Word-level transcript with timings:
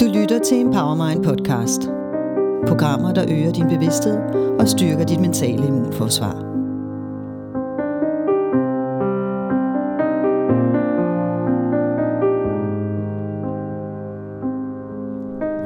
Du 0.00 0.04
lytter 0.04 0.38
til 0.38 0.60
Empowermind 0.60 1.24
podcast. 1.24 1.82
Programmer, 2.68 3.12
der 3.12 3.24
øger 3.30 3.52
din 3.52 3.68
bevidsthed 3.68 4.18
og 4.60 4.68
styrker 4.68 5.04
dit 5.04 5.20
mentale 5.20 5.66
immunforsvar. 5.66 6.36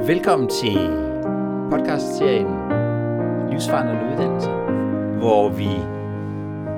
Velkommen 0.07 0.49
til 0.49 0.77
podcastserien 1.71 2.47
Livsforandrende 3.49 4.13
Uddannelse, 4.13 4.49
hvor 5.19 5.49
vi 5.49 5.69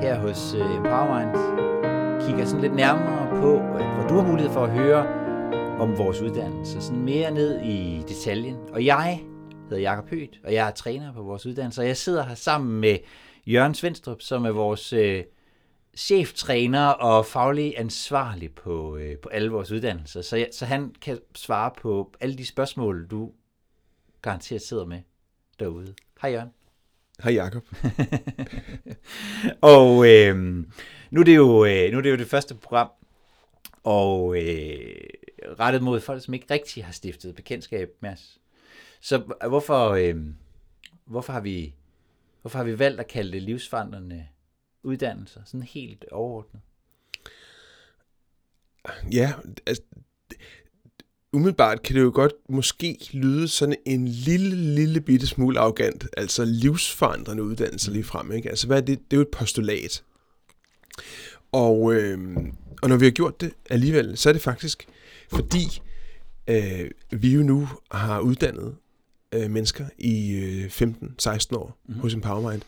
her 0.01 0.19
hos 0.19 0.55
øh, 0.55 0.75
Empowermind 0.75 1.31
kigger 2.27 2.45
sådan 2.45 2.61
lidt 2.61 2.75
nærmere 2.75 3.41
på, 3.41 3.53
øh, 3.53 3.85
hvor 3.95 4.07
du 4.09 4.15
har 4.15 4.27
mulighed 4.27 4.51
for 4.51 4.63
at 4.63 4.69
høre 4.69 5.22
om 5.83 5.97
vores 5.97 6.21
uddannelse, 6.21 6.81
sådan 6.81 7.01
mere 7.01 7.31
ned 7.31 7.61
i 7.61 8.03
detaljen. 8.07 8.55
Og 8.69 8.85
jeg 8.85 9.23
hedder 9.69 9.81
Jakob 9.81 10.09
Høgh, 10.09 10.29
og 10.43 10.53
jeg 10.53 10.67
er 10.67 10.71
træner 10.71 11.13
på 11.13 11.21
vores 11.21 11.45
uddannelse, 11.45 11.81
og 11.81 11.87
jeg 11.87 11.97
sidder 11.97 12.25
her 12.25 12.35
sammen 12.35 12.79
med 12.79 12.97
Jørgen 13.45 13.73
Svendstrup, 13.73 14.21
som 14.21 14.45
er 14.45 14.51
vores 14.51 14.93
øh, 14.93 15.23
cheftræner 15.97 16.87
og 16.87 17.25
faglig 17.25 17.73
ansvarlig 17.77 18.55
på, 18.55 18.97
øh, 18.97 19.17
på 19.17 19.29
alle 19.29 19.49
vores 19.49 19.71
uddannelser. 19.71 20.21
Så, 20.21 20.47
så 20.51 20.65
han 20.65 20.95
kan 21.01 21.19
svare 21.35 21.71
på 21.81 22.13
alle 22.19 22.37
de 22.37 22.45
spørgsmål, 22.45 23.07
du 23.07 23.31
garanteret 24.21 24.61
sidder 24.61 24.85
med 24.85 24.99
derude. 25.59 25.93
Hej 26.21 26.31
Jørgen. 26.31 26.49
Hej 27.23 27.33
Jakob. 27.33 27.63
og 29.75 30.09
øh, 30.09 30.35
nu, 31.11 31.19
er 31.19 31.25
det 31.25 31.35
jo, 31.35 31.65
øh, 31.65 31.91
nu 31.91 31.97
er 31.97 32.01
det 32.01 32.11
jo 32.11 32.17
det 32.17 32.27
første 32.27 32.55
program, 32.55 32.89
og 33.83 34.37
øh, 34.37 34.95
rettet 35.59 35.83
mod 35.83 35.99
folk, 35.99 36.23
som 36.23 36.33
ikke 36.33 36.47
rigtig 36.49 36.85
har 36.85 36.91
stiftet 36.93 37.35
bekendtskab 37.35 37.89
med 37.99 38.09
os. 38.09 38.39
Så 39.01 39.17
hvorfor, 39.47 39.89
øh, 39.89 40.15
hvorfor, 41.05 41.33
har 41.33 41.41
vi, 41.41 41.75
hvorfor 42.41 42.57
har 42.57 42.65
vi 42.65 42.79
valgt 42.79 42.99
at 42.99 43.07
kalde 43.07 43.31
det 43.31 43.41
livsforandrende 43.41 44.27
uddannelser, 44.83 45.41
sådan 45.45 45.63
helt 45.63 46.05
overordnet? 46.11 46.61
Ja, 49.11 49.33
altså, 49.67 49.83
umiddelbart 51.33 51.83
kan 51.83 51.95
det 51.95 52.01
jo 52.01 52.11
godt 52.13 52.33
måske 52.49 53.09
lyde 53.13 53.47
sådan 53.47 53.75
en 53.85 54.07
lille, 54.07 54.55
lille 54.55 55.01
bitte 55.01 55.27
smule 55.27 55.59
arrogant, 55.59 56.07
altså 56.17 56.45
livsforandrende 56.45 57.43
uddannelse 57.43 57.91
lige 57.91 58.03
frem, 58.03 58.31
ikke? 58.31 58.49
Altså, 58.49 58.67
hvad 58.67 58.77
er 58.77 58.85
det? 58.85 58.99
Det 58.99 59.13
er 59.13 59.17
jo 59.17 59.21
et 59.21 59.31
postulat. 59.31 60.03
Og, 61.51 61.93
øh, 61.93 62.37
og 62.81 62.89
når 62.89 62.97
vi 62.97 63.05
har 63.05 63.11
gjort 63.11 63.41
det 63.41 63.53
alligevel, 63.69 64.17
så 64.17 64.29
er 64.29 64.33
det 64.33 64.41
faktisk, 64.41 64.87
fordi 65.35 65.81
øh, 66.47 66.91
vi 67.11 67.33
jo 67.33 67.43
nu 67.43 67.69
har 67.91 68.19
uddannet 68.19 68.75
øh, 69.33 69.51
mennesker 69.51 69.85
i 69.97 70.31
øh, 70.31 70.65
15-16 70.65 71.57
år 71.57 71.77
mm-hmm. 71.85 72.01
hos 72.01 72.13
Empowermind. 72.13 72.61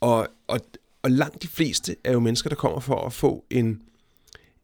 Og, 0.00 0.28
og, 0.46 0.60
og 1.02 1.10
langt 1.10 1.42
de 1.42 1.48
fleste 1.48 1.96
er 2.04 2.12
jo 2.12 2.20
mennesker, 2.20 2.48
der 2.48 2.56
kommer 2.56 2.80
for 2.80 3.06
at 3.06 3.12
få 3.12 3.44
en, 3.50 3.82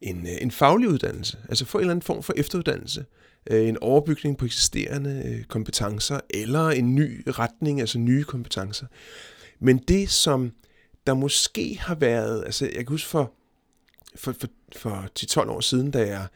en, 0.01 0.27
en 0.41 0.51
faglig 0.51 0.89
uddannelse, 0.89 1.37
altså 1.49 1.65
få 1.65 1.77
en 1.77 1.81
eller 1.81 1.91
anden 1.91 2.03
form 2.03 2.23
for 2.23 2.33
efteruddannelse, 2.37 3.05
øh, 3.51 3.67
en 3.67 3.77
overbygning 3.81 4.37
på 4.37 4.45
eksisterende 4.45 5.23
øh, 5.25 5.43
kompetencer, 5.43 6.19
eller 6.29 6.69
en 6.69 6.95
ny 6.95 7.23
retning, 7.27 7.79
altså 7.79 7.99
nye 7.99 8.23
kompetencer. 8.23 8.85
Men 9.59 9.77
det, 9.77 10.09
som 10.09 10.51
der 11.07 11.13
måske 11.13 11.77
har 11.81 11.95
været, 11.95 12.43
altså 12.45 12.65
jeg 12.65 12.75
kan 12.75 12.87
huske 12.87 13.09
for, 13.09 13.33
for, 14.17 14.35
for, 14.39 14.47
for 14.75 15.07
10-12 15.19 15.49
år 15.49 15.59
siden, 15.59 15.91
da 15.91 16.07
jeg, 16.07 16.27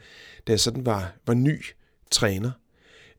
da 0.46 0.52
jeg 0.52 0.60
sådan 0.60 0.86
var, 0.86 1.12
var 1.26 1.34
ny 1.34 1.64
træner, 2.10 2.50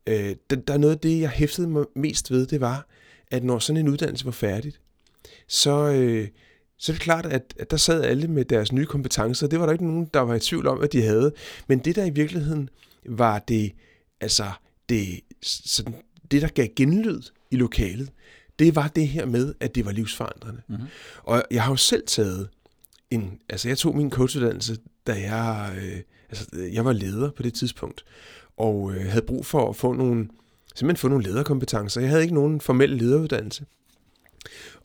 øh, 0.07 0.35
der, 0.49 0.55
der 0.55 0.73
er 0.73 0.77
noget 0.77 0.93
af 0.93 0.99
det, 0.99 1.19
jeg 1.19 1.29
hæftede 1.29 1.67
mig 1.67 1.85
mest 1.95 2.31
ved, 2.31 2.47
det 2.47 2.61
var, 2.61 2.87
at 3.27 3.43
når 3.43 3.59
sådan 3.59 3.79
en 3.81 3.87
uddannelse 3.87 4.25
var 4.25 4.31
færdigt, 4.31 4.81
så, 5.47 5.91
øh, 5.91 6.27
så 6.77 6.91
er 6.91 6.93
det 6.93 7.01
klart, 7.01 7.25
at, 7.25 7.53
at 7.59 7.71
der 7.71 7.77
sad 7.77 8.03
alle 8.03 8.27
med 8.27 8.45
deres 8.45 8.71
nye 8.71 8.85
kompetencer. 8.85 9.47
Det 9.47 9.59
var 9.59 9.65
der 9.65 9.73
ikke 9.73 9.85
nogen, 9.85 10.09
der 10.13 10.19
var 10.19 10.35
i 10.35 10.39
tvivl 10.39 10.67
om, 10.67 10.81
at 10.81 10.93
de 10.93 11.01
havde. 11.01 11.33
Men 11.67 11.79
det, 11.79 11.95
der 11.95 12.05
i 12.05 12.09
virkeligheden 12.09 12.69
var 13.05 13.39
det, 13.39 13.71
altså 14.21 14.51
det, 14.89 15.19
sådan, 15.41 15.95
det 16.31 16.41
der 16.41 16.47
gav 16.47 16.67
genlyd 16.75 17.21
i 17.51 17.55
lokalet, 17.55 18.11
det 18.59 18.75
var 18.75 18.87
det 18.87 19.07
her 19.07 19.25
med, 19.25 19.53
at 19.59 19.75
det 19.75 19.85
var 19.85 19.91
livsforandrende. 19.91 20.61
Mm-hmm. 20.67 20.85
Og 21.23 21.43
jeg 21.51 21.63
har 21.63 21.71
jo 21.71 21.75
selv 21.75 22.03
taget 22.07 22.49
en, 23.13 23.39
altså 23.49 23.67
jeg 23.67 23.77
tog 23.77 23.95
min 23.95 24.11
coachuddannelse, 24.11 24.77
da 25.07 25.13
jeg, 25.13 25.73
øh, 25.77 25.99
altså 26.29 26.47
jeg 26.73 26.85
var 26.85 26.93
leder 26.93 27.31
på 27.31 27.43
det 27.43 27.53
tidspunkt, 27.53 28.05
og 28.57 28.91
øh, 28.95 29.05
havde 29.05 29.25
brug 29.25 29.45
for 29.45 29.69
at 29.69 29.75
få 29.75 29.93
nogle, 29.93 30.27
simpelthen 30.75 31.01
få 31.01 31.07
nogle 31.07 31.23
lederkompetencer. 31.23 32.01
Jeg 32.01 32.09
havde 32.09 32.21
ikke 32.21 32.35
nogen 32.35 32.61
formel 32.61 32.89
lederuddannelse. 32.89 33.65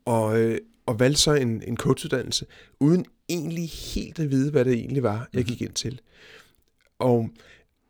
Og, 0.05 0.41
øh, 0.41 0.59
og 0.87 1.01
valgte 1.01 1.21
så 1.21 1.35
en, 1.35 1.63
en 1.67 1.77
coachuddannelse, 1.77 2.47
uden 2.81 3.05
egentlig 3.29 3.69
helt 3.69 4.19
at 4.19 4.31
vide, 4.31 4.51
hvad 4.51 4.65
det 4.65 4.73
egentlig 4.73 5.03
var, 5.03 5.29
jeg 5.33 5.45
gik 5.45 5.63
ind 5.63 5.73
til. 5.73 6.01
Og, 6.99 7.31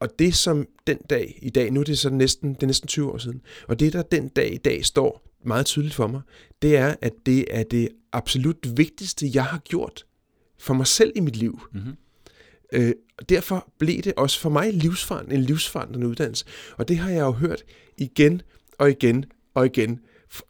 og 0.01 0.19
det 0.19 0.35
som 0.35 0.67
den 0.87 0.99
dag 1.11 1.39
i 1.43 1.51
dag, 1.51 1.71
nu 1.71 1.81
er 1.81 1.85
det 1.85 1.99
så 1.99 2.11
næsten, 2.11 2.55
det 2.55 2.63
er 2.63 2.67
næsten 2.67 2.89
20 2.89 3.13
år 3.13 3.19
siden, 3.19 3.41
og 3.69 3.81
det 3.81 3.93
der 3.93 4.03
den 4.03 4.29
dag 4.29 4.55
i 4.55 4.57
dag 4.57 4.85
står 4.85 5.29
meget 5.45 5.67
tydeligt 5.67 5.95
for 5.95 6.07
mig, 6.07 6.21
det 6.63 6.77
er, 6.77 6.95
at 7.03 7.13
det 7.27 7.45
er 7.51 7.63
det 7.63 7.89
absolut 8.13 8.77
vigtigste, 8.77 9.31
jeg 9.35 9.45
har 9.45 9.59
gjort 9.59 10.05
for 10.61 10.75
mig 10.75 10.87
selv 10.87 11.13
i 11.17 11.21
mit 11.21 11.37
liv. 11.37 11.61
Mm-hmm. 11.73 11.97
Øh, 12.73 12.93
og 13.19 13.29
derfor 13.29 13.73
blev 13.79 14.03
det 14.03 14.13
også 14.17 14.41
for 14.41 14.51
mig 14.51 14.75
livsforandrende, 14.75 15.37
en 15.37 15.43
livsforandrende 15.43 16.09
uddannelse. 16.09 16.45
Og 16.77 16.89
det 16.89 16.99
har 16.99 17.11
jeg 17.11 17.21
jo 17.21 17.33
hørt 17.33 17.65
igen 17.97 18.43
og 18.79 18.91
igen 18.91 19.25
og 19.55 19.67
igen 19.67 20.01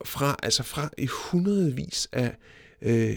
fra, 0.04 0.36
altså 0.42 0.62
fra 0.62 0.90
i 0.98 1.06
hundredvis 1.06 2.08
af, 2.12 2.36
øh, 2.82 3.16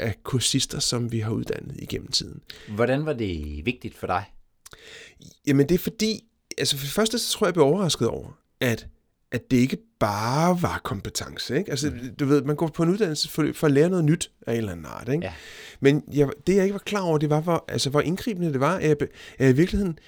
af 0.00 0.14
kursister, 0.22 0.78
som 0.78 1.12
vi 1.12 1.18
har 1.18 1.30
uddannet 1.30 1.76
igennem 1.78 2.08
tiden. 2.08 2.40
Hvordan 2.68 3.06
var 3.06 3.12
det 3.12 3.66
vigtigt 3.66 3.94
for 3.94 4.06
dig? 4.06 4.24
Jamen 5.46 5.68
det 5.68 5.74
er 5.74 5.78
fordi, 5.78 6.24
altså 6.58 6.76
for 6.76 6.84
det 6.84 6.92
første 6.92 7.18
så 7.18 7.32
tror 7.32 7.46
jeg, 7.46 7.48
jeg 7.48 7.54
blev 7.54 7.66
overrasket 7.66 8.08
over, 8.08 8.38
at, 8.60 8.86
at 9.32 9.50
det 9.50 9.56
ikke 9.56 9.78
bare 10.00 10.62
var 10.62 10.80
kompetence. 10.84 11.58
Ikke? 11.58 11.70
Altså, 11.70 11.90
mm. 11.90 12.14
du 12.14 12.24
ved, 12.24 12.42
man 12.42 12.56
går 12.56 12.66
på 12.66 12.82
en 12.82 12.88
uddannelse 12.88 13.28
for, 13.28 13.46
for 13.54 13.66
at 13.66 13.72
lære 13.72 13.90
noget 13.90 14.04
nyt 14.04 14.30
af 14.46 14.52
en 14.52 14.58
eller 14.58 14.72
anden 14.72 14.86
art. 14.86 15.08
Ikke? 15.08 15.24
Ja. 15.24 15.32
Men 15.80 16.02
jeg, 16.12 16.28
det, 16.46 16.56
jeg 16.56 16.64
ikke 16.64 16.72
var 16.72 16.78
klar 16.78 17.00
over, 17.00 17.18
det 17.18 17.30
var, 17.30 17.40
hvor, 17.40 17.64
altså, 17.68 17.90
hvor 17.90 18.00
indgribende 18.00 18.52
det 18.52 18.60
var, 18.60 18.76
at 18.76 18.82
jeg, 18.82 18.96
at 19.02 19.08
jeg 19.38 19.50
i 19.50 19.56
virkeligheden 19.56 19.98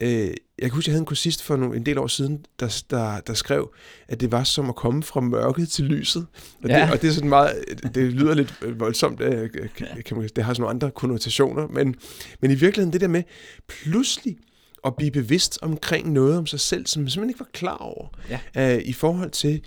øh, 0.00 0.30
jeg 0.58 0.70
kan 0.70 0.70
huske, 0.70 0.88
jeg 0.88 0.92
havde 0.92 1.02
en 1.02 1.06
kursist 1.06 1.42
for 1.42 1.56
nogle, 1.56 1.76
en 1.76 1.86
del 1.86 1.98
år 1.98 2.06
siden, 2.06 2.44
der, 2.60 2.82
der, 2.90 3.20
der 3.20 3.34
skrev, 3.34 3.74
at 4.08 4.20
det 4.20 4.32
var 4.32 4.44
som 4.44 4.68
at 4.68 4.76
komme 4.76 5.02
fra 5.02 5.20
mørket 5.20 5.68
til 5.68 5.84
lyset. 5.84 6.26
Og, 6.62 6.68
ja. 6.68 6.82
det, 6.82 6.92
og 6.92 7.02
det 7.02 7.08
er 7.08 7.12
sådan 7.12 7.28
meget, 7.28 7.64
det 7.94 8.12
lyder 8.12 8.34
lidt 8.34 8.80
voldsomt, 8.80 9.18
det, 9.18 10.04
kan 10.04 10.16
man, 10.16 10.28
det 10.36 10.44
har 10.44 10.52
sådan 10.52 10.62
nogle 10.62 10.74
andre 10.74 10.90
konnotationer, 10.90 11.66
men, 11.66 11.94
men 12.40 12.50
i 12.50 12.54
virkeligheden 12.54 12.92
det 12.92 13.00
der 13.00 13.08
med 13.08 13.22
pludselig 13.68 14.36
at 14.84 14.96
blive 14.96 15.10
bevidst 15.10 15.58
omkring 15.62 16.12
noget 16.12 16.38
om 16.38 16.46
sig 16.46 16.60
selv, 16.60 16.86
som 16.86 17.02
man 17.02 17.10
simpelthen 17.10 17.30
ikke 17.30 17.40
var 17.40 17.50
klar 17.52 17.76
over, 17.76 18.08
ja. 18.56 18.76
uh, 18.76 18.82
i 18.82 18.92
forhold 18.92 19.30
til, 19.30 19.62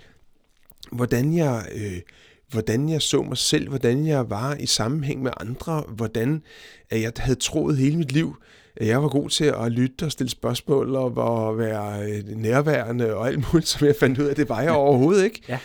hvordan 0.92 1.36
jeg... 1.36 1.66
Øh, 1.74 2.00
hvordan 2.48 2.88
jeg 2.88 3.02
så 3.02 3.22
mig 3.22 3.38
selv, 3.38 3.68
hvordan 3.68 4.06
jeg 4.06 4.30
var 4.30 4.54
i 4.54 4.66
sammenhæng 4.66 5.22
med 5.22 5.30
andre, 5.40 5.84
hvordan 5.88 6.42
jeg 6.90 7.12
havde 7.16 7.38
troet 7.38 7.76
hele 7.76 7.96
mit 7.96 8.12
liv, 8.12 8.36
jeg 8.80 9.02
var 9.02 9.08
god 9.08 9.28
til 9.28 9.44
at 9.44 9.72
lytte 9.72 10.04
og 10.04 10.12
stille 10.12 10.30
spørgsmål 10.30 10.96
og 10.96 11.58
være 11.58 12.10
øh, 12.10 12.28
nærværende 12.28 13.14
og 13.14 13.28
alt 13.28 13.52
muligt, 13.52 13.68
som 13.68 13.86
jeg 13.86 13.94
fandt 14.00 14.18
ud 14.18 14.24
af, 14.24 14.34
det 14.34 14.48
var 14.48 14.60
jeg 14.60 14.72
overhovedet 14.72 15.24
ikke. 15.24 15.42
Ja. 15.48 15.58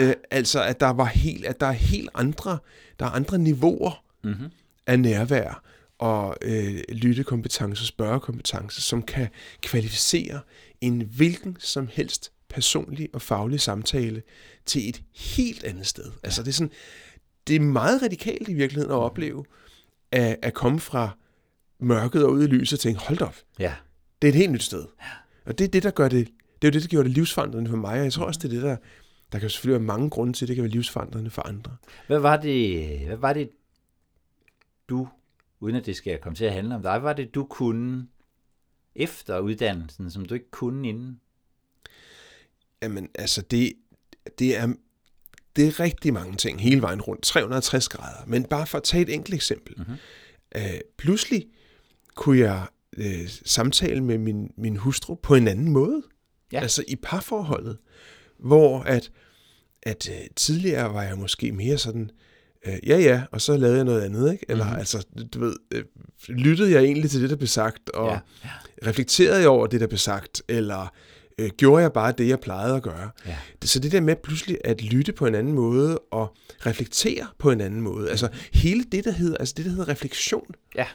Øh, 0.00 0.12
altså, 0.30 0.62
at 0.62 0.80
der 0.80 0.90
var 0.90 1.04
helt, 1.04 1.46
at 1.46 1.60
der 1.60 1.66
er 1.66 1.72
helt 1.72 2.10
andre, 2.14 2.58
der 2.98 3.06
er 3.06 3.10
andre 3.10 3.38
niveauer 3.38 4.04
mm-hmm. 4.24 4.48
af 4.86 5.00
nærvær 5.00 5.62
og 5.98 6.36
øh, 6.42 6.80
lyttekompetence, 6.88 7.86
spørgekompetence, 7.86 8.80
som 8.80 9.02
kan 9.02 9.28
kvalificere 9.62 10.40
en 10.80 11.00
hvilken 11.16 11.56
som 11.60 11.88
helst 11.92 12.32
personlig 12.48 13.08
og 13.12 13.22
faglig 13.22 13.60
samtale 13.60 14.22
til 14.66 14.88
et 14.88 15.02
helt 15.16 15.64
andet 15.64 15.86
sted. 15.86 16.12
Altså 16.22 16.42
det 16.42 16.48
er 16.48 16.52
sådan, 16.52 16.72
det 17.46 17.56
er 17.56 17.60
meget 17.60 18.02
radikalt 18.02 18.48
i 18.48 18.52
virkeligheden 18.52 18.92
at 18.92 18.98
opleve, 18.98 19.44
at, 20.12 20.36
at 20.42 20.54
komme 20.54 20.80
fra 20.80 21.10
mørket 21.80 22.24
og 22.24 22.32
ud 22.32 22.42
i 22.42 22.46
lyset 22.46 22.76
og 22.76 22.80
tænke, 22.80 23.00
hold 23.00 23.20
op, 23.20 23.36
ja. 23.58 23.74
det 24.22 24.28
er 24.28 24.32
et 24.32 24.36
helt 24.36 24.52
nyt 24.52 24.62
sted. 24.62 24.84
Ja. 25.00 25.06
Og 25.46 25.58
det 25.58 25.64
er 25.64 25.68
det, 25.68 25.82
der 25.82 25.90
gør 25.90 26.08
det, 26.08 26.28
det 26.62 26.68
er 26.68 26.70
jo 26.70 26.72
det, 26.72 26.82
der 26.82 26.88
gjorde 26.88 27.08
det 27.08 27.14
livsforandrende 27.14 27.70
for 27.70 27.76
mig, 27.76 27.98
og 27.98 28.04
jeg 28.04 28.12
tror 28.12 28.24
også, 28.24 28.40
det 28.42 28.48
er 28.48 28.54
det, 28.54 28.62
der, 28.62 28.76
der 29.32 29.38
kan 29.38 29.50
selvfølgelig 29.50 29.80
være 29.80 29.86
mange 29.86 30.10
grunde 30.10 30.32
til, 30.32 30.44
at 30.44 30.48
det 30.48 30.56
kan 30.56 30.62
være 30.62 30.70
livsforandrende 30.70 31.30
for 31.30 31.42
andre. 31.42 31.76
Hvad 32.06 32.18
var 32.18 32.36
det, 32.36 32.98
hvad 33.06 33.16
var 33.16 33.32
det 33.32 33.50
du, 34.88 35.08
uden 35.60 35.76
at 35.76 35.86
det 35.86 35.96
skal 35.96 36.18
komme 36.18 36.36
til 36.36 36.44
at 36.44 36.52
handle 36.52 36.74
om 36.74 36.82
dig, 36.82 36.90
hvad 36.90 37.00
var 37.00 37.12
det, 37.12 37.34
du 37.34 37.44
kunne 37.44 38.06
efter 38.94 39.38
uddannelsen, 39.38 40.10
som 40.10 40.26
du 40.26 40.34
ikke 40.34 40.50
kunne 40.50 40.88
inden? 40.88 41.20
Jamen, 42.82 43.08
altså, 43.14 43.42
det, 43.42 43.72
det 44.38 44.56
er 44.56 44.72
det 45.56 45.66
er 45.66 45.80
rigtig 45.80 46.12
mange 46.12 46.36
ting 46.36 46.60
hele 46.60 46.82
vejen 46.82 47.00
rundt, 47.00 47.22
360 47.22 47.88
grader. 47.88 48.26
Men 48.26 48.44
bare 48.44 48.66
for 48.66 48.78
at 48.78 48.84
tage 48.84 49.02
et 49.02 49.14
enkelt 49.14 49.34
eksempel. 49.34 49.74
Mm-hmm. 49.76 49.94
Øh, 50.56 50.80
pludselig 50.98 51.46
kunne 52.14 52.38
jeg 52.38 52.66
øh, 52.96 53.28
samtale 53.28 54.04
med 54.04 54.18
min, 54.18 54.52
min 54.56 54.76
hustru 54.76 55.14
på 55.14 55.34
en 55.34 55.48
anden 55.48 55.70
måde. 55.70 56.02
Ja. 56.52 56.60
Altså 56.60 56.84
i 56.88 56.96
parforholdet, 56.96 57.78
hvor 58.38 58.80
at, 58.80 59.10
at 59.82 60.08
øh, 60.10 60.26
tidligere 60.36 60.94
var 60.94 61.02
jeg 61.02 61.18
måske 61.18 61.52
mere 61.52 61.78
sådan, 61.78 62.02
øh, 62.02 62.27
ja 62.86 62.98
ja, 62.98 63.22
og 63.32 63.40
så 63.40 63.56
lavede 63.56 63.76
jeg 63.76 63.84
noget 63.84 64.02
andet, 64.02 64.32
ikke? 64.32 64.46
Eller 64.48 64.64
mm-hmm. 64.64 64.78
altså, 64.78 65.06
du 65.34 65.40
ved, 65.40 65.56
øh, 65.74 65.84
lyttede 66.28 66.72
jeg 66.72 66.82
egentlig 66.82 67.10
til 67.10 67.22
det, 67.22 67.30
der 67.30 67.36
blev 67.36 67.48
sagt, 67.48 67.90
og 67.90 68.08
ja. 68.08 68.18
Ja. 68.44 68.88
reflekterede 68.88 69.40
jeg 69.40 69.48
over 69.48 69.66
det, 69.66 69.80
der 69.80 69.86
blev 69.86 69.98
sagt, 69.98 70.42
eller 70.48 70.94
øh, 71.38 71.50
gjorde 71.56 71.82
jeg 71.82 71.92
bare 71.92 72.12
det, 72.12 72.28
jeg 72.28 72.40
plejede 72.40 72.76
at 72.76 72.82
gøre. 72.82 73.10
Ja. 73.26 73.36
Så 73.64 73.78
det 73.78 73.92
der 73.92 74.00
med 74.00 74.16
pludselig 74.16 74.58
at 74.64 74.82
lytte 74.82 75.12
på 75.12 75.26
en 75.26 75.34
anden 75.34 75.52
måde 75.52 75.98
og 75.98 76.36
reflektere 76.66 77.26
på 77.38 77.50
en 77.50 77.60
anden 77.60 77.80
måde. 77.80 78.10
Altså 78.10 78.28
hele 78.52 78.84
det, 78.92 79.04
der 79.04 79.12
hedder, 79.12 79.36
altså 79.36 79.54
det, 79.56 79.64
der 79.64 79.70
hedder 79.70 79.88
refleksion. 79.88 80.54
Ja. 80.74 80.86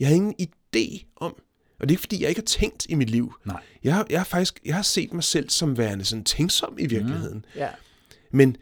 Jeg 0.00 0.08
har 0.08 0.14
ingen 0.14 0.34
idé 0.42 1.12
om, 1.16 1.34
og 1.80 1.88
det 1.88 1.90
er 1.90 1.92
ikke 1.92 2.00
fordi, 2.00 2.22
jeg 2.22 2.28
ikke 2.28 2.40
har 2.40 2.46
tænkt 2.46 2.86
i 2.88 2.94
mit 2.94 3.10
liv. 3.10 3.34
Nej. 3.44 3.62
Jeg 3.84 3.94
har, 3.94 4.06
jeg 4.10 4.20
har 4.20 4.24
faktisk 4.24 4.60
jeg 4.64 4.74
har 4.74 4.82
set 4.82 5.12
mig 5.12 5.24
selv 5.24 5.50
som 5.50 5.78
værende 5.78 6.04
sådan 6.04 6.24
tænksom 6.24 6.76
i 6.78 6.86
virkeligheden. 6.86 7.36
Mm. 7.36 7.60
Ja. 7.60 7.68
Men 8.30 8.56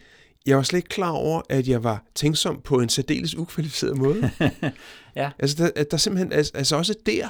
jeg 0.49 0.57
var 0.57 0.63
slet 0.63 0.79
ikke 0.79 0.89
klar 0.89 1.11
over, 1.11 1.43
at 1.49 1.69
jeg 1.69 1.85
var 1.85 2.05
tænksom 2.15 2.61
på 2.61 2.81
en 2.81 2.89
særdeles 2.89 3.35
ukvalificeret 3.35 3.99
måde. 3.99 4.31
ja. 5.17 5.31
Altså, 5.39 5.57
der, 5.57 5.85
der 5.85 5.97
simpelthen, 5.97 6.33
altså, 6.33 6.53
altså 6.55 6.77
også 6.77 6.95
der 7.07 7.29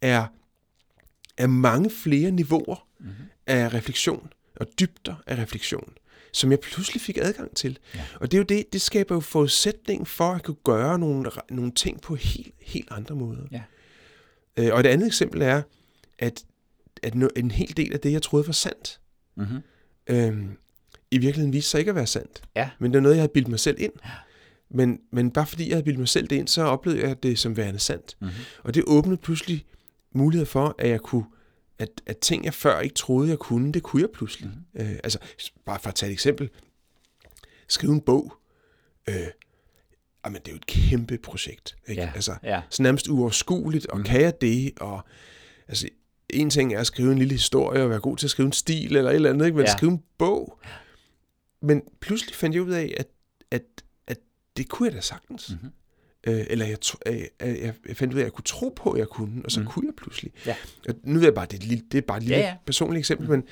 er, 0.00 0.26
er 1.36 1.46
mange 1.46 1.90
flere 1.90 2.30
niveauer 2.30 2.86
mm-hmm. 3.00 3.14
af 3.46 3.74
refleksion 3.74 4.32
og 4.56 4.66
dybder 4.80 5.14
af 5.26 5.38
refleksion, 5.38 5.92
som 6.32 6.50
jeg 6.50 6.60
pludselig 6.60 7.02
fik 7.02 7.18
adgang 7.22 7.56
til. 7.56 7.78
Ja. 7.94 8.00
Og 8.20 8.30
det 8.30 8.36
er 8.36 8.40
jo 8.40 8.44
det, 8.44 8.72
det 8.72 8.80
skaber 8.80 9.14
jo 9.14 9.20
forudsætning 9.20 10.08
for 10.08 10.32
at 10.32 10.42
kunne 10.42 10.56
gøre 10.64 10.98
nogle, 10.98 11.30
nogle 11.50 11.72
ting 11.72 12.00
på 12.00 12.14
helt, 12.14 12.54
helt 12.60 12.88
andre 12.90 13.14
måder. 13.14 13.42
Ja. 13.50 13.62
Øh, 14.56 14.74
og 14.74 14.80
et 14.80 14.86
andet 14.86 15.06
eksempel 15.06 15.42
er, 15.42 15.62
at, 16.18 16.44
at 17.02 17.14
en 17.36 17.50
hel 17.50 17.76
del 17.76 17.92
af 17.92 18.00
det, 18.00 18.12
jeg 18.12 18.22
troede 18.22 18.46
var 18.46 18.52
sandt, 18.52 19.00
mm-hmm. 19.36 19.60
øhm, 20.06 20.56
i 21.10 21.18
virkeligheden 21.18 21.52
viste 21.52 21.70
sig 21.70 21.78
ikke 21.78 21.88
at 21.88 21.94
være 21.94 22.06
sandt. 22.06 22.42
Ja. 22.56 22.70
Men 22.78 22.90
det 22.90 22.98
er 22.98 23.02
noget, 23.02 23.16
jeg 23.16 23.22
havde 23.22 23.32
bildt 23.34 23.48
mig 23.48 23.60
selv 23.60 23.76
ind. 23.80 23.92
Ja. 24.04 24.10
Men, 24.70 24.98
men 25.12 25.30
bare 25.30 25.46
fordi 25.46 25.68
jeg 25.68 25.74
havde 25.74 25.84
bildt 25.84 25.98
mig 25.98 26.08
selv 26.08 26.28
det 26.28 26.36
ind, 26.36 26.48
så 26.48 26.62
oplevede 26.62 27.02
jeg 27.08 27.22
det 27.22 27.38
som 27.38 27.56
værende 27.56 27.80
sandt. 27.80 28.16
Mm-hmm. 28.20 28.34
Og 28.64 28.74
det 28.74 28.84
åbnede 28.86 29.16
pludselig 29.16 29.64
mulighed 30.14 30.46
for, 30.46 30.74
at 30.78 30.88
jeg 30.88 31.00
kunne 31.00 31.24
at, 31.80 31.88
at 32.06 32.18
ting, 32.18 32.44
jeg 32.44 32.54
før 32.54 32.80
ikke 32.80 32.94
troede, 32.94 33.28
jeg 33.28 33.38
kunne, 33.38 33.72
det 33.72 33.82
kunne 33.82 34.02
jeg 34.02 34.10
pludselig. 34.14 34.50
Mm. 34.74 34.80
Øh, 34.80 34.90
altså, 35.04 35.18
bare 35.66 35.78
for 35.78 35.88
at 35.88 35.94
tage 35.94 36.10
et 36.10 36.12
eksempel. 36.12 36.50
Skrive 37.68 37.92
en 37.92 38.00
bog. 38.00 38.32
Øh, 39.08 39.14
jamen, 40.24 40.40
det 40.40 40.48
er 40.48 40.52
jo 40.52 40.56
et 40.56 40.66
kæmpe 40.66 41.18
projekt. 41.18 41.76
Ikke? 41.88 42.02
Ja. 42.02 42.12
Altså, 42.14 42.36
ja. 42.42 42.60
så 42.70 42.82
nærmest 42.82 43.08
uoverskueligt, 43.08 43.86
og 43.86 43.98
mm. 43.98 44.04
kan 44.04 44.20
jeg 44.20 44.40
det? 44.40 44.72
Og, 44.80 45.00
altså, 45.68 45.88
en 46.30 46.50
ting 46.50 46.74
er 46.74 46.80
at 46.80 46.86
skrive 46.86 47.12
en 47.12 47.18
lille 47.18 47.32
historie, 47.32 47.82
og 47.82 47.90
være 47.90 48.00
god 48.00 48.16
til 48.16 48.26
at 48.26 48.30
skrive 48.30 48.46
en 48.46 48.52
stil, 48.52 48.96
eller 48.96 49.10
et 49.10 49.14
eller 49.14 49.30
andet, 49.30 49.46
ikke? 49.46 49.56
men 49.56 49.66
ja. 49.66 49.72
skrive 49.72 49.92
en 49.92 50.02
bog. 50.18 50.60
Men 51.62 51.82
pludselig 52.00 52.34
fandt 52.34 52.54
jeg 52.54 52.62
ud 52.62 52.70
af, 52.70 52.94
at, 52.96 53.06
at, 53.50 53.62
at 54.06 54.18
det 54.56 54.68
kunne 54.68 54.86
jeg 54.88 54.94
da 54.96 55.00
sagtens. 55.00 55.50
Mm-hmm. 55.50 55.70
Øh, 56.26 56.46
eller 56.50 56.66
jeg, 56.66 56.78
øh, 57.06 57.20
jeg, 57.40 57.74
jeg 57.88 57.96
fandt 57.96 58.14
ud 58.14 58.18
af, 58.18 58.22
at 58.22 58.24
jeg 58.24 58.32
kunne 58.32 58.44
tro 58.44 58.68
på, 58.76 58.90
at 58.90 58.98
jeg 58.98 59.08
kunne, 59.08 59.42
og 59.44 59.50
så 59.50 59.60
mm. 59.60 59.66
kunne 59.66 59.86
jeg 59.86 59.94
pludselig. 59.96 60.32
Ja. 60.46 60.56
Og 60.88 60.94
nu 61.02 61.14
ved 61.14 61.26
jeg 61.26 61.34
bare, 61.34 61.46
det 61.46 61.62
er, 61.62 61.66
lille, 61.66 61.84
det 61.92 61.98
er 61.98 62.02
bare 62.02 62.16
et 62.16 62.22
lille 62.22 62.36
ja, 62.36 62.48
ja. 62.48 62.56
personligt 62.66 62.98
eksempel, 62.98 63.26
mm. 63.26 63.30
men 63.30 63.44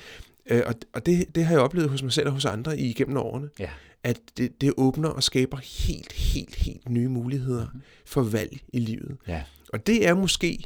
øh, 0.45 0.63
og, 0.65 0.75
og 0.93 1.05
det, 1.05 1.35
det 1.35 1.45
har 1.45 1.53
jeg 1.53 1.61
oplevet 1.61 1.89
hos 1.89 2.03
mig 2.03 2.13
selv 2.13 2.27
og 2.27 2.33
hos 2.33 2.45
andre 2.45 2.79
igennem 2.79 3.17
årene, 3.17 3.49
ja. 3.59 3.69
at 4.03 4.19
det, 4.37 4.61
det 4.61 4.73
åbner 4.77 5.09
og 5.09 5.23
skaber 5.23 5.57
helt, 5.57 6.11
helt, 6.11 6.55
helt 6.55 6.89
nye 6.89 7.07
muligheder 7.07 7.67
mm. 7.73 7.81
for 8.05 8.21
valg 8.21 8.59
i 8.73 8.79
livet. 8.79 9.17
Ja. 9.27 9.43
Og 9.73 9.87
det 9.87 10.07
er 10.07 10.13
måske 10.13 10.63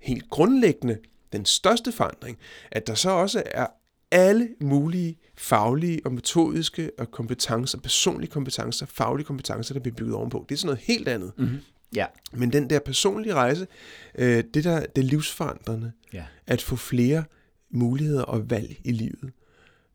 helt 0.00 0.30
grundlæggende 0.30 0.98
den 1.32 1.44
største 1.44 1.92
forandring, 1.92 2.38
at 2.70 2.86
der 2.86 2.94
så 2.94 3.10
også 3.10 3.42
er 3.46 3.66
alle 4.12 4.48
mulige 4.60 5.18
faglige 5.34 6.00
og 6.04 6.12
metodiske 6.12 6.90
og 6.98 7.10
kompetencer, 7.10 7.78
personlige 7.78 8.30
kompetencer, 8.30 8.86
faglige 8.86 9.26
kompetencer, 9.26 9.74
der 9.74 9.80
bliver 9.80 9.94
bygget 9.94 10.14
ovenpå. 10.14 10.46
Det 10.48 10.54
er 10.54 10.58
sådan 10.58 10.66
noget 10.66 10.80
helt 10.80 11.08
andet. 11.08 11.32
Mm-hmm. 11.38 11.58
Ja. 11.94 12.06
Men 12.32 12.52
den 12.52 12.70
der 12.70 12.78
personlige 12.78 13.34
rejse, 13.34 13.66
øh, 14.14 14.44
det 14.54 14.64
der 14.64 14.86
det 14.86 15.04
livsforandrende, 15.04 15.92
ja. 16.12 16.24
at 16.46 16.62
få 16.62 16.76
flere 16.76 17.24
muligheder 17.70 18.22
og 18.22 18.50
valg 18.50 18.80
i 18.84 18.92
livet, 18.92 19.32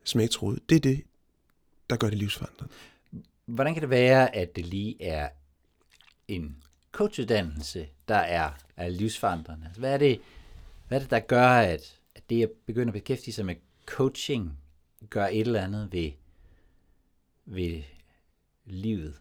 som 0.03 0.19
jeg 0.19 0.23
ikke 0.23 0.33
troede, 0.33 0.59
det 0.69 0.75
er 0.75 0.79
det, 0.79 1.03
der 1.89 1.95
gør 1.95 2.09
det 2.09 2.17
livsforandrende. 2.17 2.73
Hvordan 3.45 3.73
kan 3.73 3.81
det 3.81 3.89
være, 3.89 4.35
at 4.35 4.55
det 4.55 4.65
lige 4.65 5.03
er 5.03 5.29
en 6.27 6.55
coachuddannelse, 6.91 7.87
der 8.07 8.15
er, 8.15 8.49
er 8.77 8.89
livsforandrende? 8.89 9.69
Hvad 9.77 9.93
er, 9.93 9.97
det, 9.97 10.19
hvad 10.87 10.97
er 10.97 11.01
det, 11.01 11.11
der 11.11 11.19
gør, 11.19 11.47
at, 11.47 11.99
at 12.15 12.29
det 12.29 12.43
at 12.43 12.49
begynde 12.65 12.87
at 12.87 12.93
beskæftige 12.93 13.33
sig 13.33 13.45
med 13.45 13.55
coaching 13.87 14.57
gør 15.09 15.25
et 15.25 15.39
eller 15.39 15.61
andet 15.61 15.89
ved, 15.91 16.11
ved 17.45 17.81
livet? 18.65 19.13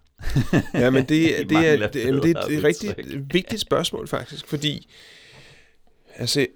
ja, 0.75 0.91
men 0.91 1.05
det, 1.05 1.09
det, 1.39 1.51
det, 1.51 1.57
er, 1.57 1.89
det, 1.89 2.05
jamen, 2.05 2.23
det 2.23 2.37
er 2.37 2.59
et 2.59 2.65
rigtig 2.65 2.95
vigtigt 3.33 3.61
spørgsmål 3.61 4.09
faktisk, 4.09 4.47
fordi 4.47 4.89
altså, 6.15 6.47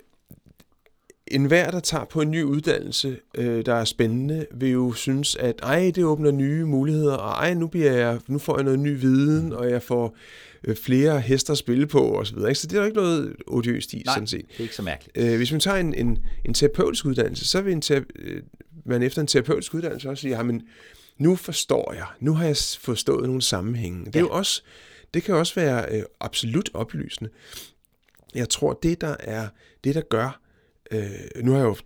en 1.31 1.45
hver, 1.45 1.71
der 1.71 1.81
tager 1.81 2.05
på 2.05 2.21
en 2.21 2.31
ny 2.31 2.43
uddannelse, 2.43 3.19
øh, 3.35 3.67
der 3.67 3.75
er 3.75 3.85
spændende, 3.85 4.47
vil 4.55 4.71
jo 4.71 4.93
synes, 4.93 5.37
at 5.37 5.61
ej, 5.63 5.93
det 5.95 6.05
åbner 6.05 6.31
nye 6.31 6.65
muligheder, 6.65 7.15
og 7.15 7.31
ej, 7.31 7.55
nu, 7.55 7.67
bliver 7.67 7.93
jeg, 7.93 8.21
nu 8.27 8.39
får 8.39 8.57
jeg 8.57 8.65
noget 8.65 8.79
ny 8.79 9.01
viden, 9.01 9.53
og 9.53 9.71
jeg 9.71 9.83
får 9.83 10.17
øh, 10.65 10.77
flere 10.77 11.21
hester 11.21 11.53
at 11.53 11.59
spille 11.59 11.87
på, 11.87 12.01
og 12.01 12.27
så 12.27 12.35
videre. 12.35 12.55
Så 12.55 12.67
det 12.67 12.77
er 12.77 12.81
jo 12.81 12.87
ikke 12.87 12.97
noget 12.97 13.37
odiøst 13.47 13.93
i, 13.93 14.03
Nej, 14.07 14.15
sådan 14.15 14.27
set. 14.27 14.45
det 14.49 14.57
er 14.59 14.63
ikke 14.63 14.75
så 14.77 14.83
mærkeligt. 14.83 15.17
Øh, 15.17 15.37
hvis 15.37 15.53
man 15.53 15.61
tager 15.61 15.77
en, 15.77 15.95
en, 15.95 16.19
en 16.45 16.55
terapeutisk 16.55 17.05
uddannelse, 17.05 17.47
så 17.47 17.61
vil 17.61 17.73
en 17.73 17.83
terape- 17.85 18.13
øh, 18.19 18.43
man 18.85 19.03
efter 19.03 19.21
en 19.21 19.27
terapeutisk 19.27 19.75
uddannelse 19.75 20.09
også 20.11 20.21
sige, 20.21 20.37
jamen, 20.37 20.63
nu 21.19 21.37
forstår 21.37 21.93
jeg, 21.93 22.07
nu 22.21 22.35
har 22.35 22.47
jeg 22.47 22.57
forstået 22.81 23.27
nogle 23.27 23.43
sammenhænge. 23.43 24.05
Det, 24.05 24.17
er 24.17 24.21
ja. 24.21 24.25
jo 24.27 24.29
også, 24.29 24.63
det 25.15 25.23
kan 25.23 25.35
også 25.35 25.55
være 25.55 25.87
øh, 25.91 26.03
absolut 26.21 26.71
oplysende. 26.75 27.31
Jeg 28.35 28.49
tror, 28.49 28.79
det 28.83 29.01
der 29.01 29.17
er, 29.21 29.49
det 29.85 29.95
der 29.95 30.01
gør, 30.01 30.40
øh, 30.91 31.45
nu 31.45 31.53
har 31.53 31.59
jeg 31.59 31.67
jo 31.67 31.77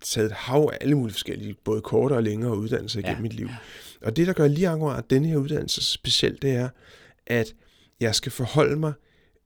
taget 0.00 0.26
et 0.26 0.32
hav 0.32 0.70
af 0.72 0.78
alle 0.80 0.94
mulige 0.94 1.14
forskellige, 1.14 1.54
både 1.64 1.80
kortere 1.80 2.18
og 2.18 2.22
længere 2.22 2.56
uddannelser 2.56 2.98
igennem 2.98 3.16
ja. 3.16 3.22
mit 3.22 3.32
liv. 3.32 3.48
Og 4.02 4.16
det, 4.16 4.26
der 4.26 4.32
gør 4.32 4.48
lige 4.48 4.68
akkurat 4.68 5.10
denne 5.10 5.28
her 5.28 5.36
uddannelse 5.36 5.82
specielt, 5.82 6.42
det 6.42 6.50
er, 6.50 6.68
at 7.26 7.54
jeg 8.00 8.14
skal 8.14 8.32
forholde 8.32 8.76
mig, 8.76 8.92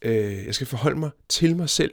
øh, 0.03 0.47
jeg 0.47 0.55
skal 0.55 0.67
forholde 0.67 0.99
mig 0.99 1.11
til 1.29 1.57
mig 1.57 1.69
selv, 1.69 1.93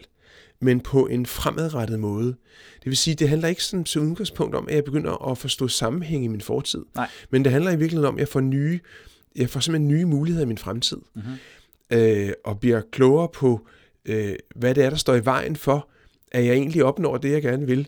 men 0.59 0.79
på 0.79 1.07
en 1.07 1.25
fremadrettet 1.25 1.99
måde. 1.99 2.27
Det 2.75 2.85
vil 2.85 2.97
sige, 2.97 3.15
det 3.15 3.29
handler 3.29 3.47
ikke 3.47 3.63
sådan 3.63 3.83
til 3.83 4.01
udgangspunkt 4.01 4.55
om, 4.55 4.67
at 4.67 4.75
jeg 4.75 4.83
begynder 4.83 5.31
at 5.31 5.37
forstå 5.37 5.67
sammenhæng 5.67 6.25
i 6.25 6.27
min 6.27 6.41
fortid. 6.41 6.85
Nej. 6.95 7.09
Men 7.29 7.43
det 7.43 7.51
handler 7.51 7.71
i 7.71 7.75
virkeligheden 7.75 8.07
om, 8.07 8.15
at 8.15 8.19
jeg 8.19 8.27
får 8.27 8.39
nye, 8.39 8.79
jeg 9.35 9.49
får 9.49 9.59
simpelthen 9.59 9.87
nye 9.87 10.05
muligheder 10.05 10.45
i 10.45 10.47
min 10.47 10.57
fremtid. 10.57 10.97
Mm-hmm. 11.15 11.97
Øh, 11.97 12.31
og 12.45 12.59
bliver 12.59 12.81
klogere 12.91 13.29
på, 13.33 13.67
øh, 14.05 14.35
hvad 14.55 14.75
det 14.75 14.83
er, 14.85 14.89
der 14.89 14.97
står 14.97 15.15
i 15.15 15.25
vejen 15.25 15.55
for, 15.55 15.89
at 16.31 16.45
jeg 16.45 16.53
egentlig 16.53 16.83
opnår 16.83 17.17
det, 17.17 17.31
jeg 17.31 17.41
gerne 17.41 17.67
vil 17.67 17.87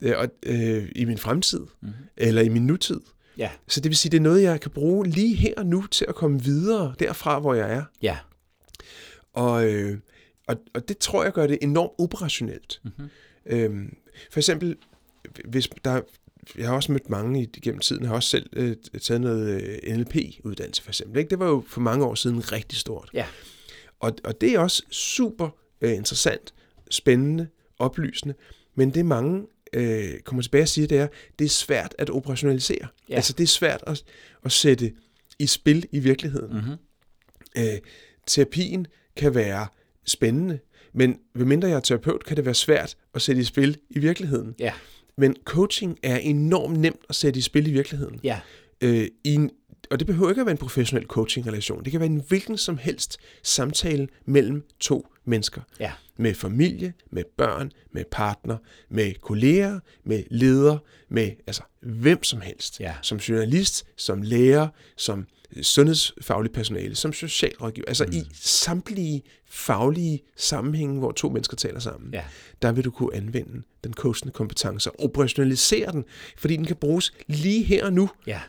øh, 0.00 0.12
og, 0.16 0.28
øh, 0.46 0.88
i 0.94 1.04
min 1.04 1.18
fremtid, 1.18 1.60
mm-hmm. 1.60 1.94
eller 2.16 2.42
i 2.42 2.48
min 2.48 2.66
nutid. 2.66 3.00
Ja. 3.38 3.50
Så 3.68 3.80
det 3.80 3.88
vil 3.88 3.96
sige, 3.96 4.10
det 4.10 4.16
er 4.16 4.22
noget, 4.22 4.42
jeg 4.42 4.60
kan 4.60 4.70
bruge 4.70 5.06
lige 5.06 5.34
her 5.34 5.54
og 5.56 5.66
nu 5.66 5.86
til 5.86 6.04
at 6.08 6.14
komme 6.14 6.42
videre 6.42 6.94
derfra, 6.98 7.38
hvor 7.38 7.54
jeg 7.54 7.72
er. 7.72 7.84
Ja. 8.02 8.18
Og, 9.32 9.72
øh, 9.72 9.98
og, 10.46 10.56
og 10.74 10.88
det 10.88 10.98
tror 10.98 11.24
jeg 11.24 11.32
gør 11.32 11.46
det 11.46 11.58
enormt 11.62 11.92
operationelt. 11.98 12.80
Mm-hmm. 12.84 13.08
Øhm, 13.46 13.96
for 14.30 14.40
eksempel, 14.40 14.76
hvis 15.44 15.68
der, 15.84 16.00
jeg 16.58 16.68
har 16.68 16.74
også 16.74 16.92
mødt 16.92 17.10
mange 17.10 17.42
igennem 17.56 17.80
tiden, 17.80 18.02
jeg 18.02 18.08
har 18.08 18.16
også 18.16 18.28
selv 18.28 18.50
øh, 18.52 18.76
taget 19.02 19.20
noget 19.20 19.62
øh, 19.62 19.96
NLP-uddannelse 19.96 20.82
for 20.82 20.90
eksempel. 20.90 21.18
Ikke? 21.18 21.30
Det 21.30 21.38
var 21.38 21.46
jo 21.46 21.64
for 21.68 21.80
mange 21.80 22.04
år 22.04 22.14
siden 22.14 22.52
rigtig 22.52 22.78
stort. 22.78 23.10
Ja. 23.14 23.26
Og, 24.00 24.12
og 24.24 24.40
det 24.40 24.54
er 24.54 24.58
også 24.58 24.82
super 24.90 25.48
øh, 25.80 25.94
interessant, 25.94 26.54
spændende, 26.90 27.48
oplysende, 27.78 28.34
men 28.74 28.90
det 28.90 29.06
mange 29.06 29.46
øh, 29.72 30.20
kommer 30.20 30.42
tilbage 30.42 30.62
og 30.62 30.68
siger, 30.68 30.88
det 30.88 30.98
er, 30.98 31.08
det 31.38 31.44
er 31.44 31.48
svært 31.48 31.94
at 31.98 32.10
operationalisere. 32.10 32.86
Ja. 33.08 33.14
Altså 33.14 33.32
det 33.32 33.44
er 33.44 33.48
svært 33.48 33.84
at, 33.86 34.04
at 34.44 34.52
sætte 34.52 34.92
i 35.38 35.46
spil 35.46 35.86
i 35.92 35.98
virkeligheden. 35.98 36.52
Mm-hmm. 36.52 36.76
Øh, 37.58 37.78
terapien 38.26 38.86
kan 39.16 39.34
være 39.34 39.66
spændende, 40.04 40.58
Men 40.96 41.18
medmindre 41.34 41.68
jeg 41.68 41.76
er 41.76 41.80
terapeut, 41.80 42.24
kan 42.24 42.36
det 42.36 42.44
være 42.44 42.54
svært 42.54 42.96
at 43.14 43.22
sætte 43.22 43.40
i 43.40 43.44
spil 43.44 43.78
i 43.90 43.98
virkeligheden. 43.98 44.54
Ja. 44.58 44.72
Men 45.16 45.36
coaching 45.44 45.98
er 46.02 46.16
enormt 46.16 46.78
nemt 46.78 47.00
at 47.08 47.14
sætte 47.14 47.38
i 47.38 47.42
spil 47.42 47.66
i 47.66 47.70
virkeligheden. 47.72 48.20
Ja. 48.22 48.40
Øh, 48.80 49.08
i 49.24 49.34
en, 49.34 49.50
og 49.90 49.98
det 49.98 50.06
behøver 50.06 50.30
ikke 50.30 50.40
at 50.40 50.46
være 50.46 50.52
en 50.52 50.58
professionel 50.58 51.06
coaching-relation. 51.06 51.84
Det 51.84 51.90
kan 51.90 52.00
være 52.00 52.08
en 52.08 52.22
hvilken 52.28 52.56
som 52.56 52.78
helst 52.78 53.18
samtale 53.42 54.08
mellem 54.24 54.64
to 54.80 55.06
mennesker. 55.24 55.60
Ja. 55.80 55.92
Med 56.16 56.34
familie, 56.34 56.94
med 57.10 57.24
børn, 57.36 57.72
med 57.92 58.04
partner, 58.10 58.56
med 58.88 59.14
kolleger, 59.14 59.80
med 60.04 60.24
leder, 60.30 60.78
med 61.08 61.30
altså 61.46 61.62
hvem 61.80 62.22
som 62.22 62.40
helst. 62.40 62.80
Ja. 62.80 62.94
Som 63.02 63.18
journalist, 63.18 63.86
som 63.96 64.22
lærer, 64.22 64.68
som 64.96 65.26
sundhedsfaglig 65.62 66.52
personale, 66.52 66.94
som 66.94 67.12
socialrådgiver. 67.12 67.84
Altså 67.88 68.04
mm. 68.04 68.12
i 68.12 68.22
samtlige 68.34 69.22
faglige 69.48 70.22
sammenhænge, 70.36 70.98
hvor 70.98 71.12
to 71.12 71.28
mennesker 71.28 71.56
taler 71.56 71.80
sammen, 71.80 72.14
Ja. 72.14 72.24
der 72.62 72.72
vil 72.72 72.84
du 72.84 72.90
kunne 72.90 73.14
anvende 73.16 73.62
den 73.84 73.94
coachende 73.94 74.32
kompetence 74.32 74.90
og 74.90 75.04
operationalisere 75.04 75.92
den, 75.92 76.04
fordi 76.38 76.56
den 76.56 76.64
kan 76.64 76.76
bruges 76.76 77.12
lige 77.26 77.62
her 77.64 77.84
og 77.84 77.92
nu. 77.92 78.10
Ja. 78.26 78.40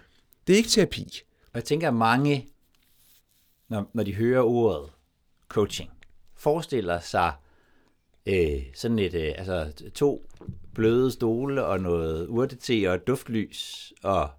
Det 0.48 0.54
er 0.54 0.58
ikke 0.58 0.70
terapi. 0.70 1.22
Og 1.44 1.56
jeg 1.56 1.64
tænker, 1.64 1.88
at 1.88 1.94
mange, 1.94 2.48
når, 3.70 3.90
når 3.94 4.04
de 4.04 4.14
hører 4.14 4.42
ordet 4.42 4.90
coaching, 5.48 5.90
forestiller 6.36 7.00
sig 7.00 7.34
øh, 8.28 8.64
sådan 8.74 9.00
et, 9.00 9.14
øh, 9.14 9.34
altså 9.38 9.84
to 9.94 10.30
bløde 10.74 11.12
stole 11.12 11.66
og 11.66 11.80
noget 11.80 12.28
urtete 12.28 12.90
og 12.90 12.96
et 12.96 13.08
duftlys 13.08 13.94
og, 14.04 14.30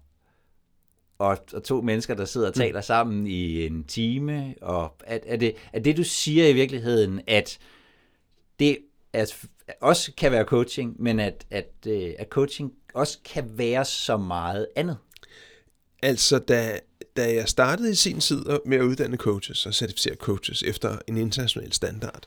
og, 1.17 1.37
og 1.53 1.63
to 1.63 1.81
mennesker, 1.81 2.13
der 2.13 2.25
sidder 2.25 2.47
og 2.47 2.53
taler 2.53 2.81
sammen 2.81 3.27
i 3.27 3.65
en 3.65 3.83
time. 3.83 4.55
Og 4.61 4.95
er, 5.03 5.19
er, 5.25 5.37
det, 5.37 5.55
er 5.73 5.79
det, 5.79 5.97
du 5.97 6.03
siger 6.03 6.47
i 6.47 6.53
virkeligheden, 6.53 7.21
at 7.27 7.59
det 8.59 8.77
at, 9.13 9.47
også 9.81 10.11
kan 10.17 10.31
være 10.31 10.43
coaching, 10.43 11.01
men 11.01 11.19
at, 11.19 11.45
at, 11.51 11.71
øh, 11.87 12.13
at 12.19 12.27
coaching 12.29 12.73
også 12.93 13.17
kan 13.25 13.57
være 13.57 13.85
så 13.85 14.17
meget 14.17 14.67
andet? 14.75 14.97
Altså, 16.03 16.39
da, 16.39 16.79
da 17.17 17.33
jeg 17.33 17.47
startede 17.49 17.91
i 17.91 17.95
sin 17.95 18.19
tid 18.19 18.41
med 18.65 18.77
at 18.77 18.83
uddanne 18.83 19.17
coaches 19.17 19.65
og 19.65 19.73
certificere 19.73 20.15
coaches 20.15 20.63
efter 20.63 20.97
en 21.07 21.17
international 21.17 21.73
standard, 21.73 22.23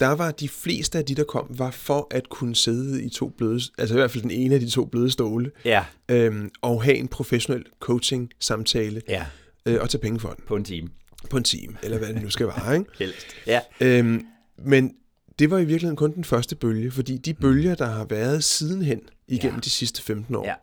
der 0.00 0.08
var 0.08 0.30
de 0.30 0.48
fleste 0.48 0.98
af 0.98 1.04
de, 1.04 1.14
der 1.14 1.24
kom, 1.24 1.46
var 1.50 1.70
for 1.70 2.06
at 2.10 2.28
kunne 2.28 2.56
sidde 2.56 3.02
i 3.04 3.08
to 3.08 3.28
bløde, 3.28 3.60
altså 3.78 3.94
i 3.94 3.98
hvert 3.98 4.10
fald 4.10 4.22
den 4.22 4.30
ene 4.30 4.54
af 4.54 4.60
de 4.60 4.70
to 4.70 4.84
bløde 4.84 5.10
stole, 5.10 5.50
Ja. 5.64 5.84
øhm, 6.08 6.50
og 6.62 6.82
have 6.82 6.96
en 6.96 7.08
professionel 7.08 7.64
coaching-samtale 7.80 9.02
Ja. 9.08 9.26
øh, 9.66 9.78
og 9.80 9.90
tage 9.90 10.00
penge 10.00 10.20
for 10.20 10.28
den 10.28 10.44
På 10.46 10.56
en 10.56 10.64
time. 10.64 10.88
på 11.30 11.36
en 11.36 11.44
time, 11.44 11.76
eller 11.82 11.98
hvad 11.98 12.08
det 12.08 12.22
nu 12.22 12.30
skal 12.30 12.46
være, 12.46 12.74
ikke? 12.78 12.90
Helst. 12.98 13.26
Ja. 13.46 13.60
Øhm, 13.80 14.26
men 14.64 14.94
det 15.38 15.50
var 15.50 15.58
i 15.58 15.64
virkeligheden 15.64 15.96
kun 15.96 16.14
den 16.14 16.24
første 16.24 16.56
bølge, 16.56 16.90
fordi 16.90 17.16
de 17.18 17.34
bølger, 17.34 17.74
der 17.74 17.86
har 17.86 18.04
været 18.04 18.44
sidenhen 18.44 19.00
igennem 19.28 19.56
Ja. 19.56 19.60
de 19.60 19.70
sidste 19.70 20.02
15 20.02 20.34
år, 20.34 20.44
Ja. 20.46 20.54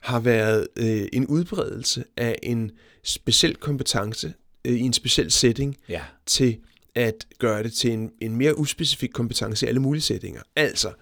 har 0.00 0.20
været 0.20 0.68
øh, 0.76 1.02
en 1.12 1.26
udbredelse 1.26 2.04
af 2.16 2.38
en 2.42 2.70
speciel 3.04 3.56
kompetence 3.56 4.34
øh, 4.64 4.72
i 4.72 4.80
en 4.80 4.92
speciel 4.92 5.30
setting 5.30 5.76
Ja. 5.88 6.02
til 6.26 6.58
at 6.94 7.26
gøre 7.38 7.62
det 7.62 7.72
til 7.72 7.90
en, 7.92 8.12
en 8.20 8.36
mere 8.36 8.58
uspecifik 8.58 9.10
kompetence 9.14 9.66
i 9.66 9.68
alle 9.68 9.80
mulige 9.80 10.02
settinger. 10.02 10.42
Altså, 10.56 10.92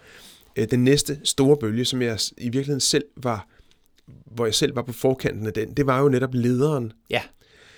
øh, 0.57 0.67
den 0.71 0.85
næste 0.85 1.21
store 1.25 1.57
bølge, 1.57 1.85
som 1.85 2.03
jeg 2.03 2.19
i 2.39 2.45
virkeligheden 2.45 2.81
selv 2.81 3.05
var, 3.17 3.49
hvor 4.07 4.45
jeg 4.45 4.55
selv 4.55 4.77
var 4.77 4.83
på 4.83 4.93
forkanten 4.93 5.47
af 5.47 5.53
den, 5.53 5.75
det 5.75 5.87
var 5.87 6.01
jo 6.01 6.09
netop 6.09 6.35
lederen, 6.35 6.93
Ja. 7.11 7.23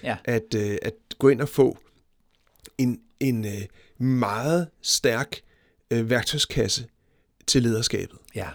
Ja. 0.02 0.16
at, 0.24 0.54
øh, 0.56 0.78
at 0.82 0.92
gå 1.18 1.28
ind 1.28 1.40
og 1.40 1.48
få 1.48 1.78
en, 2.78 3.00
en 3.20 3.44
øh, 3.44 3.62
meget 4.06 4.68
stærk 4.82 5.40
øh, 5.90 6.10
værktøjskasse 6.10 6.86
til 7.46 7.62
lederskabet, 7.62 8.18
Ja. 8.34 8.48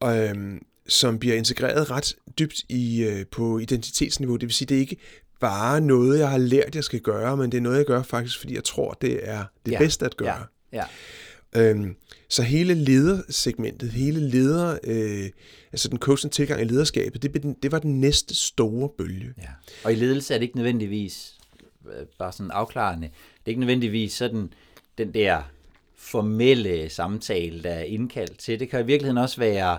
og, 0.00 0.18
øhm, 0.28 0.62
som 0.88 1.18
bliver 1.18 1.34
integreret 1.36 1.90
ret 1.90 2.16
dybt 2.38 2.60
i, 2.68 3.02
øh, 3.02 3.26
på 3.26 3.58
identitetsniveau. 3.58 4.36
Det 4.36 4.46
vil 4.46 4.54
sige, 4.54 4.66
det 4.66 4.74
er 4.74 4.80
ikke 4.80 4.96
bare 5.40 5.80
noget, 5.80 6.18
jeg 6.18 6.30
har 6.30 6.38
lært, 6.38 6.74
jeg 6.74 6.84
skal 6.84 7.00
gøre, 7.00 7.36
men 7.36 7.52
det 7.52 7.58
er 7.58 7.62
noget, 7.62 7.76
jeg 7.78 7.86
gør 7.86 8.02
faktisk, 8.02 8.38
fordi 8.38 8.54
jeg 8.54 8.64
tror, 8.64 8.92
det 9.00 9.20
er 9.22 9.44
det 9.66 9.72
Ja. 9.72 9.78
bedste 9.78 10.04
at 10.06 10.16
gøre. 10.16 10.44
Ja. 10.72 10.84
Ja. 11.54 11.70
Øhm, 11.70 11.96
så 12.28 12.42
hele 12.42 12.74
ledersegmentet, 12.74 13.90
hele 13.90 14.20
leder, 14.30 14.78
øh, 14.84 15.30
altså 15.72 15.88
den 15.88 15.98
coaching 15.98 16.32
tilgang 16.32 16.60
i 16.60 16.64
lederskabet, 16.64 17.22
det, 17.22 17.56
det 17.62 17.72
var 17.72 17.78
den 17.78 18.00
næste 18.00 18.34
store 18.34 18.88
bølge. 18.98 19.34
ja. 19.38 19.48
Og 19.84 19.92
i 19.92 19.94
ledelse 19.96 20.34
er 20.34 20.38
det 20.38 20.42
ikke 20.44 20.56
nødvendigvis, 20.56 21.34
øh, 21.86 22.06
bare 22.18 22.32
sådan 22.32 22.50
afklarende, 22.50 23.06
det 23.06 23.42
er 23.46 23.48
ikke 23.48 23.60
nødvendigvis 23.60 24.12
sådan 24.12 24.52
den 24.98 25.14
der 25.14 25.42
formelle 25.96 26.88
samtale, 26.88 27.62
der 27.62 27.70
er 27.70 27.82
indkaldt 27.82 28.38
til. 28.38 28.60
Det 28.60 28.70
kan 28.70 28.80
i 28.80 28.86
virkeligheden 28.86 29.18
også 29.18 29.36
være 29.40 29.78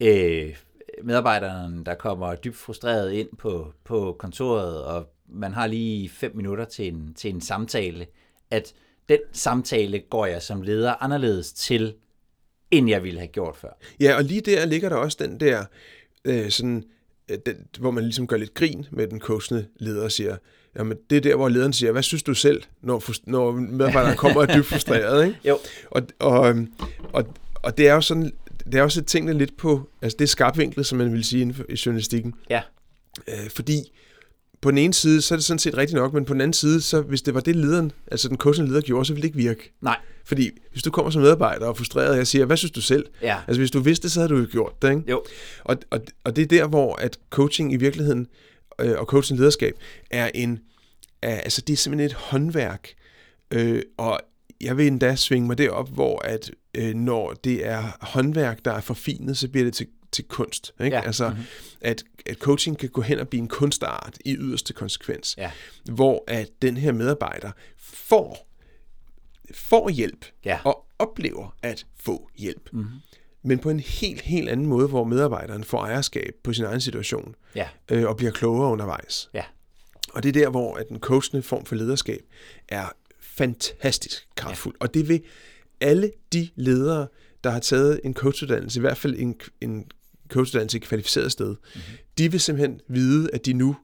øh, 0.00 0.56
medarbejderen, 1.02 1.86
der 1.86 1.94
kommer 1.94 2.34
dybt 2.34 2.56
frustreret 2.56 3.12
ind 3.12 3.28
på, 3.38 3.72
på 3.84 4.16
kontoret, 4.18 4.84
og 4.84 5.08
man 5.28 5.52
har 5.52 5.66
lige 5.66 6.08
fem 6.08 6.36
minutter 6.36 6.64
til 6.64 6.88
en, 6.88 7.14
til 7.14 7.30
en 7.30 7.40
samtale, 7.40 8.06
at 8.50 8.74
den 9.08 9.18
samtale 9.32 9.98
går 10.10 10.26
jeg 10.26 10.42
som 10.42 10.62
leder 10.62 11.02
anderledes 11.02 11.52
til, 11.52 11.94
end 12.70 12.88
jeg 12.88 13.02
ville 13.02 13.18
have 13.18 13.28
gjort 13.28 13.56
før. 13.56 13.68
Ja, 14.00 14.16
og 14.16 14.24
lige 14.24 14.40
der 14.40 14.66
ligger 14.66 14.88
der 14.88 14.96
også 14.96 15.16
den 15.20 15.40
der, 15.40 15.64
øh, 16.24 16.50
sådan, 16.50 16.84
øh, 17.30 17.38
den, 17.46 17.56
hvor 17.78 17.90
man 17.90 18.04
ligesom 18.04 18.26
gør 18.26 18.36
lidt 18.36 18.54
grin 18.54 18.86
med 18.90 19.06
den 19.06 19.20
coachende 19.20 19.66
leder 19.76 20.04
og 20.04 20.12
siger, 20.12 20.36
jamen 20.76 20.98
det 21.10 21.16
er 21.16 21.20
der, 21.20 21.36
hvor 21.36 21.48
lederen 21.48 21.72
siger, 21.72 21.92
hvad 21.92 22.02
synes 22.02 22.22
du 22.22 22.34
selv, 22.34 22.62
når, 22.80 23.02
når 23.26 23.52
medarbejderen 23.52 24.16
kommer 24.16 24.40
og 24.40 24.46
er 24.48 24.56
dybt 24.56 24.66
frustreret, 24.66 25.26
ikke? 25.26 25.38
Jo. 25.48 25.58
Og, 25.90 26.02
og, 26.18 26.48
øhm, 26.48 26.72
og, 27.12 27.26
og 27.62 27.78
det 27.78 27.88
er 27.88 27.94
jo 27.94 28.00
sådan, 28.00 28.32
det 28.64 28.74
er 28.74 28.82
også 28.82 29.00
et 29.00 29.06
tingene 29.06 29.38
lidt 29.38 29.56
på, 29.56 29.88
altså 30.02 30.16
det 30.18 30.24
er 30.24 30.28
skarpvinklet, 30.28 30.86
som 30.86 30.98
man 30.98 31.12
vil 31.12 31.24
sige 31.24 31.40
inden 31.42 31.56
for, 31.56 31.64
i 31.68 31.76
journalistikken, 31.86 32.34
Ja. 32.50 32.60
øh, 33.28 33.50
fordi 33.50 33.92
på 34.60 34.70
den 34.70 34.78
ene 34.78 34.94
side, 34.94 35.22
så 35.22 35.34
er 35.34 35.36
det 35.36 35.44
sådan 35.44 35.58
set 35.58 35.76
rigtigt 35.76 35.96
nok, 35.96 36.12
men 36.12 36.24
på 36.24 36.32
den 36.32 36.40
anden 36.40 36.52
side, 36.52 36.80
så 36.80 37.00
hvis 37.00 37.22
det 37.22 37.34
var 37.34 37.40
det 37.40 37.56
lederen, 37.56 37.92
altså 38.10 38.28
den 38.28 38.36
coachende 38.36 38.68
leder 38.70 38.80
gjorde, 38.80 39.04
så 39.04 39.12
ville 39.12 39.22
det 39.22 39.28
ikke 39.28 39.38
virke. 39.38 39.72
Nej. 39.80 39.98
Fordi 40.24 40.50
hvis 40.72 40.82
du 40.82 40.90
kommer 40.90 41.10
som 41.10 41.22
medarbejder 41.22 41.64
og 41.64 41.70
er 41.70 41.74
frustreret, 41.74 42.10
og 42.10 42.16
jeg 42.16 42.26
siger, 42.26 42.44
hvad 42.44 42.56
synes 42.56 42.70
du 42.70 42.80
selv? 42.80 43.06
Ja. 43.22 43.38
Altså 43.48 43.60
hvis 43.60 43.70
du 43.70 43.80
vidste 43.80 44.10
så 44.10 44.20
havde 44.20 44.28
du 44.32 44.38
jo 44.38 44.46
gjort 44.50 44.82
det, 44.82 44.90
ikke? 44.90 45.02
Jo. 45.10 45.24
Og, 45.64 45.76
og, 45.90 46.00
og 46.24 46.36
det 46.36 46.42
er 46.42 46.46
der, 46.46 46.66
hvor 46.68 46.94
at 46.96 47.18
coaching 47.30 47.72
i 47.72 47.76
virkeligheden, 47.76 48.26
øh, 48.80 48.98
og 48.98 49.06
coaching 49.06 49.38
lederskab, 49.38 49.74
er 50.10 50.30
en, 50.34 50.58
er, 51.22 51.34
altså 51.40 51.60
det 51.66 51.72
er 51.72 51.76
simpelthen 51.76 52.06
et 52.10 52.12
håndværk, 52.16 52.88
øh, 53.50 53.82
og 53.96 54.20
jeg 54.60 54.76
vil 54.76 54.86
endda 54.86 55.16
svinge 55.16 55.46
mig 55.46 55.58
derop, 55.58 55.90
hvor 55.90 56.18
at 56.26 56.50
øh, 56.74 56.94
når 56.94 57.32
det 57.32 57.66
er 57.66 57.96
håndværk, 58.00 58.64
der 58.64 58.72
er 58.72 58.80
forfinet, 58.80 59.38
så 59.38 59.48
bliver 59.48 59.64
det 59.64 59.74
til, 59.74 59.86
til 60.12 60.24
kunst. 60.24 60.72
Ikke? 60.84 60.96
Ja. 60.96 61.02
Altså, 61.06 61.28
mm-hmm. 61.28 61.44
at, 61.80 62.04
at 62.26 62.36
coaching 62.38 62.78
kan 62.78 62.88
gå 62.88 63.00
hen 63.00 63.18
og 63.18 63.28
blive 63.28 63.40
en 63.42 63.48
kunstart 63.48 64.18
i 64.24 64.34
yderste 64.36 64.72
konsekvens, 64.72 65.34
Ja. 65.38 65.50
hvor 65.92 66.24
at 66.26 66.48
den 66.62 66.76
her 66.76 66.92
medarbejder 66.92 67.50
får, 67.78 68.48
får 69.54 69.88
hjælp, 69.88 70.26
Ja. 70.44 70.58
og 70.64 70.86
oplever 70.98 71.56
at 71.62 71.86
få 72.00 72.30
hjælp. 72.36 72.68
Mm-hmm. 72.72 72.90
Men 73.42 73.58
på 73.58 73.70
en 73.70 73.80
helt, 73.80 74.20
helt 74.20 74.48
anden 74.48 74.66
måde, 74.66 74.88
hvor 74.88 75.04
medarbejderen 75.04 75.64
får 75.64 75.78
ejerskab 75.84 76.34
på 76.44 76.52
sin 76.52 76.64
egen 76.64 76.80
situation, 76.80 77.34
Ja. 77.54 77.68
øh, 77.90 78.04
og 78.08 78.16
bliver 78.16 78.32
klogere 78.32 78.70
undervejs. 78.72 79.30
Ja. 79.34 79.44
Og 80.14 80.22
det 80.22 80.28
er 80.28 80.32
der, 80.32 80.50
hvor 80.50 80.74
at 80.74 80.88
den 80.88 80.98
coachende 81.00 81.42
form 81.42 81.64
for 81.64 81.74
lederskab 81.74 82.20
er 82.68 82.84
fantastisk 83.36 84.28
kraftfuld. 84.36 84.74
Ja. 84.80 84.84
Og 84.86 84.94
det 84.94 85.08
vil 85.08 85.22
alle 85.80 86.10
de 86.32 86.48
ledere, 86.56 87.06
der 87.44 87.50
har 87.50 87.60
taget 87.60 88.00
en 88.04 88.14
coachuddannelse, 88.14 88.78
i 88.78 88.80
hvert 88.80 88.98
fald 88.98 89.14
en, 89.18 89.34
en 89.60 89.84
coachuddannelse 90.28 90.76
i 90.76 90.80
et 90.80 90.84
kvalificeret 90.84 91.32
sted, 91.32 91.48
mm-hmm. 91.48 91.82
de 92.18 92.30
vil 92.30 92.40
simpelthen 92.40 92.80
vide, 92.88 93.30
at 93.32 93.46
de 93.46 93.52
nu, 93.52 93.76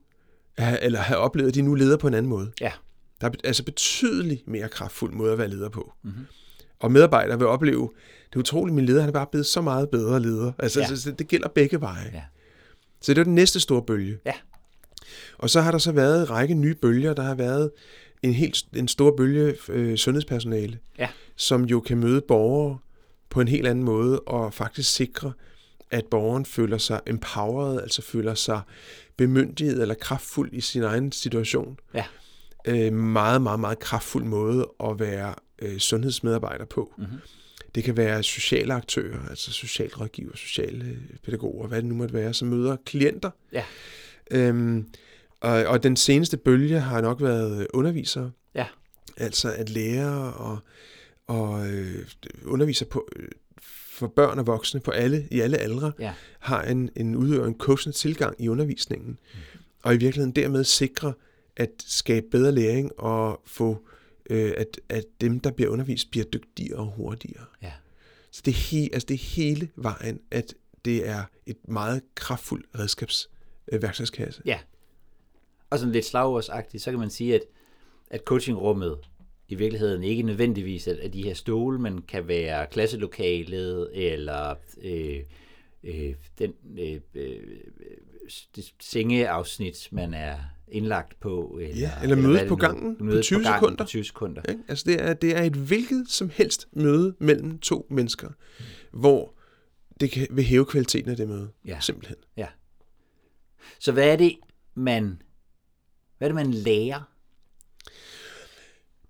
eller 0.59 0.99
have 0.99 1.19
oplevet, 1.19 1.49
at 1.49 1.55
de 1.55 1.63
nu 1.63 1.75
leder 1.75 1.97
på 1.97 2.07
en 2.09 2.15
anden 2.15 2.31
måde. 2.31 2.53
Ja. 2.61 2.73
Der 3.21 3.27
er 3.27 3.33
altså 3.45 3.65
betydeligt 3.65 4.49
mere 4.49 4.69
kraftfuld 4.69 5.13
måde 5.13 5.33
at 5.33 5.39
være 5.39 5.49
leder 5.49 5.69
på. 5.69 5.93
Mm-hmm. 6.03 6.27
Og 6.81 6.93
medarbejdere 6.93 7.39
vil 7.39 7.47
opleve, 7.47 7.91
det 8.31 8.37
er 8.37 8.41
utroligt, 8.41 8.75
min 8.75 8.85
leder 8.87 9.01
han 9.01 9.09
er 9.09 9.13
bare 9.13 9.27
blevet 9.31 9.47
så 9.47 9.61
meget 9.61 9.91
bedre 9.91 10.21
leder. 10.21 10.53
Altså, 10.59 10.81
Ja. 10.81 10.87
det, 10.87 11.19
det 11.19 11.29
gælder 11.29 11.49
begge 11.49 11.81
veje. 11.81 12.11
Ja. 12.13 12.23
Så 13.01 13.15
det 13.15 13.21
er 13.21 13.25
den 13.25 13.35
næste 13.35 13.61
store 13.61 13.83
bølge. 13.83 14.19
Ja. 14.27 14.33
Og 15.39 15.51
så 15.51 15.61
har 15.61 15.71
der 15.71 15.79
så 15.79 15.93
været 15.93 16.21
en 16.21 16.31
række 16.31 16.55
nye 16.55 16.75
bølger. 16.75 17.15
Der 17.15 17.23
har 17.23 17.35
været 17.35 17.71
en 18.23 18.33
helt 18.35 18.65
en 18.77 18.89
stor 18.89 19.17
bølge 19.17 19.55
øh, 19.69 19.97
sundhedspersonale, 19.97 20.79
Ja. 20.99 21.09
som 21.37 21.65
jo 21.65 21.81
kan 21.81 21.99
møde 21.99 22.21
borgere 22.21 22.79
på 23.31 23.41
en 23.41 23.49
helt 23.49 23.67
anden 23.67 23.85
måde 23.85 24.21
og 24.21 24.55
faktisk 24.55 24.95
sikre, 24.95 25.33
at 25.91 26.05
borgeren 26.07 26.45
føler 26.47 26.79
sig 26.79 27.01
empowered, 27.07 27.81
altså 27.81 28.03
føler 28.03 28.35
sig 28.35 28.61
bemyndiget 29.17 29.83
eller 29.83 29.95
kraftfuld 29.95 30.51
i 30.53 30.61
sin 30.61 30.83
egen 30.83 31.13
situation. 31.13 31.79
Ja. 31.95 32.05
Øh, 32.65 32.93
meget, 32.93 33.43
meget, 33.43 33.61
meget 33.61 33.79
kraftfuld 33.79 34.25
måde 34.25 34.69
at 34.85 34.99
være 35.01 35.35
øh, 35.63 35.79
sundhedsmedarbejder 35.79 36.65
på. 36.65 36.93
Mhm. 36.99 37.07
Mm-hmm. 37.07 37.21
Det 37.75 37.85
kan 37.85 37.97
være 37.97 38.23
sociale 38.23 38.75
aktører, 38.75 39.29
altså 39.31 39.53
socialrådgiver, 39.53 40.37
sociale 40.37 40.85
øh, 40.85 40.97
pædagoger, 41.25 41.69
hvad 41.69 41.79
det 41.79 41.87
nu 41.87 41.95
måtte 41.95 42.15
være, 42.15 42.35
som 42.35 42.49
møder 42.49 42.77
klienter. 42.87 43.31
Ja. 43.53 43.65
Øhm, 44.31 44.87
og, 45.41 45.65
og 45.65 45.83
den 45.83 45.97
seneste 45.97 46.37
bølge 46.37 46.81
har 46.81 47.01
nok 47.01 47.23
været 47.23 47.67
undervisere. 47.75 48.31
Ja. 48.55 48.67
Altså 49.17 49.53
at 49.53 49.69
lære 49.69 50.33
og, 50.35 50.59
og 51.27 51.69
øh, 51.71 52.07
underviser 52.45 52.87
på, 52.87 53.09
øh, 53.17 53.29
for 53.63 54.07
børn 54.07 54.39
og 54.39 54.47
voksne 54.47 54.81
på 54.81 54.91
alle, 54.91 55.29
i 55.31 55.41
alle 55.41 55.57
aldre, 55.59 55.93
Ja. 55.99 56.13
har 56.39 56.63
en, 56.63 56.91
en 56.97 57.17
udøver 57.17 57.47
en 57.47 57.55
coachende 57.59 57.97
tilgang 57.97 58.37
i 58.39 58.49
undervisningen, 58.49 59.09
mm. 59.35 59.39
og 59.83 59.95
i 59.95 59.97
virkeligheden 59.97 60.33
dermed 60.33 60.65
sikre 60.65 61.13
at 61.57 61.71
skabe 61.79 62.27
bedre 62.31 62.53
læring 62.53 63.01
og 63.01 63.41
få, 63.47 63.87
øh, 64.31 64.53
at, 64.57 64.81
at 64.89 65.05
dem, 65.21 65.41
der 65.41 65.51
bliver 65.51 65.71
undervist, 65.71 66.11
bliver 66.11 66.25
dygtigere 66.25 66.79
og 66.79 66.87
hurtigere. 66.87 67.45
Ja. 67.63 67.73
Så 68.33 68.43
det 68.45 68.51
er, 68.53 68.57
he, 68.57 68.89
altså 68.93 69.07
det 69.07 69.15
er 69.15 69.19
hele 69.19 69.69
vejen, 69.77 70.21
at 70.31 70.55
det 70.85 71.09
er 71.09 71.23
et 71.47 71.69
meget 71.69 72.03
kraftfuldt 72.15 72.67
redskabs 72.79 73.31
øh, 73.73 73.83
værktøjskasse. 73.83 74.43
Ja. 74.45 74.59
Og 75.71 75.79
sådan 75.79 75.93
lidt 75.93 76.05
slagordsagtigt, 76.05 76.83
så 76.83 76.91
kan 76.91 77.01
man 77.01 77.11
sige, 77.11 77.35
at, 77.35 77.43
at 78.11 78.21
coachingrummet 78.25 78.99
i 79.49 79.55
virkeligheden 79.55 80.05
ikke 80.05 80.23
nødvendigvis 80.23 80.87
er 80.87 81.09
de 81.09 81.23
her 81.23 81.35
stole, 81.35 81.79
men 81.79 82.03
kan 82.03 82.29
være 82.29 82.67
klasselokalet, 82.67 83.91
eller 83.93 84.55
øh, 84.83 85.21
øh, 85.85 86.15
den 86.39 86.53
øh, 86.79 87.01
øh, 87.15 87.41
det 88.57 88.73
sengeafsnit, 88.81 89.89
man 89.93 90.15
er 90.15 90.37
indlagt 90.69 91.21
på. 91.21 91.59
Eller, 91.63 91.77
Ja, 91.77 91.91
eller 92.03 92.17
mødes 92.17 92.37
er 92.37 92.41
det 92.41 92.49
på 92.49 92.57
gangen 92.57 92.97
på 92.97 93.05
Mødes 93.05 93.27
20 93.27 93.43
gangen 93.43 93.61
sekunder. 93.61 93.85
På 93.85 93.89
20 93.89 94.05
sekunder. 94.05 94.43
Ikke? 94.49 94.63
Altså 94.69 94.85
det 94.87 95.03
er, 95.03 95.15
det 95.15 95.37
er 95.37 95.43
et 95.43 95.53
hvilket 95.53 96.05
som 96.09 96.31
helst 96.35 96.69
møde 96.73 97.15
mellem 97.19 97.59
to 97.59 97.87
mennesker, 97.91 98.29
hvor 98.93 99.35
det 100.01 100.11
kan, 100.11 100.27
vil 100.31 100.45
hæve 100.45 100.65
kvaliteten 100.65 101.11
af 101.11 101.17
det 101.17 101.29
møde. 101.29 101.49
Ja. 101.67 101.81
Simpelthen. 101.81 102.17
Ja. 102.37 102.47
Så 103.79 103.93
hvad 103.93 104.13
er 104.13 104.17
det, 104.17 104.37
man, 104.75 105.23
hvad 106.21 106.29
er 106.31 106.33
det, 106.35 106.47
man 106.47 106.55
lærer 106.55 107.01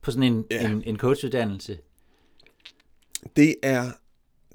på 0.03 0.11
sådan 0.11 0.23
en, 0.33 0.45
Ja. 0.51 0.71
en, 0.71 0.83
en 0.87 0.97
coachuddannelse? 0.97 1.79
Det 3.37 3.55
er, 3.63 3.91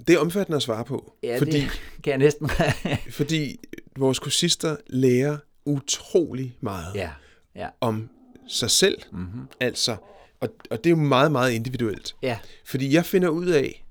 det 0.06 0.14
er 0.14 0.18
omfattende 0.18 0.56
at 0.56 0.62
svare 0.62 0.84
på, 0.84 1.14
Ja, 1.22 1.38
fordi, 1.38 1.50
det 1.50 1.70
kan 2.04 2.10
jeg 2.10 2.18
næsten... 2.18 2.50
fordi 3.18 3.60
vores 3.96 4.18
kursister 4.18 4.76
lærer 4.86 5.38
utrolig 5.64 6.56
meget 6.60 6.94
ja, 6.94 7.10
ja, 7.54 7.68
om 7.80 8.08
sig 8.48 8.70
selv, 8.70 8.98
mm-hmm. 9.12 9.46
altså, 9.60 9.96
og, 10.40 10.48
og 10.70 10.84
det 10.84 10.86
er 10.86 10.96
jo 10.96 11.02
meget, 11.02 11.32
meget 11.32 11.52
individuelt. 11.52 12.16
ja, 12.22 12.38
Fordi 12.64 12.94
jeg 12.94 13.04
finder 13.04 13.28
ud 13.28 13.46
af, 13.46 13.84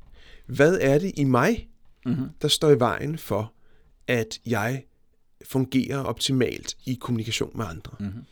hvad 0.45 0.77
er 0.81 0.99
det 0.99 1.11
i 1.17 1.23
mig, 1.23 1.69
mm-hmm. 2.05 2.29
der 2.41 2.47
står 2.47 2.69
i 2.71 2.79
vejen 2.79 3.17
for, 3.17 3.53
at 4.07 4.39
jeg 4.45 4.83
fungerer 5.49 5.97
optimalt 6.03 6.77
i 6.85 6.93
kommunikation 7.01 7.51
med 7.55 7.65
andre. 7.65 7.91
Mm-hmm. 7.99 8.25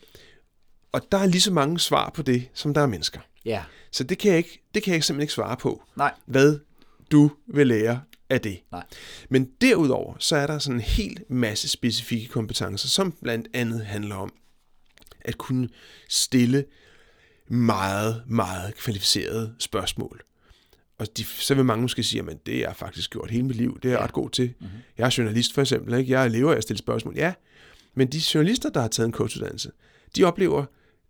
Og 0.92 1.02
der 1.12 1.18
er 1.18 1.26
lige 1.26 1.42
så 1.42 1.54
mange 1.54 1.80
svar 1.80 2.10
på 2.10 2.22
det, 2.22 2.50
som 2.54 2.74
der 2.74 2.82
er 2.82 2.86
mennesker. 2.88 3.20
ja. 3.46 3.64
Så 3.92 4.04
det 4.04 4.18
kan 4.18 4.30
jeg, 4.30 4.38
ikke, 4.38 4.64
det 4.74 4.84
kan 4.84 4.94
jeg 4.94 5.04
simpelthen 5.04 5.22
ikke 5.22 5.34
svare 5.34 5.58
på, 5.58 5.84
Nej. 5.96 6.14
hvad 6.26 6.60
du 7.12 7.32
vil 7.48 7.68
lære 7.68 8.02
af 8.30 8.42
det. 8.42 8.60
Nej. 8.72 8.84
Men 9.30 9.50
derudover, 9.62 10.16
så 10.20 10.36
er 10.36 10.48
der 10.48 10.60
sådan 10.60 10.76
en 10.76 10.82
hel 10.82 11.24
masse 11.30 11.68
specifikke 11.68 12.28
kompetencer, 12.28 12.88
som 12.88 13.12
blandt 13.12 13.48
andet 13.54 13.86
handler 13.86 14.16
om 14.16 14.34
at 15.22 15.38
kunne 15.38 15.70
stille 16.10 16.66
meget, 17.48 18.24
meget 18.28 18.76
kvalificerede 18.76 19.56
spørgsmål. 19.60 20.22
Og 20.98 21.18
de, 21.18 21.24
så 21.24 21.56
vil 21.56 21.66
mange 21.66 21.82
måske 21.82 22.04
sige, 22.04 22.24
at 22.32 22.46
det 22.46 22.56
har 22.56 22.62
jeg 22.62 22.76
faktisk 22.76 23.12
gjort 23.12 23.32
hele 23.32 23.44
mit 23.44 23.56
liv. 23.56 23.80
Det 23.84 23.90
er 23.90 23.94
jeg 23.94 24.02
ret 24.02 24.14
god 24.14 24.30
til. 24.30 24.54
Mm-hmm. 24.60 24.78
Jeg 24.98 25.06
er 25.06 25.16
journalist 25.18 25.54
for 25.54 25.62
eksempel. 25.62 25.94
Ikke? 25.94 26.12
Jeg 26.12 26.32
lever 26.32 26.52
af 26.52 26.58
at 26.58 26.64
stille 26.64 26.78
spørgsmål. 26.78 27.16
Ja, 27.16 27.34
men 27.94 28.08
de 28.08 28.22
journalister, 28.34 28.70
der 28.70 28.82
har 28.82 28.88
taget 28.88 29.08
en 29.08 29.14
coachuddannelse, 29.14 29.72
de 30.16 30.24
oplever, 30.24 30.66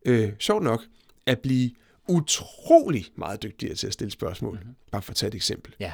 øh, 0.05 0.31
sjovt 0.39 0.63
nok, 0.63 0.83
at 1.25 1.39
blive 1.39 1.71
utrolig 2.07 3.05
meget 3.15 3.43
dygtigere 3.43 3.75
til 3.75 3.87
at 3.87 3.93
stille 3.93 4.11
spørgsmål. 4.11 4.57
Mm-hmm. 4.57 4.75
Bare 4.91 5.01
for 5.01 5.11
at 5.11 5.15
tage 5.15 5.27
et 5.27 5.35
eksempel. 5.35 5.75
Ja, 5.79 5.91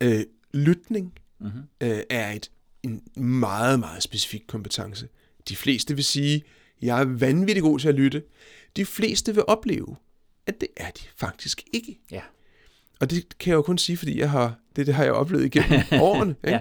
Øh, 0.00 0.24
lytning 0.54 1.12
mm-hmm. 1.40 1.62
øh, 1.80 1.98
er 2.10 2.32
et, 2.32 2.50
en 2.82 3.02
meget, 3.16 3.80
meget 3.80 4.02
specifik 4.02 4.42
kompetence. 4.46 5.08
De 5.48 5.56
fleste 5.56 5.94
vil 5.94 6.04
sige, 6.04 6.42
jeg 6.82 7.00
er 7.00 7.04
vanvittig 7.04 7.62
god 7.62 7.78
til 7.78 7.88
at 7.88 7.94
lytte. 7.94 8.22
De 8.76 8.84
fleste 8.84 9.34
vil 9.34 9.44
opleve, 9.46 9.96
at 10.46 10.60
det 10.60 10.68
er 10.76 10.90
de 10.90 11.00
faktisk 11.16 11.62
ikke. 11.72 12.00
ja, 12.10 12.20
Og 13.00 13.10
det 13.10 13.38
kan 13.38 13.50
jeg 13.50 13.56
jo 13.56 13.62
kun 13.62 13.78
sige, 13.78 13.96
fordi 13.96 14.18
jeg 14.18 14.30
har, 14.30 14.54
det, 14.76 14.86
det 14.86 14.94
har 14.94 15.04
jeg 15.04 15.12
oplevet 15.12 15.44
igennem 15.44 15.80
årene. 16.00 16.34
Ikke? 16.44 16.60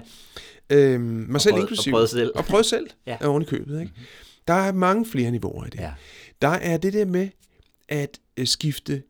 Ja. 0.69 0.77
Øhm, 0.77 1.01
mig 1.03 1.41
selv 1.41 1.53
prøvet- 1.53 1.61
inklusive. 1.63 1.93
og 1.93 1.97
prøvet 1.97 2.09
selv. 2.09 2.31
Og 2.35 2.45
prøvet 2.45 2.65
selv 2.65 2.87
Ja. 3.07 3.17
oven 3.27 3.41
i 3.41 3.45
købet. 3.45 3.79
Ikke? 3.81 3.91
Mm-hmm. 3.95 4.05
Der 4.47 4.53
er 4.53 4.71
mange 4.71 5.05
flere 5.05 5.31
niveauer 5.31 5.65
i 5.65 5.69
det. 5.69 5.79
Ja. 5.79 5.93
Der 6.41 6.47
er 6.47 6.77
det 6.77 6.93
der 6.93 7.05
med 7.05 7.29
at 7.89 8.19
øh, 8.37 8.47
skifte, 8.47 9.03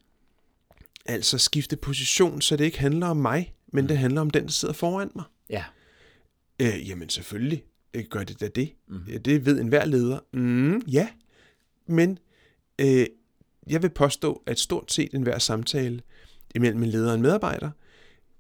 altså 1.06 1.38
skifte 1.38 1.76
position, 1.76 2.42
så 2.42 2.58
det 2.58 2.66
ikke 2.66 2.80
handler 2.80 3.08
om 3.08 3.18
mig, 3.18 3.54
men 3.74 3.90
det 3.90 3.98
handler 3.98 4.22
om 4.22 4.30
den, 4.30 4.44
der 4.44 4.52
sidder 4.52 4.74
foran 4.74 5.12
mig. 5.16 5.24
ja, 5.50 5.64
Øh, 6.62 6.90
jamen 6.90 7.10
selvfølgelig 7.10 7.64
øh, 7.94 8.04
gør 8.10 8.24
det 8.24 8.40
da 8.40 8.48
det. 8.48 8.74
Mm. 8.88 9.22
Det 9.26 9.46
ved 9.46 9.60
enhver 9.60 9.86
leder. 9.86 10.20
Mm, 10.34 10.80
ja, 10.88 11.08
men 11.88 12.20
øh, 12.80 13.06
jeg 13.68 13.82
vil 13.82 13.90
påstå, 13.90 14.44
at 14.46 14.60
stort 14.60 14.92
set 14.92 15.14
enhver 15.14 15.40
samtale 15.40 16.02
imellem 16.56 16.84
en 16.84 16.90
leder 16.90 17.10
og 17.10 17.16
en 17.16 17.22
medarbejder, 17.22 17.70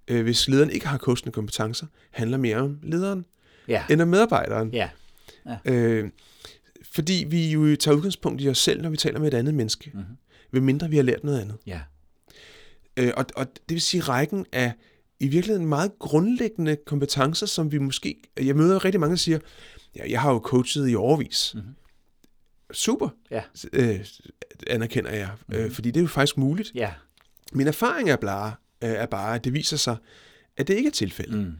øh, 0.07 0.23
hvis 0.23 0.47
lederen 0.47 0.69
ikke 0.69 0.87
har 0.87 0.97
coachende 0.97 1.31
kompetencer, 1.31 1.85
handler 2.11 2.37
mere 2.37 2.57
om 2.57 2.79
lederen 2.83 3.25
ja, 3.67 3.83
end 3.89 4.01
om 4.01 4.07
medarbejderen. 4.07 4.69
ja, 4.73 4.89
Øh, 5.65 6.09
fordi 6.93 7.25
vi 7.29 7.51
jo 7.51 7.75
tager 7.75 7.97
udgangspunkt 7.97 8.41
i 8.41 8.49
os 8.49 8.57
selv, 8.57 8.81
når 8.81 8.89
vi 8.89 8.97
taler 8.97 9.19
med 9.19 9.27
et 9.27 9.33
andet 9.37 9.53
menneske. 9.53 9.91
Mm-hmm. 9.93 10.15
Ved 10.51 10.61
mindre 10.61 10.89
vi 10.89 10.95
har 10.95 11.03
lært 11.03 11.23
noget 11.23 11.41
andet. 11.41 11.57
ja, 11.67 11.79
Øh, 12.97 13.11
og, 13.17 13.25
og 13.35 13.45
det 13.45 13.75
vil 13.75 13.81
sige 13.81 14.01
rækken 14.01 14.45
af 14.51 14.73
i 15.19 15.27
virkeligheden 15.27 15.67
meget 15.67 15.91
grundlæggende 15.99 16.77
kompetencer, 16.85 17.45
som 17.45 17.71
vi 17.71 17.77
måske... 17.77 18.15
Jeg 18.41 18.55
møder 18.55 18.85
rigtig 18.85 18.99
mange, 18.99 19.11
der 19.11 19.17
siger, 19.17 19.39
ja, 19.95 20.09
jeg 20.11 20.21
har 20.21 20.31
jo 20.31 20.37
coachet 20.39 20.89
i 20.89 20.95
overvis. 20.95 21.51
Mm-hmm. 21.55 21.73
Super, 22.71 23.09
ja, 23.31 23.41
øh, 23.73 24.05
anerkender 24.67 25.11
jeg, 25.11 25.29
mm-hmm. 25.47 25.63
øh, 25.65 25.71
fordi 25.71 25.91
det 25.91 25.97
er 25.97 26.01
jo 26.01 26.07
faktisk 26.07 26.37
muligt. 26.37 26.71
ja, 26.75 26.93
Min 27.53 27.67
erfaring 27.67 28.09
er 28.09 28.15
bare, 28.15 28.55
øh, 28.83 28.89
er 28.89 29.05
bare, 29.05 29.35
at 29.35 29.43
det 29.43 29.53
viser 29.53 29.77
sig, 29.77 29.97
at 30.57 30.67
det 30.67 30.73
ikke 30.73 30.87
er 30.87 30.91
tilfældet. 30.91 31.39
Mm. 31.39 31.53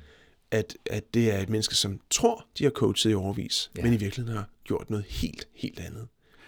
At, 0.52 0.78
at 0.86 1.14
det 1.14 1.32
er 1.32 1.40
et 1.40 1.50
menneske, 1.50 1.76
som 1.76 2.00
tror, 2.10 2.48
de 2.58 2.64
har 2.64 2.72
coachet 2.72 3.12
i 3.12 3.14
overvis, 3.14 3.72
Ja. 3.78 3.84
men 3.84 3.94
i 3.94 3.98
virkeligheden 3.98 4.38
har 4.38 4.50
gjort 4.64 4.90
noget 4.90 5.06
helt, 5.06 5.48
helt 5.54 5.80
andet. 5.80 6.08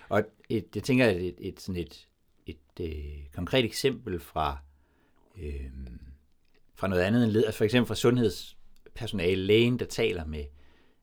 Og 0.10 0.23
et, 0.49 0.65
jeg 0.75 0.84
tænker, 0.84 1.05
at 1.05 1.15
et, 1.17 1.36
et, 1.39 1.62
sådan 1.62 1.81
et, 1.81 2.08
et 2.47 2.58
øh, 2.81 2.93
konkret 3.36 3.65
eksempel 3.65 4.19
fra, 4.19 4.58
øh, 5.41 5.65
fra 6.75 6.88
noget 6.88 7.01
andet 7.01 7.23
end 7.23 7.31
led, 7.31 7.45
altså 7.45 7.58
for 7.58 7.65
eksempel 7.65 7.88
fra 7.88 7.95
sundhedspersonale, 7.95 9.41
lægen, 9.43 9.79
der 9.79 9.86
taler 9.86 10.25
med 10.25 10.43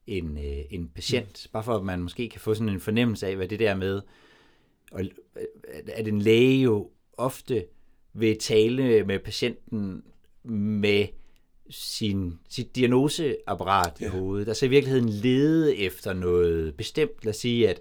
en, 0.06 0.36
øh, 0.38 0.64
en 0.70 0.88
patient, 0.88 1.46
bare 1.52 1.62
for 1.64 1.76
at 1.76 1.84
man 1.84 2.02
måske 2.02 2.28
kan 2.28 2.40
få 2.40 2.54
sådan 2.54 2.68
en 2.68 2.80
fornemmelse 2.80 3.26
af, 3.26 3.36
hvad 3.36 3.48
det 3.48 3.58
der 3.58 3.74
med, 3.74 4.00
og, 4.92 5.00
øh, 5.36 5.44
at 5.92 6.08
en 6.08 6.22
læge 6.22 6.62
jo 6.62 6.90
ofte 7.16 7.66
vil 8.14 8.38
tale 8.38 9.04
med 9.04 9.18
patienten 9.18 10.02
med 10.44 11.06
sin, 11.70 12.38
sit 12.48 12.76
diagnoseapparat 12.76 13.92
ja. 14.00 14.06
i 14.06 14.08
hovedet. 14.08 14.48
Altså 14.48 14.66
i 14.66 14.68
virkeligheden 14.68 15.08
lede 15.08 15.76
efter 15.76 16.12
noget 16.12 16.74
bestemt. 16.74 17.24
Lad 17.24 17.30
os 17.30 17.36
sige, 17.36 17.68
at, 17.68 17.80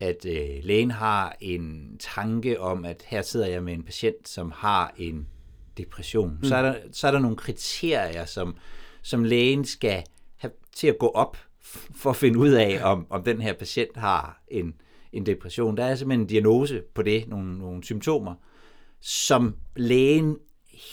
at 0.00 0.26
øh, 0.26 0.64
lægen 0.64 0.90
har 0.90 1.36
en 1.40 1.96
tanke 1.98 2.60
om, 2.60 2.84
at 2.84 3.04
her 3.06 3.22
sidder 3.22 3.46
jeg 3.46 3.62
med 3.62 3.72
en 3.72 3.82
patient, 3.82 4.28
som 4.28 4.52
har 4.56 4.94
en 4.96 5.26
depression. 5.78 6.38
Mm. 6.38 6.44
Så, 6.44 6.56
er 6.56 6.62
der, 6.62 6.74
så 6.92 7.06
er 7.06 7.10
der 7.10 7.18
nogle 7.18 7.36
kriterier, 7.36 8.24
som, 8.24 8.56
som 9.02 9.24
lægen 9.24 9.64
skal 9.64 10.02
have 10.36 10.50
til 10.72 10.86
at 10.86 10.98
gå 10.98 11.08
op 11.08 11.36
for 11.94 12.10
at 12.10 12.16
finde 12.16 12.38
ud 12.38 12.50
af, 12.50 12.80
om, 12.82 13.06
om 13.10 13.22
den 13.22 13.40
her 13.40 13.52
patient 13.52 13.96
har 13.96 14.42
en, 14.48 14.74
en 15.12 15.26
depression. 15.26 15.76
Der 15.76 15.84
er 15.84 15.94
simpelthen 15.94 16.20
en 16.20 16.26
diagnose 16.26 16.82
på 16.94 17.02
det, 17.02 17.28
nogle, 17.28 17.58
nogle 17.58 17.84
symptomer, 17.84 18.34
som 19.00 19.56
lægen 19.76 20.38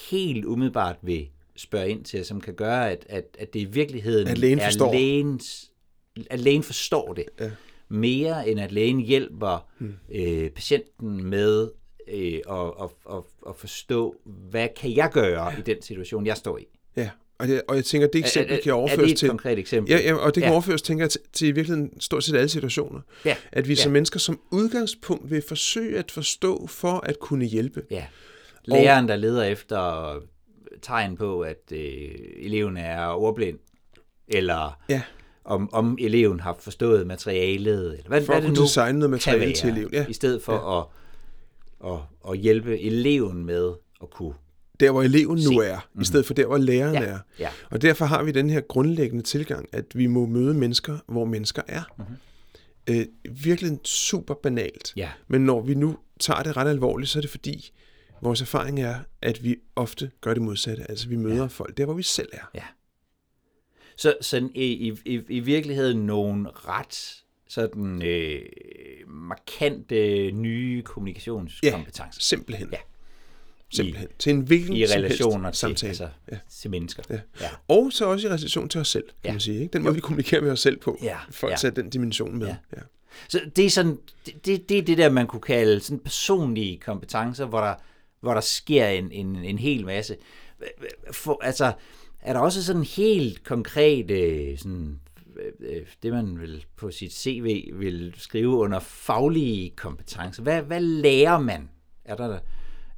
helt 0.10 0.46
umiddelbart 0.46 0.96
vil 1.02 1.30
spørge 1.56 1.90
ind 1.90 2.06
til, 2.06 2.26
som 2.26 2.42
kan 2.42 2.54
gøre, 2.54 2.92
at, 2.92 3.06
at, 3.10 3.38
at 3.40 3.54
det 3.54 3.60
i 3.60 3.66
virkeligheden 3.66 4.28
At 4.28 4.38
lægen 4.38 4.60
er 4.60 4.66
forstår. 4.66 4.94
lægens, 4.94 5.72
at 6.30 6.40
lægen 6.40 6.64
forstår 6.64 7.14
det. 7.14 7.26
Ja. 7.40 7.52
Mere 7.90 8.50
end 8.50 8.60
at 8.60 8.72
lægen 8.72 9.00
hjælper 9.00 9.68
hmm. 9.78 9.94
øh, 10.12 10.50
patienten 10.50 11.24
med 11.24 11.72
øh, 12.08 12.40
at, 12.50 12.74
at, 12.82 12.90
at, 13.12 13.24
at 13.48 13.56
forstå, 13.56 14.16
hvad 14.26 14.68
kan 14.76 14.96
jeg 14.96 15.10
gøre 15.14 15.54
i 15.60 15.62
den 15.62 15.82
situation, 15.82 16.26
jeg 16.26 16.38
står 16.38 16.58
i. 16.58 16.66
Ja, 16.96 17.10
og, 17.44 17.50
det, 17.50 17.62
og 17.68 17.76
jeg 17.76 17.86
tænker, 17.86 18.08
det 18.08 18.20
eksempel 18.20 18.58
er, 18.58 18.62
kan 18.62 18.70
er 18.72 18.74
overføres 18.76 19.04
det 19.04 19.12
et 19.12 19.18
til... 19.18 19.30
konkret 19.30 19.60
eksempel? 19.60 19.92
Ja, 19.94 20.00
ja, 20.02 20.14
og 20.16 20.26
det 20.26 20.34
kan 20.34 20.44
Ja. 20.44 20.48
ja. 20.48 20.54
overføres, 20.54 20.82
tænker 20.82 21.04
jeg, 21.04 21.10
til, 21.12 21.22
til 21.34 21.48
i 21.48 21.52
virkeligheden 21.52 22.02
stort 22.02 22.24
set 22.24 22.36
alle 22.36 22.50
situationer. 22.50 23.00
Ja. 23.26 23.36
At 23.52 23.68
vi 23.68 23.74
Ja. 23.74 23.82
som 23.82 23.92
mennesker 23.92 24.20
som 24.20 24.40
udgangspunkt 24.52 25.32
vil 25.32 25.44
forsøge 25.48 25.98
at 26.00 26.12
forstå 26.12 26.68
for 26.68 27.00
at 27.06 27.20
kunne 27.20 27.46
hjælpe. 27.46 27.84
Ja. 27.92 28.06
Læreren, 28.66 29.08
der 29.08 29.16
leder 29.16 29.44
efter 29.44 30.14
tegn 30.82 31.18
på, 31.18 31.42
at 31.42 31.72
øh, 31.72 31.80
eleven 32.38 32.78
er 32.78 33.08
ordblind, 33.08 33.60
eller 34.28 34.80
Ja. 34.90 35.02
om, 35.46 35.74
om 35.74 35.98
eleven 36.02 36.40
har 36.40 36.58
forstået 36.60 37.08
materialet, 37.08 37.86
eller 37.98 38.08
hvad, 38.08 38.26
For 38.26 38.34
hvad 38.34 38.42
det 38.42 38.54
nu 38.58 38.62
designe 38.62 39.00
noget 39.00 39.10
materiale 39.10 39.46
kan 39.46 39.56
til 39.56 39.66
være, 39.68 39.76
eleven, 39.76 39.94
ja. 39.94 40.06
I 40.10 40.14
stedet 40.14 40.42
for 40.44 40.54
at, 40.54 40.86
at, 41.94 42.00
at 42.32 42.38
hjælpe 42.38 42.80
eleven 42.80 43.46
med 43.46 43.72
at 44.02 44.10
kunne 44.10 44.34
der 44.84 44.92
hvor 44.92 45.04
eleven 45.04 45.40
nu 45.52 45.60
er, 45.60 45.76
mm-hmm. 45.76 46.02
i 46.02 46.06
stedet 46.06 46.26
for 46.26 46.34
der 46.34 46.46
hvor 46.46 46.58
læreren 46.58 46.94
Ja, 46.94 47.04
er. 47.04 47.20
ja. 47.40 47.50
Og 47.72 47.82
derfor 47.82 48.06
har 48.06 48.24
vi 48.24 48.32
den 48.32 48.50
her 48.50 48.62
grundlæggende 48.62 49.24
tilgang, 49.24 49.70
at 49.72 49.86
vi 49.96 50.08
må 50.08 50.26
møde 50.26 50.54
mennesker, 50.54 50.98
hvor 51.08 51.26
mennesker 51.26 51.62
er. 51.68 51.82
Mhm. 51.98 52.08
Mm-hmm. 52.08 52.18
Øh, 52.90 53.06
virkelig 53.44 53.80
super 53.84 54.34
banalt. 54.34 54.94
Ja. 54.96 55.10
Men 55.28 55.46
når 55.46 55.62
vi 55.62 55.74
nu 55.74 55.98
tager 56.20 56.44
det 56.44 56.58
ret 56.58 56.68
alvorligt, 56.68 57.10
så 57.10 57.20
er 57.20 57.22
det 57.22 57.30
fordi, 57.30 57.72
vores 58.22 58.42
erfaring 58.42 58.82
er, 58.82 58.96
at 59.22 59.44
vi 59.44 59.56
ofte 59.76 60.12
gør 60.22 60.34
det 60.34 60.44
modsatte. 60.44 60.90
Altså 60.90 61.08
vi 61.08 61.16
møder 61.16 61.42
ja. 61.42 61.46
folk 61.46 61.78
der, 61.78 61.86
hvor 61.86 61.94
vi 61.94 62.04
selv 62.04 62.30
er. 62.34 62.50
Ja. 62.56 62.64
Så, 63.98 64.16
så 64.22 64.50
i, 64.56 64.98
i, 65.06 65.22
i, 65.30 65.40
virkeligheden 65.40 66.06
nogle 66.06 66.50
ret 66.50 67.24
sådan 67.48 68.02
øh, 68.02 68.42
markante 69.08 70.32
nye 70.32 70.82
kommunikationskompetencer. 70.82 72.22
Simpelthen. 72.22 72.70
Ja. 72.72 72.78
Simpelthen. 73.76 74.08
til 74.20 74.30
en 74.34 74.42
hvilken 74.42 74.76
I 74.76 74.86
relationer 74.86 75.52
til, 75.52 75.60
samtale. 75.60 75.90
altså, 75.90 76.10
Ja. 76.32 76.38
til 76.62 76.72
mennesker. 76.72 77.04
Ja. 77.10 77.20
Ja. 77.42 77.50
Og 77.68 77.92
så 77.94 78.06
også 78.06 78.28
i 78.28 78.32
relation 78.32 78.70
til 78.70 78.82
os 78.82 78.88
selv, 78.88 79.04
kan 79.04 79.14
Ja. 79.26 79.32
man 79.32 79.40
sige. 79.40 79.62
Ikke? 79.62 79.74
Den 79.74 79.84
måde, 79.84 79.96
vi 79.96 80.02
kommunikerer 80.02 80.42
med 80.42 80.52
os 80.52 80.60
selv 80.60 80.78
på, 80.78 81.00
Ja, 81.04 81.18
for 81.32 81.48
at 81.48 81.52
ja. 81.52 81.58
tage 81.58 81.72
den 81.72 81.90
dimension 81.90 82.38
med. 82.40 82.48
Ja. 82.48 82.56
Ja. 82.76 82.82
Så 83.30 83.42
det 83.56 83.66
er 83.66 83.70
sådan, 83.70 83.98
det, 84.46 84.70
det, 84.70 84.78
er 84.78 84.82
det 84.82 84.98
der, 84.98 85.10
man 85.10 85.28
kunne 85.28 85.42
kalde 85.42 85.80
sådan 85.80 86.00
personlige 86.00 86.78
kompetencer, 86.80 87.46
hvor 87.46 87.60
der, 87.62 87.74
hvor 88.22 88.34
der 88.34 88.42
sker 88.42 88.88
en, 88.88 89.12
en, 89.12 89.36
en 89.36 89.58
hel 89.58 89.86
masse. 89.86 90.16
For, 91.12 91.40
altså, 91.44 91.74
er 92.22 92.34
der 92.34 92.40
også 92.40 92.64
sådan 92.64 92.84
helt 92.84 93.44
konkret, 93.44 94.12
øh, 94.12 94.58
sådan, 94.58 95.00
øh, 95.40 95.76
øh, 95.76 95.82
det 96.04 96.12
man 96.14 96.40
vil 96.42 96.66
på 96.76 96.92
sit 96.92 97.14
CV 97.14 97.70
vil 97.74 98.14
skrive 98.18 98.50
under 98.50 98.80
faglige 98.80 99.70
kompetencer? 99.76 100.44
Hvad, 100.44 100.62
hvad 100.62 100.82
lærer 100.82 101.40
man? 101.40 101.70
Er 102.06 102.16
der, 102.16 102.40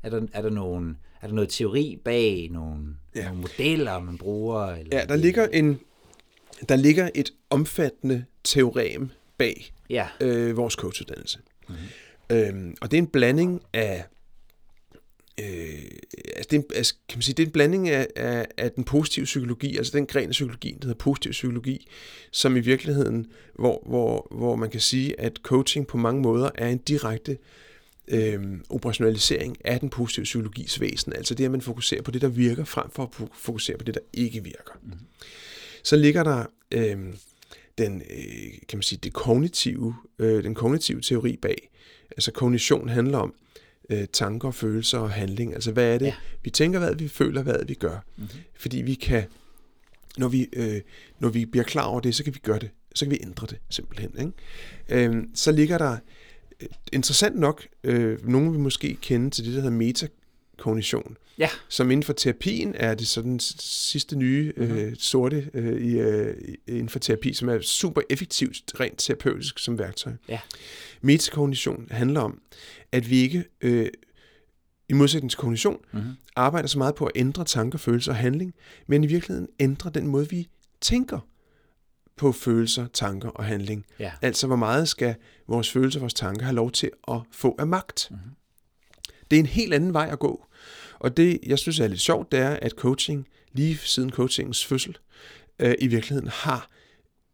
er 0.06 0.10
der, 0.10 0.22
er 0.34 0.42
der, 0.42 0.50
nogen, 0.50 0.98
er 1.22 1.28
der 1.28 1.34
noget 1.34 1.50
teori 1.50 2.00
bag, 2.06 2.50
nogle, 2.52 2.84
ja. 3.16 3.24
Nogle 3.26 3.42
modeller, 3.42 4.00
man 4.00 4.18
bruger? 4.18 4.66
Eller 4.66 4.98
ja, 5.00 5.06
der 5.06 5.16
ligger, 5.16 5.48
en, 5.48 5.80
der 6.70 6.76
ligger 6.76 7.10
et 7.16 7.34
omfattende 7.50 8.26
teorem 8.44 9.10
bag 9.38 9.72
Ja, 9.90 10.08
øh, 10.22 10.58
vores 10.58 10.74
coachuddannelse. 10.74 11.40
Mm-hmm. 11.70 12.38
Øhm, 12.38 12.76
og 12.82 12.92
det 12.92 12.98
er 12.98 13.02
en 13.02 13.08
blanding 13.08 13.62
af 13.74 14.06
øh, 15.40 15.46
altså 16.36 16.48
det 16.52 16.54
er, 16.54 16.60
en- 16.62 16.66
altså, 16.76 16.96
kan 17.10 17.18
man 17.18 17.22
sige, 17.22 17.34
det 17.36 17.44
er 17.44 17.48
en 17.48 17.52
blanding 17.54 17.90
af, 17.90 18.08
af, 18.16 18.48
af 18.58 18.72
den 18.72 18.84
positive 18.84 19.26
psykologi, 19.26 19.78
altså 19.78 19.98
den 19.98 20.06
gren 20.08 20.26
af 20.28 20.32
psykologien, 20.32 20.78
der 20.80 20.86
hedder 20.88 20.98
positiv 20.98 21.32
psykologi, 21.32 21.88
som 22.32 22.58
i 22.58 22.60
virkeligheden, 22.60 23.26
hvor, 23.56 23.84
hvor, 23.86 24.28
hvor 24.32 24.56
man 24.56 24.70
kan 24.70 24.80
sige, 24.80 25.20
at 25.20 25.38
coaching 25.44 25.88
på 25.88 25.98
mange 25.98 26.22
måder 26.22 26.50
er 26.56 26.68
en 26.68 26.78
direkte 26.78 27.38
øh, 28.08 28.44
operationalisering 28.70 29.58
af 29.66 29.80
den 29.80 29.90
positive 29.90 30.24
psykologis 30.24 30.82
væsen, 30.82 31.14
altså 31.14 31.36
det, 31.36 31.46
at 31.46 31.52
man 31.52 31.62
fokuserer 31.62 32.02
på 32.02 32.12
det, 32.12 32.22
der 32.22 32.28
virker, 32.28 32.64
frem 32.66 32.90
for 32.92 33.04
at 33.04 33.10
fo- 33.16 33.34
fokusere 33.40 33.78
på 33.78 33.84
det, 33.84 33.94
der 33.94 34.00
ikke 34.14 34.44
virker. 34.44 34.80
Mm. 34.84 34.92
Så 35.84 35.96
ligger 35.96 36.24
der 36.24 36.46
øh, 36.72 36.98
den, 37.78 38.02
øh, 38.10 38.52
kan 38.70 38.78
man 38.78 38.82
sige, 38.84 39.00
det 39.04 39.14
kognitive, 39.14 39.96
øh, 40.20 40.44
den 40.44 40.56
kognitive 40.56 41.02
teori 41.02 41.38
bag. 41.42 41.70
Altså 42.12 42.32
kognition 42.32 42.90
handler 42.90 43.18
om 43.18 43.34
øh, 43.90 44.08
tanker, 44.14 44.52
følelser 44.52 44.98
og 45.00 45.12
handling. 45.12 45.54
Altså 45.54 45.72
hvad 45.72 45.94
er 45.94 45.98
det, 45.98 46.06
Ja. 46.06 46.14
vi 46.44 46.50
tænker, 46.50 46.80
hvad 46.80 46.96
vi 46.96 47.08
føler, 47.08 47.42
hvad 47.44 47.66
vi 47.66 47.74
gør. 47.74 48.06
Mm-hmm. 48.18 48.30
Fordi 48.56 48.82
vi 48.82 48.94
kan, 48.94 49.24
når 50.18 50.28
vi, 50.28 50.48
øh, 50.54 50.82
når 51.20 51.30
vi 51.30 51.46
bliver 51.46 51.64
klar 51.64 51.84
over 51.84 52.00
det, 52.00 52.16
så 52.16 52.24
kan 52.24 52.34
vi 52.34 52.40
gøre 52.44 52.60
det. 52.60 52.70
Så 52.96 53.06
kan 53.06 53.12
vi 53.12 53.20
ændre 53.22 53.48
det 53.50 53.58
simpelthen. 53.70 54.12
Ikke? 54.20 55.06
Øhm, 55.06 55.36
så 55.36 55.52
ligger 55.52 55.78
der, 55.78 55.92
øh, 55.92 56.00
interessant 56.94 57.36
nok, 57.36 57.68
øh, 57.84 58.30
nogen 58.30 58.52
vil 58.52 58.60
måske 58.60 58.98
kende 59.02 59.30
til 59.30 59.46
det, 59.46 59.54
der 59.54 59.62
hedder 59.62 59.78
metakognition 59.78 61.18
ja, 61.38 61.50
som 61.70 61.92
inden 61.92 62.04
for 62.04 62.14
terapien 62.14 62.76
er 62.76 62.96
det 62.96 63.08
sådan 63.08 63.40
sidste 63.60 64.16
nye 64.16 64.54
øh, 64.58 64.96
sorte 64.98 65.50
øh, 65.54 65.82
i, 65.82 66.00
øh, 66.00 66.36
inden 66.68 66.90
for 66.90 67.00
terapi, 67.00 67.34
som 67.34 67.50
er 67.50 67.62
super 67.62 68.02
effektivt 68.10 68.80
rent 68.80 68.98
terapeutisk 68.98 69.60
som 69.60 69.80
værktøj. 69.80 70.14
ja, 70.30 70.40
Metakognition 71.02 71.88
handler 71.92 72.22
om, 72.22 72.42
at 72.92 73.10
vi 73.10 73.18
ikke, 73.18 73.46
øh, 73.62 73.88
i 74.90 74.94
modsætning 74.94 75.32
til 75.32 75.40
kognition, 75.40 75.78
mm-hmm. 75.94 76.12
arbejder 76.36 76.68
så 76.68 76.78
meget 76.78 76.96
på 76.96 77.06
at 77.06 77.12
ændre 77.16 77.46
tanker, 77.46 77.78
følelser 77.78 78.12
og 78.12 78.18
handling, 78.18 78.54
men 78.88 79.04
i 79.04 79.08
virkeligheden 79.08 79.48
ændre 79.60 79.90
den 79.90 80.08
måde, 80.08 80.30
vi 80.30 80.48
tænker 80.82 81.20
på 82.18 82.32
følelser, 82.32 82.88
tanker 82.94 83.30
og 83.30 83.46
handling. 83.46 83.86
Ja. 84.00 84.12
Altså, 84.22 84.48
hvor 84.48 84.56
meget 84.56 84.90
skal 84.90 85.16
vores 85.48 85.72
følelser 85.72 86.00
og 86.00 86.02
vores 86.02 86.14
tanker 86.14 86.46
have 86.46 86.56
lov 86.56 86.72
til 86.72 86.92
at 87.08 87.20
få 87.32 87.56
af 87.60 87.68
magt? 87.68 88.08
Mm-hmm. 88.12 88.32
Det 89.32 89.38
er 89.38 89.40
en 89.40 89.46
helt 89.46 89.74
anden 89.74 89.94
vej 89.94 90.10
at 90.12 90.20
gå. 90.20 90.46
Og 91.00 91.18
det, 91.18 91.40
jeg 91.46 91.60
synes 91.60 91.80
er 91.80 91.88
lidt 91.88 92.02
sjovt, 92.02 92.32
det 92.32 92.40
er, 92.40 92.60
at 92.62 92.72
coaching, 92.72 93.28
lige 93.54 93.78
siden 93.78 94.10
coachingens 94.10 94.66
fødsel, 94.66 94.98
øh, 95.60 95.76
i 95.80 95.88
virkeligheden 95.88 96.30
har 96.34 96.70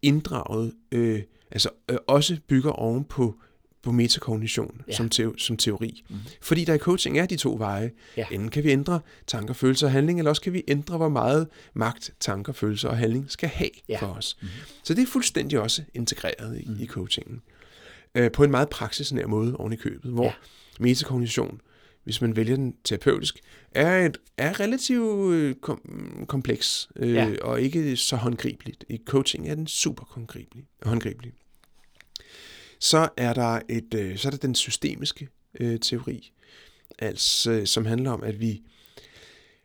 inddraget, 0.02 0.74
øh, 0.92 1.22
altså 1.50 1.70
øh, 1.90 1.96
også 2.06 2.36
bygger 2.48 2.70
oven 2.70 3.04
på, 3.04 3.34
på 3.82 3.92
metakognition 3.92 4.80
Ja. 4.88 4.96
som, 4.96 5.08
teo, 5.08 5.34
som 5.38 5.56
teori. 5.56 6.04
Mm. 6.10 6.16
Fordi 6.40 6.64
der 6.64 6.74
i 6.74 6.78
coaching 6.78 7.18
er 7.18 7.26
de 7.26 7.36
to 7.36 7.54
veje. 7.58 7.90
Ja. 8.16 8.26
Enten 8.30 8.48
kan 8.50 8.64
vi 8.64 8.70
ændre 8.70 9.00
tanker, 9.26 9.54
følelser 9.54 9.86
og 9.86 9.92
handling, 9.92 10.18
eller 10.18 10.30
også 10.30 10.42
kan 10.42 10.52
vi 10.52 10.62
ændre, 10.68 10.96
hvor 10.96 11.08
meget 11.08 11.48
magt 11.74 12.10
tanker, 12.20 12.52
følelser 12.52 12.88
og 12.88 12.96
handling 12.98 13.30
skal 13.30 13.48
have 13.48 13.70
Ja. 13.88 13.98
for 14.00 14.06
os. 14.06 14.36
Mm. 14.42 14.48
Så 14.82 14.94
det 14.94 15.02
er 15.02 15.06
fuldstændig 15.06 15.60
også 15.60 15.82
integreret 15.94 16.60
i, 16.60 16.64
mm. 16.68 16.76
i 16.80 16.86
coachingen. 16.86 17.40
Øh, 18.14 18.30
på 18.32 18.44
en 18.44 18.50
meget 18.50 18.68
praksisnær 18.68 19.26
måde 19.26 19.56
oven 19.56 19.72
i 19.72 19.76
købet, 19.76 20.10
hvor 20.10 20.24
Ja. 20.24 20.32
metakognition, 20.80 21.60
hvis 22.04 22.20
man 22.20 22.36
vælger 22.36 22.56
den 22.56 22.74
terapeutisk, 22.84 23.38
er, 23.74 24.06
et, 24.06 24.18
er 24.38 24.60
relativt 24.60 25.32
øh, 25.34 25.54
kom, 25.54 25.80
kompleks 26.28 26.88
øh, 26.96 27.12
ja. 27.14 27.34
og 27.42 27.60
ikke 27.60 27.96
så 27.96 28.16
håndgribeligt. 28.16 28.84
I 28.88 28.98
coaching 29.06 29.48
er 29.48 29.54
den 29.54 29.66
super 29.66 30.04
håndgribelig. 30.08 30.64
håndgribelig. 30.82 31.32
Så 32.82 33.08
er 33.16 33.32
der 33.32 33.60
et, 33.68 33.94
øh, 33.94 34.18
så 34.18 34.28
er 34.28 34.30
der 34.30 34.38
den 34.38 34.54
systemiske 34.54 35.28
øh, 35.60 35.80
teori, 35.80 36.32
altså, 36.98 37.62
som 37.66 37.86
handler 37.86 38.10
om, 38.10 38.22
at 38.22 38.40
vi, 38.40 38.62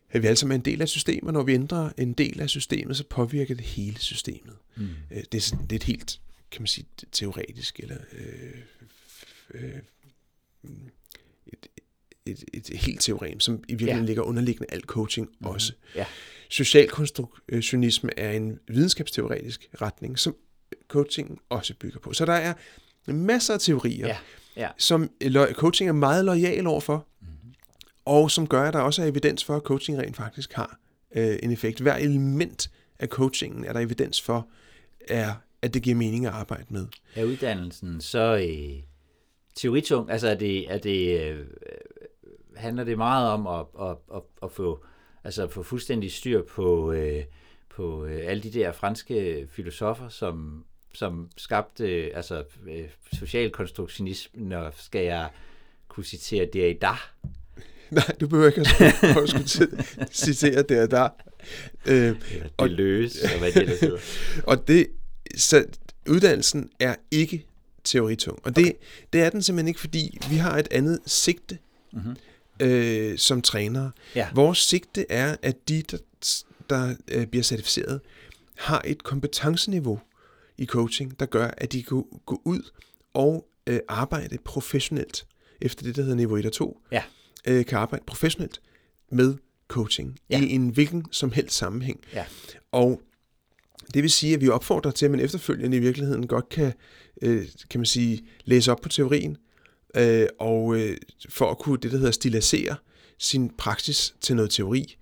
at 0.10 0.22
vi 0.22 0.28
alle 0.28 0.38
sammen 0.38 0.52
er 0.52 0.56
en 0.60 0.66
del 0.66 0.82
af 0.82 0.90
systemet, 0.90 1.24
og 1.28 1.34
når 1.34 1.44
vi 1.44 1.54
ændrer 1.54 1.90
en 1.98 2.14
del 2.14 2.42
af 2.42 2.50
systemet, 2.50 2.98
så 2.98 3.04
påvirker 3.10 3.56
det 3.56 3.64
hele 3.66 4.00
systemet. 4.00 4.56
Mm. 4.76 4.88
Øh, 5.12 5.24
det, 5.32 5.38
er, 5.38 5.42
sådan- 5.42 5.64
det 5.66 5.72
er 5.72 5.76
et 5.76 5.84
helt, 5.84 6.20
kan 6.52 6.62
man 6.62 6.68
sige, 6.68 6.86
teoretisk, 7.12 7.80
eller 7.80 7.98
øh, 8.14 8.62
øh, 9.54 9.80
et, 11.48 11.68
et, 12.26 12.44
et 12.54 12.78
helt 12.78 13.02
teorem, 13.02 13.40
som 13.40 13.64
i 13.68 13.72
virkeligheden 13.72 14.04
Ja. 14.06 14.08
ligger 14.08 14.24
underliggende 14.24 14.74
alt 14.74 14.86
coaching 14.86 15.30
mm. 15.40 15.46
også. 15.48 15.74
ja. 15.96 16.06
Socialkonstruktionisme 16.50 18.20
er 18.20 18.32
en 18.32 18.60
videnskabsteoretisk 18.68 19.70
retning, 19.82 20.20
som 20.20 20.36
coaching 20.88 21.42
også 21.50 21.74
bygger 21.80 22.00
på. 22.00 22.14
Så 22.14 22.26
der 22.26 22.34
er 22.34 22.54
masser 23.16 23.54
af 23.54 23.60
teorier, 23.60 24.08
Ja, 24.08 24.18
ja. 24.56 24.70
som 24.78 25.10
lo- 25.22 25.54
coaching 25.54 25.90
er 25.90 25.94
meget 25.94 26.26
lojal 26.26 26.68
overfor, 26.68 27.08
mm-hmm. 27.22 27.54
og 28.06 28.32
som 28.32 28.48
gør, 28.48 28.62
at 28.64 28.74
der 28.74 28.80
også 28.80 29.02
er 29.04 29.06
evidens 29.08 29.44
for, 29.44 29.56
at 29.56 29.62
coaching 29.62 30.00
rent 30.00 30.16
faktisk 30.18 30.54
har 30.54 30.80
øh, 31.16 31.36
en 31.44 31.52
effekt. 31.52 31.80
Hver 31.80 31.96
element 31.96 32.72
af 33.00 33.08
coachingen 33.08 33.66
er 33.66 33.74
der 33.74 33.80
evidens 33.80 34.22
for, 34.22 34.48
er, 35.08 35.34
at 35.62 35.74
det 35.74 35.82
giver 35.82 35.96
mening 35.96 36.26
at 36.26 36.32
arbejde 36.34 36.66
med. 36.70 36.88
Er 37.16 37.24
uddannelsen 37.24 38.02
så 38.02 38.38
øh, 38.50 38.84
teoritung? 39.56 40.12
Altså 40.12 40.28
er 40.28 40.36
det, 40.36 40.72
er 40.74 40.78
det, 40.78 41.22
øh, 41.22 41.46
handler 42.56 42.84
det 42.84 42.98
meget 42.98 43.30
om 43.30 43.48
at, 43.48 43.66
at, 43.90 43.98
at, 44.16 44.22
at 44.44 44.52
få, 44.52 44.84
altså 45.24 45.44
at 45.44 45.52
få 45.52 45.64
fuldstændig 45.64 46.12
styr 46.12 46.44
på, 46.44 46.92
øh, 46.92 47.24
på 47.76 48.06
øh, 48.06 48.22
alle 48.28 48.44
de 48.44 48.54
der 48.54 48.72
franske 48.72 49.48
filosofer, 49.52 50.10
som, 50.10 50.66
som 50.98 51.30
skabte 51.38 51.84
øh, 51.84 52.12
altså, 52.16 52.44
øh, 52.70 52.86
socialkonstruktionismen, 53.14 54.52
og 54.52 54.74
skal 54.78 55.04
jeg 55.06 55.30
kunne 55.88 56.04
citere 56.04 56.48
Derrida? 56.54 56.92
Nej, 57.92 58.16
du 58.20 58.28
behøver 58.28 58.48
ikke 58.48 58.62
at 58.62 58.68
skulle- 58.68 59.22
at 59.24 59.30
skulle 59.30 59.46
til- 59.46 59.86
citere 60.12 60.62
det 60.62 60.92
og. 60.94 61.10
Øh, 61.86 62.16
Deleuze, 62.60 63.24
og 63.34 63.40
hvad 63.40 63.52
det 63.52 63.62
ellers 63.62 63.80
hedder. 63.80 64.00
Og 64.52 64.68
det, 64.68 64.88
så 65.36 65.66
uddannelsen 66.10 66.70
er 66.80 66.96
ikke 67.12 67.46
teoritung. 67.84 68.40
Og 68.44 68.56
det, 68.56 68.66
okay. 68.66 68.74
det 69.14 69.22
er 69.22 69.30
den 69.30 69.42
simpelthen 69.44 69.68
ikke, 69.68 69.80
fordi 69.80 70.18
vi 70.30 70.36
har 70.36 70.58
et 70.58 70.68
andet 70.72 71.00
sigte 71.06 71.58
mm-hmm. 71.94 72.16
øh, 72.60 73.18
som 73.18 73.42
trænere. 73.42 73.92
Ja. 74.16 74.28
Vores 74.36 74.58
sigte 74.58 75.06
er, 75.12 75.36
at 75.42 75.56
de, 75.70 75.82
der, 75.92 75.98
der 76.70 76.96
øh, 77.08 77.28
bliver 77.28 77.44
certificeret, 77.44 78.02
har 78.58 78.82
et 78.86 79.04
kompetenceniveau 79.04 80.00
i 80.58 80.66
coaching, 80.66 81.20
der 81.20 81.26
gør, 81.26 81.48
at 81.58 81.72
de 81.72 81.84
kan 81.84 82.04
gå 82.26 82.42
ud 82.46 82.62
og 83.14 83.48
øh, 83.68 83.80
arbejde 83.88 84.38
professionelt 84.46 85.28
efter 85.62 85.84
det, 85.84 85.96
der 85.96 86.02
hedder 86.02 86.16
niveau 86.16 86.36
1 86.36 86.46
og 86.46 86.52
2. 86.52 86.82
Ja. 86.92 87.04
Øh, 87.48 87.66
kan 87.66 87.78
arbejde 87.78 88.04
professionelt 88.08 88.62
med 89.12 89.36
coaching 89.68 90.20
Ja. 90.30 90.42
i 90.42 90.50
en 90.52 90.70
hvilken 90.70 91.06
som 91.12 91.32
helst 91.32 91.56
sammenhæng. 91.58 92.00
Ja. 92.14 92.26
Og 92.72 93.02
det 93.94 94.04
vil 94.04 94.12
sige, 94.12 94.34
at 94.34 94.42
vi 94.42 94.50
opfordrer 94.50 94.92
til, 94.92 95.06
at 95.06 95.12
man 95.12 95.20
efterfølgende 95.20 95.78
i 95.78 95.80
virkeligheden 95.80 96.28
godt 96.28 96.50
kan, 96.50 96.74
øh, 97.22 97.48
kan 97.70 97.80
man 97.80 97.86
sige, 97.86 98.26
læse 98.46 98.72
op 98.72 98.82
på 98.82 98.90
teorien, 98.90 99.38
øh, 99.98 100.28
og 100.40 100.76
øh, 100.80 100.98
for 101.30 101.52
at 101.52 101.58
kunne 101.60 101.78
det, 101.78 101.92
der 101.92 101.98
hedder 101.98 102.12
stilisere 102.12 102.76
sin 103.20 103.50
praksis 103.58 104.16
til 104.22 104.36
noget 104.36 104.52
teori. 104.52 104.98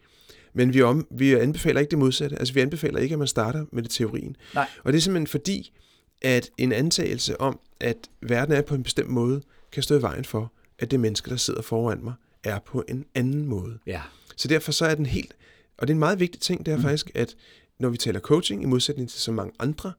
Men 0.56 0.74
vi, 0.74 0.82
om, 0.82 1.08
vi 1.12 1.34
anbefaler 1.34 1.80
ikke 1.80 1.92
det 1.92 2.00
modsatte. 2.00 2.40
Altså 2.40 2.54
vi 2.54 2.60
anbefaler 2.60 3.00
ikke, 3.00 3.14
at 3.14 3.20
man 3.20 3.28
starter 3.28 3.66
med 3.72 3.84
det 3.84 3.92
teorien. 3.92 4.36
Nej. 4.54 4.68
Og 4.84 4.94
det 4.94 4.98
er 4.98 5.02
simpelthen 5.02 5.28
fordi, 5.28 5.74
at 6.22 6.50
en 6.58 6.72
antagelse 6.72 7.42
om, 7.42 7.60
at 7.80 7.98
verden 8.22 8.56
er 8.56 8.62
på 8.62 8.76
en 8.76 8.84
bestemt 8.84 9.10
måde, 9.10 9.42
kan 9.72 9.84
stå 9.84 9.98
i 9.98 10.02
vejen 10.02 10.26
for, 10.26 10.52
at 10.80 10.92
det 10.92 11.00
menneske, 11.00 11.30
der 11.30 11.36
sidder 11.36 11.62
foran 11.62 12.04
mig, 12.04 12.14
er 12.44 12.60
på 12.60 12.84
en 12.88 13.06
anden 13.16 13.46
måde. 13.46 13.78
Ja. 13.88 14.02
Så 14.36 14.48
derfor 14.48 14.72
så 14.72 14.86
er 14.86 14.96
den 14.96 15.06
helt, 15.06 15.36
og 15.78 15.88
det 15.88 15.92
er 15.92 15.96
en 15.96 16.00
meget 16.00 16.20
vigtig 16.20 16.42
ting, 16.42 16.66
det 16.66 16.72
er 16.72 16.76
mm. 16.78 16.84
faktisk, 16.84 17.12
at 17.16 17.36
når 17.80 17.90
vi 17.90 17.98
taler 17.98 18.20
coaching, 18.20 18.64
i 18.64 18.66
modsætning 18.66 19.10
til 19.10 19.20
så 19.20 19.32
mange 19.32 19.54
andre 19.60 19.94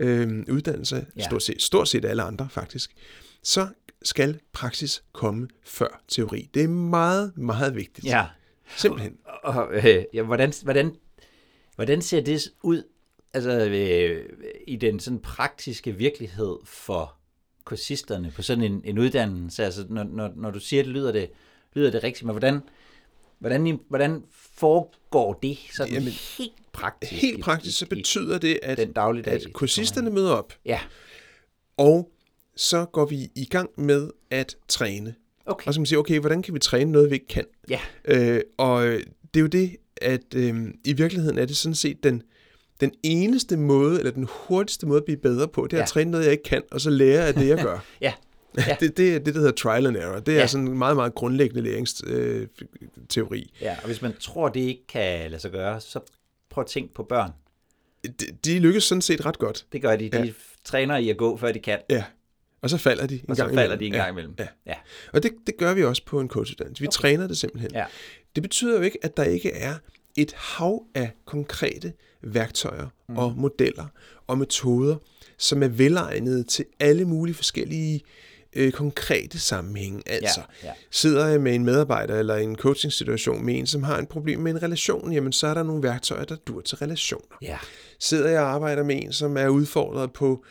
øh, 0.00 0.44
uddannelser, 0.50 1.02
Ja. 1.16 1.24
stort, 1.24 1.42
set, 1.42 1.62
stort 1.62 1.88
set 1.88 2.04
alle 2.04 2.22
andre 2.22 2.48
faktisk, 2.50 2.90
så 3.42 3.68
skal 4.02 4.40
praksis 4.52 5.02
komme 5.12 5.48
før 5.64 6.02
teori. 6.08 6.50
Det 6.54 6.62
er 6.62 6.68
meget, 6.68 7.32
meget 7.36 7.74
vigtigt. 7.74 8.06
Ja. 8.06 8.26
Simpelthen. 8.76 9.16
Og, 9.46 9.74
øh, 9.74 10.04
ja, 10.14 10.22
hvordan, 10.22 10.52
hvordan, 10.62 10.96
hvordan 11.74 12.02
ser 12.02 12.20
det 12.20 12.48
ud 12.62 12.82
altså, 13.34 13.50
øh, 13.70 14.24
i 14.66 14.76
den 14.76 15.00
sådan 15.00 15.18
praktiske 15.20 15.92
virkelighed 15.92 16.56
for 16.64 17.14
kursisterne 17.64 18.30
på 18.36 18.42
sådan 18.42 18.64
en, 18.64 18.82
en 18.84 18.98
uddannelse? 18.98 19.64
Altså, 19.64 19.86
når, 19.88 20.02
når, 20.04 20.32
når 20.36 20.50
du 20.50 20.58
siger 20.60 20.82
det, 20.82 20.92
lyder 20.92 21.12
det, 21.12 21.30
lyder 21.74 21.90
det 21.90 22.04
rigtigt, 22.04 22.24
men 22.24 22.32
hvordan, 22.32 22.60
hvordan, 23.38 23.80
hvordan 23.88 24.22
foregår 24.30 25.32
det 25.42 25.58
sådan 25.74 25.92
Jamen, 25.92 26.08
helt 26.38 26.52
praktisk? 26.72 27.12
Helt 27.12 27.40
praktisk, 27.44 27.78
så 27.78 27.84
i- 27.84 27.88
i 27.92 27.94
betyder 27.94 28.38
det, 28.38 28.58
at, 28.62 28.78
den 28.78 28.92
dagligdag, 28.92 29.32
at 29.34 29.46
kursisterne 29.52 30.10
møder 30.10 30.32
op, 30.32 30.52
Ja, 30.64 30.80
og 31.76 32.10
så 32.56 32.84
går 32.84 33.04
vi 33.06 33.28
i 33.34 33.44
gang 33.44 33.70
med 33.76 34.10
at 34.30 34.56
træne. 34.68 35.14
okay. 35.46 35.66
Og 35.66 35.74
så 35.74 35.78
kan 35.78 35.80
man 35.80 35.86
sige, 35.86 35.98
okay, 35.98 36.20
hvordan 36.20 36.42
kan 36.42 36.54
vi 36.54 36.58
træne 36.58 36.92
noget, 36.92 37.10
vi 37.10 37.14
ikke 37.14 37.26
kan? 37.26 37.44
Ja, 37.70 37.80
Øh, 38.04 38.40
og 38.58 38.98
det 39.36 39.40
er 39.40 39.42
jo 39.60 39.66
det, 39.66 39.76
at 39.96 40.34
øh, 40.34 40.54
i 40.84 40.92
virkeligheden 40.92 41.38
er 41.38 41.44
det 41.44 41.56
sådan 41.56 41.74
set 41.74 42.02
den, 42.02 42.22
den 42.80 42.92
eneste 43.02 43.56
måde, 43.56 43.98
eller 43.98 44.10
den 44.12 44.28
hurtigste 44.30 44.86
måde 44.86 44.98
at 44.98 45.04
blive 45.04 45.16
bedre 45.18 45.48
på, 45.48 45.64
det 45.66 45.72
er 45.72 45.76
ja. 45.76 45.80
Ja. 45.80 45.82
at 45.82 45.88
træne 45.88 46.10
noget, 46.10 46.24
jeg 46.24 46.32
ikke 46.32 46.44
kan, 46.44 46.62
og 46.70 46.80
så 46.80 46.90
lære 46.90 47.26
af 47.26 47.34
det, 47.34 47.48
jeg 47.48 47.56
gør. 47.62 47.78
ja, 48.00 48.12
ja. 48.66 48.76
det, 48.80 48.96
det 48.96 49.14
er 49.14 49.18
det, 49.18 49.34
der 49.34 49.40
hedder 49.40 49.52
trial 49.52 49.86
and 49.86 49.96
error. 49.96 50.18
Det 50.20 50.28
er 50.28 50.36
Ja. 50.36 50.40
ja. 50.40 50.46
sådan 50.46 50.68
en 50.68 50.78
meget, 50.78 50.96
meget 50.96 51.14
grundlæggende 51.14 51.62
læringsteori. 51.62 53.40
Øh, 53.40 53.62
ja. 53.62 53.76
Og 53.80 53.86
hvis 53.86 54.02
man 54.02 54.12
tror, 54.20 54.48
det 54.48 54.60
ikke 54.60 54.86
kan 54.86 55.30
lade 55.30 55.42
sig 55.42 55.50
gøre, 55.50 55.80
så 55.80 56.00
prøv 56.50 56.62
at 56.62 56.68
tænke 56.68 56.94
på 56.94 57.02
børn. 57.02 57.30
de, 58.04 58.26
de 58.44 58.58
lykkes 58.58 58.84
sådan 58.84 59.02
set 59.02 59.26
ret 59.26 59.38
godt. 59.38 59.66
Det 59.72 59.82
gør 59.82 59.96
de. 59.96 60.10
De 60.10 60.16
Ja. 60.18 60.24
ja. 60.24 60.32
træner 60.64 60.96
i 60.96 61.10
at 61.10 61.16
gå, 61.16 61.36
før 61.36 61.52
de 61.52 61.58
kan. 61.58 61.78
Ja. 61.90 62.04
Og 62.62 62.70
så 62.70 62.78
falder 62.78 63.06
de 63.06 63.14
en 63.14 63.24
Og 63.30 63.36
så 63.36 63.42
gang 63.42 63.54
falder 63.54 63.74
imellem. 63.74 63.78
de 63.78 63.86
en 63.86 63.92
ja. 63.92 63.98
gang 63.98 64.10
imellem. 64.12 64.34
Ja. 64.38 64.46
ja. 64.66 64.74
Og 65.12 65.22
det, 65.22 65.32
det 65.46 65.56
gør 65.56 65.74
vi 65.74 65.84
også 65.84 66.04
på 66.04 66.20
en 66.20 66.28
coachuddannelse. 66.28 66.80
Vi 66.80 66.86
okay. 66.86 66.92
træner 66.92 67.26
det 67.26 67.36
simpelthen. 67.38 67.70
Ja. 67.74 67.84
Det 68.36 68.42
betyder 68.42 68.76
jo 68.76 68.82
ikke, 68.82 68.98
at 69.02 69.16
der 69.16 69.24
ikke 69.24 69.52
er 69.52 69.74
et 70.16 70.32
hav 70.32 70.82
af 70.94 71.10
konkrete 71.24 71.92
værktøjer 72.22 72.88
mm. 73.08 73.16
og 73.16 73.34
modeller 73.36 73.86
og 74.26 74.38
metoder, 74.38 74.96
som 75.38 75.62
er 75.62 75.68
velegnede 75.68 76.44
til 76.44 76.64
alle 76.80 77.04
mulige 77.04 77.34
forskellige 77.34 78.00
øh, 78.52 78.72
konkrete 78.72 79.38
sammenhænge. 79.38 80.02
Altså, 80.06 80.40
ja. 80.64 80.72
sidder 80.90 81.26
jeg 81.26 81.40
med 81.40 81.54
en 81.54 81.64
medarbejder 81.64 82.18
eller 82.18 82.36
en 82.36 82.56
coaching-situation 82.56 83.44
med 83.44 83.58
en, 83.58 83.66
som 83.66 83.82
har 83.82 83.98
et 83.98 84.08
problem 84.08 84.40
med 84.40 84.52
en 84.52 84.62
relation, 84.62 85.12
jamen 85.12 85.32
så 85.32 85.46
er 85.46 85.54
der 85.54 85.62
nogle 85.62 85.82
værktøjer, 85.82 86.24
der 86.24 86.36
dur 86.36 86.60
til 86.60 86.78
relationer. 86.78 87.36
Ja. 87.42 87.58
Sidder 87.98 88.28
jeg 88.28 88.40
og 88.40 88.48
arbejder 88.48 88.82
med 88.82 89.02
en, 89.02 89.12
som 89.12 89.36
er 89.36 89.48
udfordret 89.48 90.12
på 90.12 90.44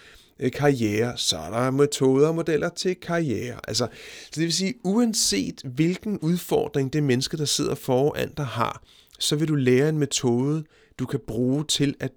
karriere, 0.54 1.17
så 1.17 1.38
er 1.38 1.50
der 1.50 1.71
metoder 1.71 2.28
og 2.28 2.36
modeller 2.36 2.69
til 2.69 2.95
karriere. 2.95 3.60
Altså, 3.67 3.88
så 4.26 4.32
det 4.36 4.43
vil 4.43 4.54
sige, 4.54 4.74
uanset 4.84 5.62
hvilken 5.65 6.19
udfordring 6.19 6.93
det 6.93 7.04
menneske, 7.04 7.38
der 7.38 7.45
sidder 7.45 7.76
foran 7.76 8.34
dig 8.34 8.45
har, 8.45 8.84
så 9.19 9.36
vil 9.36 9.48
du 9.48 9.56
lære 9.56 9.89
en 9.89 9.98
metode, 9.98 10.63
du 11.00 11.06
kan 11.06 11.19
bruge 11.28 11.63
til 11.63 11.95
at 12.00 12.12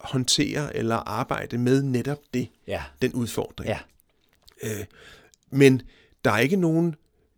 håndtere 0.00 0.76
eller 0.76 0.96
arbejde 0.96 1.58
med 1.58 1.82
netop 1.82 2.18
det, 2.34 2.48
Ja. 2.66 2.82
den 3.02 3.12
udfordring. 3.12 3.68
Ja. 3.68 3.78
Øh, 4.62 4.84
men 5.50 5.82
der 6.24 6.30
er 6.30 6.38
ikke 6.38 6.56
nogen, 6.56 6.94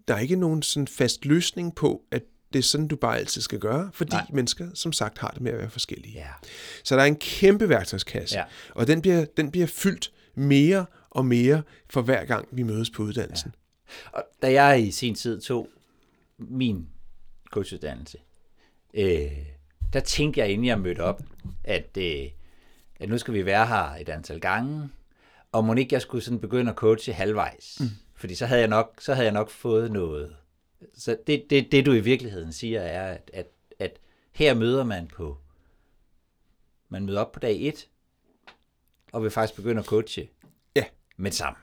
der 0.09 0.15
er 0.15 0.19
ikke 0.19 0.37
nogen 0.37 0.63
sådan 0.63 0.87
fast 0.89 1.25
løsning 1.25 1.75
på, 1.75 2.03
at 2.11 2.23
det 2.53 2.59
er 2.59 2.63
sådan, 2.63 2.89
du 2.89 2.97
bare 2.97 3.19
altid 3.19 3.43
skal 3.43 3.59
gøre, 3.59 3.91
fordi 3.93 4.11
Nej. 4.13 4.21
Nej. 4.23 4.31
mennesker, 4.35 4.69
som 4.75 4.93
sagt, 4.93 5.19
har 5.19 5.29
det 5.31 5.41
med 5.41 5.53
at 5.53 5.59
være 5.59 5.71
forskellige. 5.71 6.15
Ja. 6.19 6.29
Så 6.85 6.97
der 6.97 7.03
er 7.03 7.07
en 7.07 7.17
kæmpe 7.17 7.69
værktøjskasse, 7.69 8.37
Ja. 8.39 8.45
og 8.75 8.87
den 8.87 9.01
bliver, 9.01 9.25
den 9.25 9.51
bliver 9.51 9.67
fyldt 9.67 10.13
mere 10.39 10.87
og 11.11 11.27
mere 11.27 11.63
for 11.91 12.03
hver 12.03 12.25
gang, 12.25 12.49
vi 12.51 12.63
mødes 12.63 12.91
på 12.91 13.03
uddannelsen. 13.03 13.55
Og 14.13 14.25
da 14.43 14.53
jeg 14.53 14.83
i 14.83 14.91
sin 14.91 15.15
tid 15.15 15.41
tog 15.41 15.69
min 16.39 16.89
coachuddannelse, 17.51 18.19
øh, 18.95 19.33
der 19.93 20.01
tænkte 20.01 20.41
jeg, 20.41 20.51
inden 20.51 20.67
jeg 20.67 20.81
mødte 20.81 21.01
op, 21.01 21.23
at, 21.65 21.97
øh, 21.99 22.27
at 23.01 23.09
nu 23.09 23.19
skal 23.19 23.35
vi 23.35 23.45
være 23.45 23.67
her 23.67 23.95
et 24.01 24.09
antal 24.09 24.41
gange, 24.41 24.89
og 25.53 25.65
må 25.65 25.75
ikke 25.75 25.95
jeg 25.95 26.03
skulle 26.03 26.25
sådan 26.25 26.41
begynde 26.41 26.71
at 26.71 26.77
coache 26.77 27.13
halvvejs. 27.13 27.77
Mm. 27.81 27.87
Fordi 28.15 28.35
så 28.35 28.47
havde, 28.47 28.61
jeg 28.61 28.69
nok, 28.69 28.95
så 29.01 29.15
havde 29.15 29.25
jeg 29.25 29.35
nok 29.35 29.51
fået 29.51 29.93
noget. 29.93 30.37
Så 30.95 31.17
det, 31.27 31.45
det, 31.51 31.73
det 31.73 31.87
du 31.87 31.93
i 31.93 32.01
virkeligheden 32.01 32.53
siger, 32.53 32.81
er, 32.81 33.13
at, 33.13 33.31
at, 33.35 33.47
at 33.79 33.99
her 34.33 34.55
møder 34.55 34.85
man 34.85 35.07
på, 35.07 35.39
man 36.89 37.07
møder 37.07 37.21
op 37.21 37.33
på 37.33 37.41
dag 37.41 37.61
1, 37.61 37.89
og 39.13 39.23
vil 39.23 39.31
faktisk 39.31 39.57
begynde 39.57 39.79
at 39.79 39.85
coache 39.87 40.29
Ja. 40.77 40.85
med 41.17 41.31
det 41.31 41.39
samme. 41.39 41.57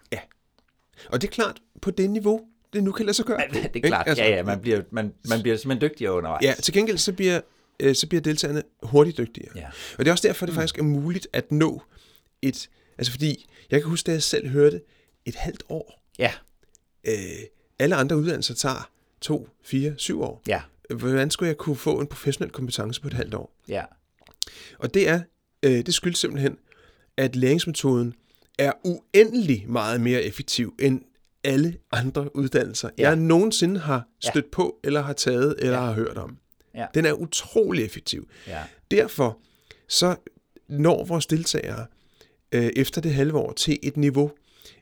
Og 1.10 1.21
det 1.21 1.27
er 1.27 1.31
klart, 1.31 1.62
på 1.81 1.91
det 1.91 2.10
niveau, 2.10 2.41
det 2.73 2.84
nu 2.84 2.91
kan 2.91 3.05
lade 3.05 3.13
sig 3.13 3.25
gøre. 3.25 3.41
på, 3.49 3.53
det 3.55 3.65
er 3.65 3.69
ikke? 3.73 3.88
klart. 3.88 4.08
Ja, 4.17 4.29
ja, 4.29 4.43
man 4.43 4.62
bliver, 4.62 4.81
man, 4.91 5.13
man 5.29 5.41
bliver 5.41 5.58
simpelthen 5.58 5.89
dygtigere 5.91 6.13
undervejs. 6.13 6.43
Ja, 6.43 6.53
til 6.53 6.73
gengæld 6.73 6.97
så 6.97 7.13
bliver, 7.13 7.41
øh, 7.79 7.95
så 7.95 8.08
bliver 8.08 8.21
deltagerne 8.21 8.63
hurtigt 8.84 9.17
dygtigere. 9.17 9.51
Ja. 9.55 9.67
Og 9.97 9.99
det 9.99 10.08
er 10.08 10.12
også 10.12 10.27
derfor, 10.27 10.45
det 10.45 10.55
faktisk 10.55 10.77
er 10.77 10.84
muligt 10.84 11.27
at 11.34 11.51
nå 11.51 11.81
et... 12.41 12.69
Altså 12.97 13.12
fordi, 13.12 13.45
jeg 13.71 13.81
kan 13.81 13.89
huske, 13.89 14.08
da 14.08 14.12
jeg 14.12 14.23
selv 14.23 14.47
hørte 14.49 14.81
et 15.25 15.36
halvt 15.36 15.63
år. 15.69 16.03
Ja, 16.19 16.31
Øh, 17.08 17.13
alle 17.79 17.95
andre 17.95 18.17
uddannelser 18.17 18.53
tager 18.53 18.89
to, 19.21 19.49
fire, 19.63 19.93
syv 19.97 20.21
år. 20.21 20.41
ja, 20.47 20.62
Hvordan 20.95 21.31
skulle 21.31 21.47
jeg 21.47 21.58
kunne 21.58 21.75
få 21.75 21.99
en 21.99 22.08
professionel 22.08 22.51
kompetence 22.51 23.01
på 23.01 23.08
et 23.08 23.13
halvt 23.13 23.34
år? 23.34 23.55
ja, 23.67 23.84
Og 24.79 24.93
det 24.93 25.10
er, 25.10 25.21
øh, 25.63 25.71
det 25.71 25.93
skyldes 25.93 26.17
simpelthen, 26.19 26.58
at 27.17 27.36
læringsmetoden 27.36 28.13
er 28.60 28.71
uendelig 28.84 29.65
meget 29.67 30.01
mere 30.01 30.23
effektiv 30.23 30.75
end 30.80 31.01
alle 31.43 31.78
andre 31.91 32.36
uddannelser, 32.36 32.89
Ja. 32.97 33.04
ja. 33.04 33.10
jeg 33.10 33.15
nogensinde 33.17 33.80
har 33.80 34.08
Ja. 34.23 34.30
stødt 34.30 34.51
på, 34.51 34.75
eller 34.84 35.01
har 35.01 35.13
taget, 35.13 35.56
eller 35.60 35.73
Ja. 35.78 35.80
har 35.86 35.93
hørt 35.93 36.17
om. 36.17 36.38
Ja. 36.75 36.86
Den 36.93 37.06
er 37.06 37.13
utrolig 37.13 37.86
effektiv. 37.86 38.28
ja, 38.47 38.63
Derfor 38.91 39.39
så 39.88 40.15
når 40.67 41.04
vores 41.06 41.25
deltagere 41.25 41.86
øh, 42.51 42.69
efter 42.75 43.01
det 43.01 43.13
halve 43.13 43.38
år 43.38 43.54
til 43.54 43.80
et 43.84 43.97
niveau, 43.97 44.32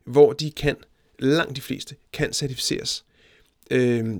hvor 0.05 0.33
de 0.33 0.51
kan, 0.51 0.75
langt 1.19 1.55
de 1.55 1.61
fleste, 1.61 1.95
kan 2.13 2.33
certificeres 2.33 3.05
øh, 3.71 4.15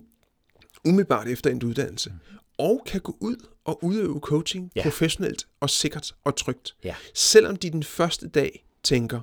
umiddelbart 0.86 1.28
efter 1.28 1.49
en 1.49 1.63
uddannelse, 1.63 2.13
og 2.58 2.84
kan 2.86 3.02
gå 3.02 3.17
ud 3.19 3.36
og 3.65 3.84
udøve 3.84 4.19
coaching 4.19 4.71
Ja. 4.76 4.80
ja. 4.80 4.84
professionelt 4.84 5.47
og 5.60 5.69
sikkert 5.69 6.12
og 6.23 6.36
trygt. 6.36 6.76
Ja. 6.84 6.95
Selvom 7.13 7.56
de 7.56 7.69
den 7.69 7.84
første 7.84 8.28
dag 8.28 8.65
tænker, 8.84 9.21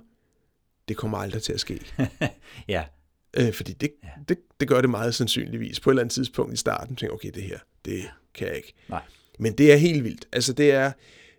det 0.89 0.97
kommer 0.97 1.19
aldrig 1.19 1.43
til 1.43 1.53
at 1.53 1.61
ske. 1.61 1.81
ja, 2.69 2.85
Øh, 3.37 3.53
fordi 3.53 3.73
det, 3.73 3.91
ja. 4.05 4.09
det, 4.29 4.39
det 4.61 4.69
gør 4.69 4.81
det 4.81 4.91
meget 4.91 5.15
sandsynligvis. 5.15 5.81
På 5.81 5.91
et 5.91 5.93
eller 5.93 6.03
andet 6.03 6.13
tidspunkt 6.15 6.53
i 6.53 6.57
starten 6.57 6.97
tænker 6.97 7.15
okay, 7.15 7.31
det 7.35 7.43
her, 7.43 7.59
det 7.85 8.05
kan 8.35 8.47
jeg 8.49 8.57
ikke. 8.57 8.75
nej, 8.89 9.03
Men 9.39 9.53
det 9.53 9.73
er 9.73 9.77
helt 9.77 10.05
vildt. 10.05 10.29
Altså 10.33 10.53
det 10.53 10.71
er, 10.71 10.93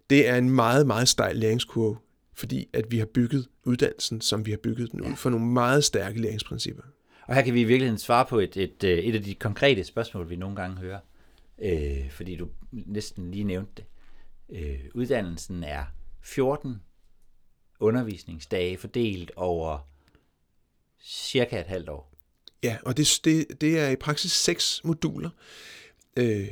det 0.09 0.27
er 0.27 0.35
en 0.35 0.49
meget, 0.49 0.87
meget 0.87 1.07
stejl 1.07 1.35
læringskurve, 1.35 1.97
fordi 2.33 2.67
at 2.73 2.91
vi 2.91 2.97
har 2.97 3.05
bygget 3.05 3.47
uddannelsen, 3.63 4.21
som 4.21 4.45
vi 4.45 4.51
har 4.51 4.57
bygget 4.57 4.91
den 4.91 5.01
ud 5.01 5.15
for 5.15 5.29
nogle 5.29 5.45
meget 5.45 5.83
stærke 5.83 6.21
læringsprincipper. 6.21 6.83
Og 7.27 7.35
her 7.35 7.41
kan 7.41 7.53
vi 7.53 7.61
i 7.61 7.63
virkeligheden 7.63 7.99
svare 7.99 8.25
på 8.25 8.39
et, 8.39 8.57
et, 8.57 8.83
øh, 8.83 8.97
et 8.97 9.15
af 9.15 9.23
de 9.23 9.35
konkrete 9.35 9.83
spørgsmål, 9.83 10.29
vi 10.29 10.35
nogle 10.35 10.55
gange 10.55 10.77
hører, 10.77 10.99
øh, 11.61 12.11
fordi 12.11 12.35
du 12.35 12.49
næsten 12.71 13.31
lige 13.31 13.43
nævnte 13.43 13.71
det. 13.77 13.85
Øh, 14.57 14.79
uddannelsen 14.93 15.63
er 15.63 15.83
14 16.23 16.81
undervisningsdage 17.79 18.77
fordelt 18.77 19.31
over 19.35 19.89
cirka 21.01 21.59
et 21.59 21.65
halvt 21.67 21.89
år. 21.89 22.13
Ja, 22.63 22.77
og 22.85 22.97
det, 22.97 23.19
det, 23.25 23.61
det 23.61 23.79
er 23.79 23.89
i 23.89 23.95
praksis 23.95 24.31
seks 24.31 24.81
moduler 24.83 25.29
øh, 26.17 26.47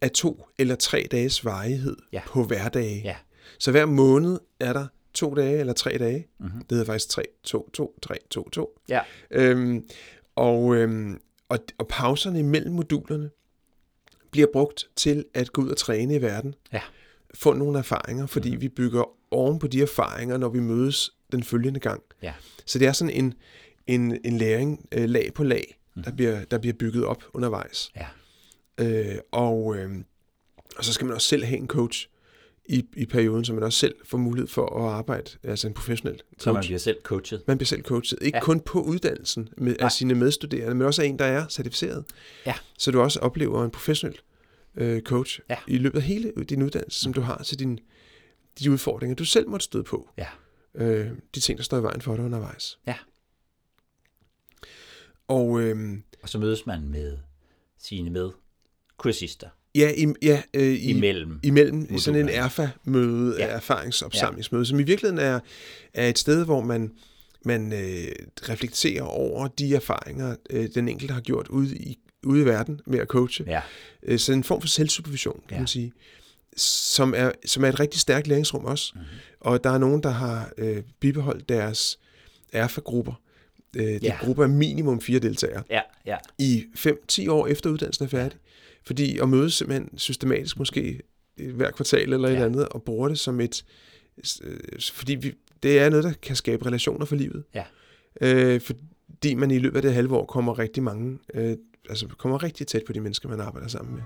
af 0.00 0.10
to 0.10 0.46
eller 0.58 0.74
tre 0.74 1.06
dages 1.10 1.44
varighed 1.44 1.96
Ja. 2.12 2.22
på 2.26 2.44
hverdage. 2.44 3.00
Ja. 3.04 3.16
Så 3.58 3.70
hver 3.70 3.86
måned 3.86 4.40
er 4.60 4.72
der 4.72 4.86
to 5.14 5.34
dage 5.34 5.60
eller 5.60 5.72
tre 5.72 5.98
dage. 5.98 6.26
Mm-hmm. 6.38 6.58
Det 6.60 6.70
hedder 6.70 6.84
faktisk 6.84 7.08
3, 7.08 7.22
2, 7.42 7.70
2, 7.70 7.98
3, 8.02 8.14
2, 8.30 8.48
2. 8.50 8.80
Ja, 8.88 9.00
Øhm, 9.30 9.88
og, 10.34 10.74
øhm, 10.76 11.20
og, 11.48 11.58
og 11.78 11.88
pauserne 11.88 12.38
imellem 12.38 12.72
modulerne 12.74 13.30
bliver 14.34 14.48
brugt 14.52 14.88
til 14.96 15.24
at 15.34 15.52
gå 15.52 15.62
ud 15.62 15.68
og 15.68 15.76
træne 15.76 16.14
i 16.14 16.22
verden. 16.22 16.54
Ja. 16.72 16.80
Få 17.34 17.52
nogle 17.52 17.78
erfaringer, 17.78 18.26
fordi 18.26 18.54
mm. 18.54 18.60
vi 18.60 18.68
bygger 18.68 19.04
oven 19.30 19.58
på 19.58 19.66
de 19.66 19.82
erfaringer, 19.82 20.36
når 20.36 20.48
vi 20.48 20.60
mødes 20.60 21.10
den 21.32 21.42
følgende 21.42 21.80
gang. 21.80 22.02
ja, 22.22 22.32
Så 22.66 22.78
det 22.78 22.88
er 22.88 22.92
sådan 22.92 23.14
en, 23.14 23.34
en, 23.86 24.18
en 24.24 24.38
læring 24.38 24.88
øh, 24.92 25.08
lag 25.08 25.30
på 25.34 25.44
lag 25.44 25.78
der, 26.04 26.12
bliver, 26.12 26.44
der 26.44 26.58
bliver 26.58 26.74
bygget 26.74 27.04
op 27.04 27.24
undervejs. 27.32 27.90
Ja. 27.96 28.06
Øh, 28.78 29.18
og, 29.32 29.76
øh, 29.76 29.90
og 30.76 30.84
så 30.84 30.92
skal 30.92 31.06
man 31.06 31.14
også 31.14 31.28
selv 31.28 31.44
have 31.44 31.58
en 31.58 31.66
coach 31.66 32.08
i, 32.66 32.84
i 32.96 33.06
perioden, 33.06 33.44
så 33.44 33.52
man 33.54 33.62
også 33.62 33.78
selv 33.78 33.94
får 34.04 34.18
mulighed 34.18 34.48
for 34.48 34.66
at 34.86 34.92
arbejde, 34.94 35.30
altså 35.42 35.66
en 35.68 35.74
professionel 35.74 36.18
coach. 36.18 36.42
Så 36.44 36.52
man 36.52 36.62
bliver 36.62 36.78
selv 36.78 36.96
coachet. 37.02 37.42
Man 37.46 37.58
bliver 37.58 37.66
selv 37.66 37.82
coachet. 37.82 38.18
Ikke 38.22 38.38
Ja. 38.38 38.44
kun 38.44 38.60
på 38.60 38.80
uddannelsen 38.82 39.48
med, 39.58 39.76
af 39.80 39.92
sine 39.92 40.14
medstuderende, 40.14 40.74
men 40.74 40.86
også 40.86 41.02
af 41.02 41.06
en, 41.06 41.18
der 41.18 41.24
er 41.24 41.48
certificeret. 41.48 42.04
Ja. 42.46 42.54
Så 42.78 42.90
du 42.90 43.00
også 43.00 43.20
oplever 43.20 43.64
en 43.64 43.70
professionel 43.70 44.18
øh, 44.74 45.02
coach 45.02 45.40
Ja. 45.50 45.56
i 45.68 45.78
løbet 45.78 45.98
af 45.98 46.04
hele 46.04 46.32
din 46.48 46.62
uddannelse, 46.62 47.00
som 47.00 47.12
du 47.12 47.20
har 47.20 47.42
til 47.42 47.58
din, 47.58 47.78
de 48.58 48.70
udfordringer, 48.70 49.14
du 49.14 49.24
selv 49.24 49.48
måtte 49.48 49.64
støde 49.64 49.84
på. 49.84 50.10
Ja. 50.18 50.26
Øh, 50.74 51.10
de 51.34 51.40
ting, 51.40 51.58
der 51.58 51.64
står 51.64 51.78
i 51.78 51.82
vejen 51.82 52.00
for 52.00 52.16
dig 52.16 52.24
undervejs. 52.24 52.78
Ja. 52.86 52.94
Og 55.28 55.60
øh, 55.60 55.98
Og 56.22 56.28
så 56.28 56.38
mødes 56.38 56.66
man 56.66 56.88
med 56.88 57.18
sine 57.78 58.10
med 58.10 58.30
kursister 58.96 59.48
ja, 59.74 59.92
i, 59.96 60.06
ja 60.22 60.42
øh, 60.54 60.62
i, 60.62 60.90
imellem. 60.90 61.40
imellem 61.42 61.86
i 61.94 61.98
sådan 61.98 62.20
en 62.20 62.28
erfa-møde, 62.28 63.36
Ja. 63.38 63.46
ja. 63.46 63.52
erfaringsopsamlingsmøde, 63.52 64.66
som 64.66 64.80
i 64.80 64.82
virkeligheden 64.82 65.18
er, 65.24 65.40
er 65.94 66.08
et 66.08 66.18
sted, 66.18 66.44
hvor 66.44 66.60
man, 66.60 66.92
man 67.44 67.72
øh, 67.72 68.08
reflekterer 68.48 69.02
over 69.02 69.48
de 69.48 69.74
erfaringer, 69.74 70.36
øh, 70.50 70.68
den 70.74 70.88
enkelte 70.88 71.14
har 71.14 71.20
gjort 71.20 71.48
ude 71.48 71.76
i, 71.76 71.98
ude 72.26 72.42
i 72.42 72.44
verden 72.44 72.80
med 72.86 72.98
at 72.98 73.06
coache. 73.08 73.44
Ja, 73.48 73.60
Øh, 74.02 74.18
så 74.18 74.32
en 74.32 74.44
form 74.44 74.60
for 74.60 74.68
selvsupervision, 74.68 75.40
kan 75.48 75.54
Ja. 75.54 75.60
man 75.60 75.66
sige, 75.66 75.92
som 76.56 77.14
er, 77.16 77.30
som 77.46 77.64
er 77.64 77.68
et 77.68 77.80
rigtig 77.80 78.00
stærkt 78.00 78.26
læringsrum 78.26 78.64
også. 78.64 78.92
Mhm. 78.94 79.02
Mm-hmm. 79.04 79.18
Og 79.40 79.64
der 79.64 79.70
er 79.70 79.78
nogen, 79.78 80.02
der 80.02 80.10
har 80.10 80.50
øh, 80.58 80.82
bibeholdt 81.00 81.48
deres 81.48 81.98
erfa-grupper. 82.52 83.12
Øh, 83.76 83.82
det 83.84 83.94
er 83.94 83.98
Ja. 84.02 84.16
grupper 84.24 84.42
af 84.42 84.48
minimum 84.48 85.00
fire 85.00 85.18
deltagere 85.18 85.62
ja, 85.70 85.80
ja. 86.06 86.16
i 86.38 86.64
5-10 86.76 87.28
år 87.28 87.46
efter 87.46 87.70
uddannelsen 87.70 88.04
er 88.04 88.08
færdig. 88.08 88.38
Fordi 88.86 89.18
at 89.18 89.28
mødes 89.28 89.54
simpelthen 89.54 89.98
systematisk 89.98 90.58
måske 90.58 91.00
hver 91.54 91.70
kvartal 91.70 92.12
eller 92.12 92.28
ja. 92.28 92.38
et 92.38 92.44
andet, 92.44 92.68
og 92.68 92.82
bruge 92.82 93.08
det 93.08 93.18
som 93.18 93.40
et... 93.40 93.64
øh, 94.42 94.56
Fordi 94.92 95.14
vi, 95.14 95.32
det 95.62 95.78
er 95.78 95.90
noget, 95.90 96.04
der 96.04 96.12
kan 96.22 96.36
skabe 96.36 96.66
relationer 96.66 97.06
for 97.06 97.16
livet. 97.16 97.44
Ja. 97.54 97.64
Øh, 98.20 98.60
fordi 98.60 99.34
man 99.34 99.50
i 99.50 99.58
løbet 99.58 99.76
af 99.76 99.82
det 99.82 99.94
halve 99.94 100.16
år 100.16 100.24
kommer 100.24 100.58
rigtig 100.58 100.82
mange... 100.82 101.18
Øh, 101.34 101.56
altså 101.88 102.06
kommer 102.18 102.42
rigtig 102.42 102.66
tæt 102.66 102.82
på 102.86 102.92
de 102.92 103.00
mennesker, 103.00 103.28
man 103.28 103.40
arbejder 103.40 103.68
sammen 103.68 103.94
med. 103.94 104.02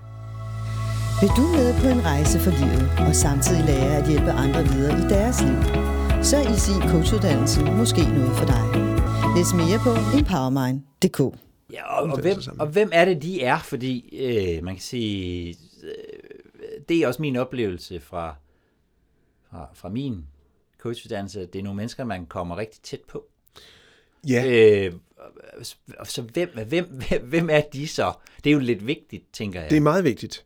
Vil 1.21 1.29
du 1.37 1.41
med 1.41 1.81
på 1.81 1.87
en 1.87 2.05
rejse 2.05 2.39
for 2.39 2.51
livet 2.51 3.07
og 3.07 3.15
samtidig 3.15 3.65
lære 3.65 3.97
at 3.97 4.09
hjælpe 4.09 4.31
andre 4.31 4.63
videre 4.67 4.99
i 4.99 5.03
deres 5.03 5.41
liv? 5.41 5.57
Så 6.23 6.37
er 6.37 6.43
Easy 6.43 6.71
Coachuddannelsen 6.91 7.77
måske 7.77 8.01
noget 8.01 8.37
for 8.37 8.45
dig. 8.45 8.65
Læs 9.35 9.53
mere 9.53 9.79
på 9.85 10.17
empowermind.dk. 10.17 11.48
Ja, 11.73 11.99
og, 11.99 12.09
og, 12.09 12.21
hvem, 12.21 12.37
og 12.59 12.67
hvem 12.67 12.89
er 12.93 13.05
det, 13.05 13.21
de 13.21 13.41
er? 13.41 13.59
Fordi 13.59 14.19
øh, 14.21 14.63
man 14.63 14.75
kan 14.75 14.81
sige, 14.81 15.55
øh, 15.83 16.81
det 16.89 16.97
er 16.97 17.07
også 17.07 17.21
min 17.21 17.35
oplevelse 17.35 17.99
fra, 17.99 18.35
fra, 19.49 19.69
fra 19.73 19.89
min 19.89 20.25
coachuddannelse. 20.79 21.45
Det 21.45 21.59
er 21.59 21.63
nogle 21.63 21.77
mennesker, 21.77 22.03
man 22.03 22.25
kommer 22.25 22.57
rigtig 22.57 22.81
tæt 22.81 23.01
på. 23.07 23.25
Ja, 24.27 24.45
Øh, 24.47 24.93
så 26.03 26.21
hvem, 26.21 26.49
hvem, 26.67 26.85
hvem, 26.85 27.23
hvem 27.23 27.49
er 27.49 27.61
de 27.73 27.87
så? 27.87 28.13
Det 28.43 28.49
er 28.49 28.53
jo 28.53 28.59
lidt 28.59 28.87
vigtigt, 28.87 29.23
tænker 29.33 29.61
jeg. 29.61 29.69
det 29.69 29.77
er 29.77 29.81
meget 29.81 30.03
vigtigt. 30.03 30.45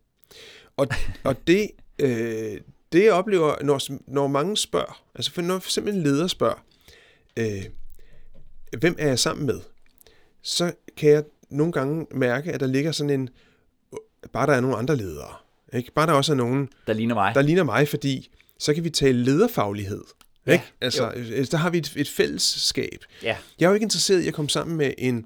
Og, 0.78 0.88
og 1.24 1.48
det, 1.48 1.72
øh, 2.00 2.62
det 2.92 3.04
jeg 3.04 3.14
oplever, 3.14 3.64
når, 3.64 3.82
når 4.08 4.28
mange 4.28 4.58
spørger, 4.58 5.04
altså 5.16 5.32
for 5.32 5.42
når 5.42 5.60
for 5.60 5.68
eksempel 5.68 5.94
en 5.94 6.04
leder 6.04 6.28
spørger, 6.28 6.66
øh, 7.38 7.64
hvem 8.78 8.96
er 9.00 9.08
jeg 9.08 9.20
sammen 9.20 9.46
med? 9.46 9.60
Så 10.44 10.74
kan 10.98 11.10
jeg 11.10 11.24
nogle 11.50 11.72
gange 11.72 12.06
mærke, 12.16 12.52
at 12.52 12.60
der 12.60 12.68
ligger 12.68 12.92
sådan 12.92 13.10
en, 13.10 13.30
bare 14.34 14.48
der 14.48 14.54
er 14.54 14.62
nogle 14.62 14.78
andre 14.78 14.96
ledere. 14.96 15.34
Ikke? 15.74 15.92
Bare 15.92 16.08
der 16.08 16.14
også 16.14 16.32
er 16.32 16.36
nogen, 16.36 16.70
der 16.88 16.94
ligner 16.94 17.16
mig. 17.16 17.36
der 17.36 17.42
ligner 17.42 17.64
mig, 17.64 17.88
fordi 17.88 18.30
så 18.60 18.74
kan 18.74 18.84
vi 18.84 18.90
tale 18.90 19.24
lederfaglighed. 19.24 20.04
Ja, 20.48 20.52
Ikke? 20.52 20.66
Altså, 20.82 21.12
øh, 21.16 21.48
der 21.52 21.58
har 21.58 21.70
vi 21.70 21.78
et, 21.78 21.94
et 21.96 22.10
fællesskab. 22.10 23.06
Ja. 23.24 23.38
Jeg 23.60 23.66
er 23.66 23.70
jo 23.70 23.74
ikke 23.74 23.84
interesseret 23.84 24.22
i 24.22 24.28
at 24.28 24.34
komme 24.34 24.50
sammen 24.50 24.78
med 24.78 24.94
en, 24.98 25.26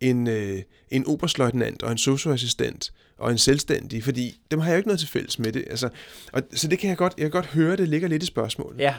en, 0.00 0.26
øh, 0.26 0.62
en 0.90 1.06
oberstløjtnant 1.06 1.82
og 1.82 1.92
en 1.92 1.98
socioassistent 1.98 2.92
og 3.18 3.30
en 3.30 3.38
selvstændig, 3.38 4.04
fordi 4.04 4.40
dem 4.50 4.60
har 4.60 4.66
jeg 4.68 4.74
jo 4.74 4.76
ikke 4.76 4.88
noget 4.88 5.00
til 5.00 5.08
fælles 5.08 5.38
med 5.38 5.52
det. 5.52 5.64
Altså, 5.70 5.88
og, 6.32 6.42
så 6.54 6.68
det 6.68 6.78
kan 6.78 6.90
jeg 6.90 6.96
godt, 6.96 7.14
jeg 7.18 7.24
kan 7.24 7.30
godt 7.30 7.46
høre, 7.46 7.76
det 7.76 7.88
ligger 7.88 8.08
lidt 8.08 8.22
i 8.22 8.26
spørgsmålet. 8.26 8.80
Ja, 8.80 8.94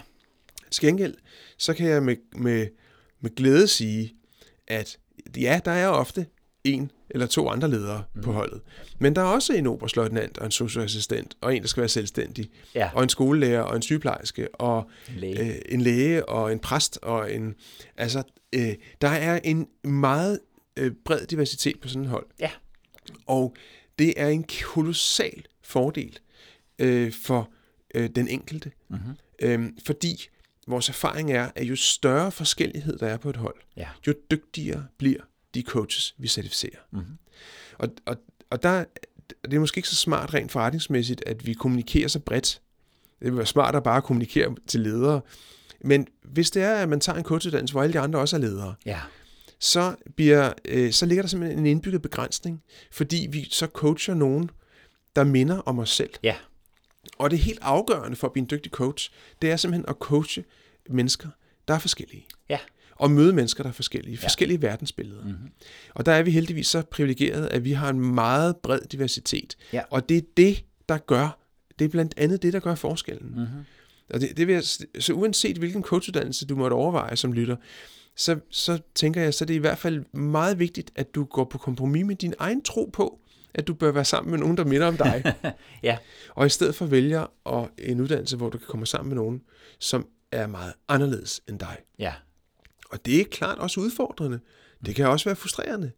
Til 0.71 0.85
gengæld, 0.85 1.13
så 1.57 1.73
kan 1.73 1.87
jeg 1.87 2.03
med, 2.03 2.15
med, 2.35 2.67
med 3.21 3.35
glæde 3.35 3.67
sige, 3.67 4.13
at 4.67 4.97
ja, 5.37 5.59
der 5.65 5.71
er 5.71 5.87
ofte 5.87 6.25
en 6.63 6.91
eller 7.09 7.27
to 7.27 7.49
andre 7.49 7.69
ledere 7.69 8.03
mm. 8.15 8.21
på 8.21 8.31
holdet. 8.31 8.61
Men 8.99 9.15
der 9.15 9.21
er 9.21 9.25
også 9.25 9.53
en 9.53 9.67
oberstløjtnant 9.67 10.37
og 10.37 10.45
en 10.45 10.51
socioassistent, 10.51 11.35
og 11.41 11.55
en, 11.55 11.61
der 11.61 11.67
skal 11.67 11.81
være 11.81 11.89
selvstændig, 11.89 12.49
Ja. 12.75 12.89
og 12.93 13.03
en 13.03 13.09
skolelærer 13.09 13.61
og 13.61 13.75
en 13.75 13.81
sygeplejerske, 13.81 14.55
og 14.55 14.89
En 15.09 15.15
læge. 15.15 15.39
Øh, 15.39 15.55
en 15.69 15.81
læge 15.81 16.29
og 16.29 16.51
en 16.51 16.59
præst, 16.59 16.99
og 17.01 17.33
en... 17.33 17.55
Altså, 17.97 18.23
øh, 18.55 18.75
der 19.01 19.07
er 19.07 19.39
en 19.43 19.67
meget 19.83 20.39
øh, 20.77 20.91
bred 21.05 21.25
diversitet 21.25 21.79
på 21.81 21.87
sådan 21.87 22.03
et 22.03 22.09
hold. 22.09 22.25
ja, 22.39 22.51
Og 23.25 23.55
det 23.99 24.13
er 24.17 24.27
en 24.27 24.45
kolossal 24.73 25.45
fordel 25.63 26.19
øh, 26.79 27.13
for 27.23 27.49
øh, 27.95 28.09
den 28.15 28.27
enkelte. 28.27 28.71
Mm-hmm. 28.89 29.13
Øh, 29.41 29.69
fordi 29.85 30.27
vores 30.67 30.89
erfaring 30.89 31.31
er, 31.31 31.49
at 31.55 31.63
jo 31.63 31.75
større 31.75 32.31
forskellighed 32.31 32.97
der 32.97 33.07
er 33.07 33.17
på 33.17 33.29
et 33.29 33.35
hold, 33.35 33.55
ja. 33.77 33.87
jo 34.07 34.13
dygtigere 34.31 34.85
bliver 34.97 35.21
de 35.53 35.61
coaches, 35.61 36.15
vi 36.17 36.27
certificerer. 36.27 36.79
Mm-hmm. 36.91 37.17
Og, 37.77 37.89
og, 38.05 38.15
og 38.49 38.63
der, 38.63 38.85
det 39.43 39.53
er 39.53 39.59
måske 39.59 39.77
ikke 39.77 39.89
så 39.89 39.95
smart 39.95 40.33
rent 40.33 40.51
forretningsmæssigt, 40.51 41.23
at 41.25 41.45
vi 41.45 41.53
kommunikerer 41.53 42.07
så 42.07 42.19
bredt. 42.19 42.61
Det 43.19 43.27
vil 43.27 43.37
være 43.37 43.45
smart 43.45 43.75
at 43.75 43.83
bare 43.83 44.01
kommunikere 44.01 44.55
til 44.67 44.79
ledere. 44.79 45.21
Men 45.81 46.07
hvis 46.23 46.51
det 46.51 46.63
er, 46.63 46.75
at 46.75 46.89
man 46.89 46.99
tager 46.99 47.17
en 47.17 47.23
coachuddannelse, 47.23 47.73
hvor 47.73 47.83
alle 47.83 47.93
de 47.93 47.99
andre 47.99 48.19
også 48.19 48.35
er 48.35 48.39
ledere, 48.39 48.75
ja. 48.85 48.99
så, 49.59 49.95
bliver, 50.15 50.53
øh, 50.65 50.91
så 50.91 51.05
ligger 51.05 51.21
der 51.21 51.27
simpelthen 51.27 51.59
en 51.59 51.65
indbygget 51.65 52.01
begrænsning, 52.01 52.63
fordi 52.91 53.27
vi 53.31 53.47
så 53.51 53.67
coacher 53.67 54.13
nogen, 54.13 54.49
der 55.15 55.23
minder 55.23 55.57
om 55.57 55.79
os 55.79 55.89
selv. 55.89 56.13
Ja, 56.23 56.35
Og 57.17 57.31
det 57.31 57.39
helt 57.39 57.59
afgørende 57.61 58.15
for 58.15 58.27
at 58.27 58.33
blive 58.33 58.41
en 58.41 58.49
dygtig 58.51 58.71
coach, 58.71 59.11
det 59.41 59.51
er 59.51 59.55
simpelthen 59.55 59.85
at 59.89 59.95
coache 59.99 60.43
mennesker, 60.89 61.29
der 61.67 61.73
er 61.73 61.79
forskellige. 61.79 62.27
ja, 62.49 62.59
Og 62.95 63.11
møde 63.11 63.33
mennesker, 63.33 63.63
der 63.63 63.69
er 63.69 63.73
forskellige. 63.73 64.17
Forskellige 64.17 64.61
verdensbilleder. 64.61 65.23
Mm-hmm. 65.23 65.51
Og 65.95 66.05
der 66.05 66.11
er 66.11 66.23
vi 66.23 66.31
heldigvis 66.31 66.67
så 66.67 66.81
privilegerede, 66.81 67.49
at 67.49 67.63
vi 67.63 67.71
har 67.71 67.89
en 67.89 67.99
meget 67.99 68.57
bred 68.57 68.79
diversitet. 68.91 69.57
Ja. 69.73 69.81
Og 69.89 70.09
det 70.09 70.17
er 70.17 70.21
det, 70.37 70.63
der 70.89 70.97
gør, 70.97 71.39
det 71.79 71.85
er 71.85 71.89
blandt 71.89 72.13
andet 72.17 72.41
det, 72.41 72.53
der 72.53 72.59
gør 72.59 72.75
forskellen. 72.75 73.29
Mm-hmm. 73.29 73.65
Og 74.09 74.21
det, 74.21 74.37
det 74.37 74.47
vil 74.47 74.53
jeg, 74.53 74.63
så 74.99 75.13
uanset 75.13 75.57
hvilken 75.57 75.83
coachuddannelse 75.83 76.45
du 76.45 76.55
måtte 76.55 76.73
overveje 76.73 77.15
som 77.15 77.33
lytter, 77.33 77.55
så, 78.15 78.39
så 78.49 78.79
tænker 78.95 79.21
jeg, 79.21 79.33
så 79.33 79.45
det 79.45 79.53
er 79.53 79.57
i 79.57 79.59
hvert 79.59 79.77
fald 79.77 80.15
meget 80.15 80.59
vigtigt, 80.59 80.91
at 80.95 81.15
du 81.15 81.23
går 81.23 81.43
på 81.43 81.57
kompromis 81.57 82.05
med 82.05 82.15
din 82.15 82.33
egen 82.39 82.61
tro 82.61 82.89
på, 82.93 83.19
at 83.57 83.67
du 83.67 83.73
bør 83.73 83.91
være 83.91 84.05
sammen 84.05 84.31
med 84.31 84.39
nogen, 84.39 84.57
der 84.57 84.65
minder 84.65 84.87
om 84.87 84.97
dig. 84.97 85.35
ja, 85.83 85.97
og 86.35 86.45
i 86.45 86.49
stedet 86.49 86.75
for 86.75 86.85
vælger 86.85 87.25
og 87.43 87.69
en 87.77 88.01
uddannelse, 88.01 88.37
hvor 88.37 88.49
du 88.49 88.57
kan 88.57 88.67
komme 88.67 88.85
sammen 88.85 89.09
med 89.09 89.15
nogen, 89.23 89.41
som 89.79 90.07
er 90.31 90.47
meget 90.47 90.73
anderledes 90.87 91.41
end 91.49 91.59
dig. 91.59 91.77
ja, 91.99 92.13
Og 92.91 93.05
det 93.05 93.21
er 93.21 93.25
klart 93.31 93.57
også 93.57 93.79
udfordrende. 93.79 94.39
Det 94.85 94.95
kan 94.95 95.07
også 95.07 95.25
være 95.29 95.35
frustrerende 95.35 95.91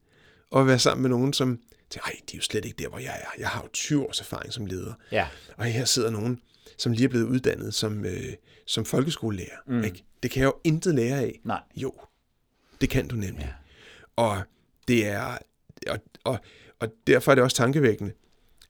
at 0.56 0.68
være 0.68 0.80
sammen 0.80 1.02
med 1.02 1.10
nogen, 1.10 1.34
som 1.34 1.60
tænker, 1.90 2.06
ej, 2.08 2.16
de 2.32 2.36
er 2.36 2.38
jo 2.38 2.42
slet 2.42 2.66
ikke 2.66 2.84
der, 2.84 2.90
hvor 2.90 3.00
jeg 3.00 3.20
er. 3.22 3.30
Jeg 3.40 3.48
har 3.50 3.62
jo 3.62 3.68
20 3.74 4.08
års 4.08 4.20
erfaring 4.20 4.54
som 4.54 4.66
leder. 4.66 4.94
ja, 5.12 5.28
Og 5.58 5.66
her 5.66 5.86
sidder 5.86 6.10
nogen, 6.10 6.40
som 6.78 6.92
lige 6.92 7.04
er 7.06 7.10
blevet 7.10 7.26
uddannet 7.26 7.74
som, 7.74 8.06
øh, 8.06 8.34
som 8.68 8.86
folkeskolelærer. 8.86 9.58
Mm. 9.68 9.84
Ikke? 9.84 10.04
Det 10.24 10.32
kan 10.32 10.40
jeg 10.42 10.46
jo 10.48 10.56
intet 10.64 10.96
lære 10.96 11.20
af. 11.20 11.40
Nej. 11.44 11.62
Jo, 11.76 11.94
det 12.82 12.90
kan 12.90 13.08
du 13.08 13.16
nemlig. 13.16 13.46
Ja. 13.46 14.24
Og 14.24 14.42
det 14.88 15.08
er, 15.08 15.38
og, 15.88 16.00
og, 16.24 16.40
og 16.80 16.88
derfor 17.08 17.32
er 17.32 17.36
det 17.36 17.44
også 17.44 17.58
tankevækkende, 17.58 18.12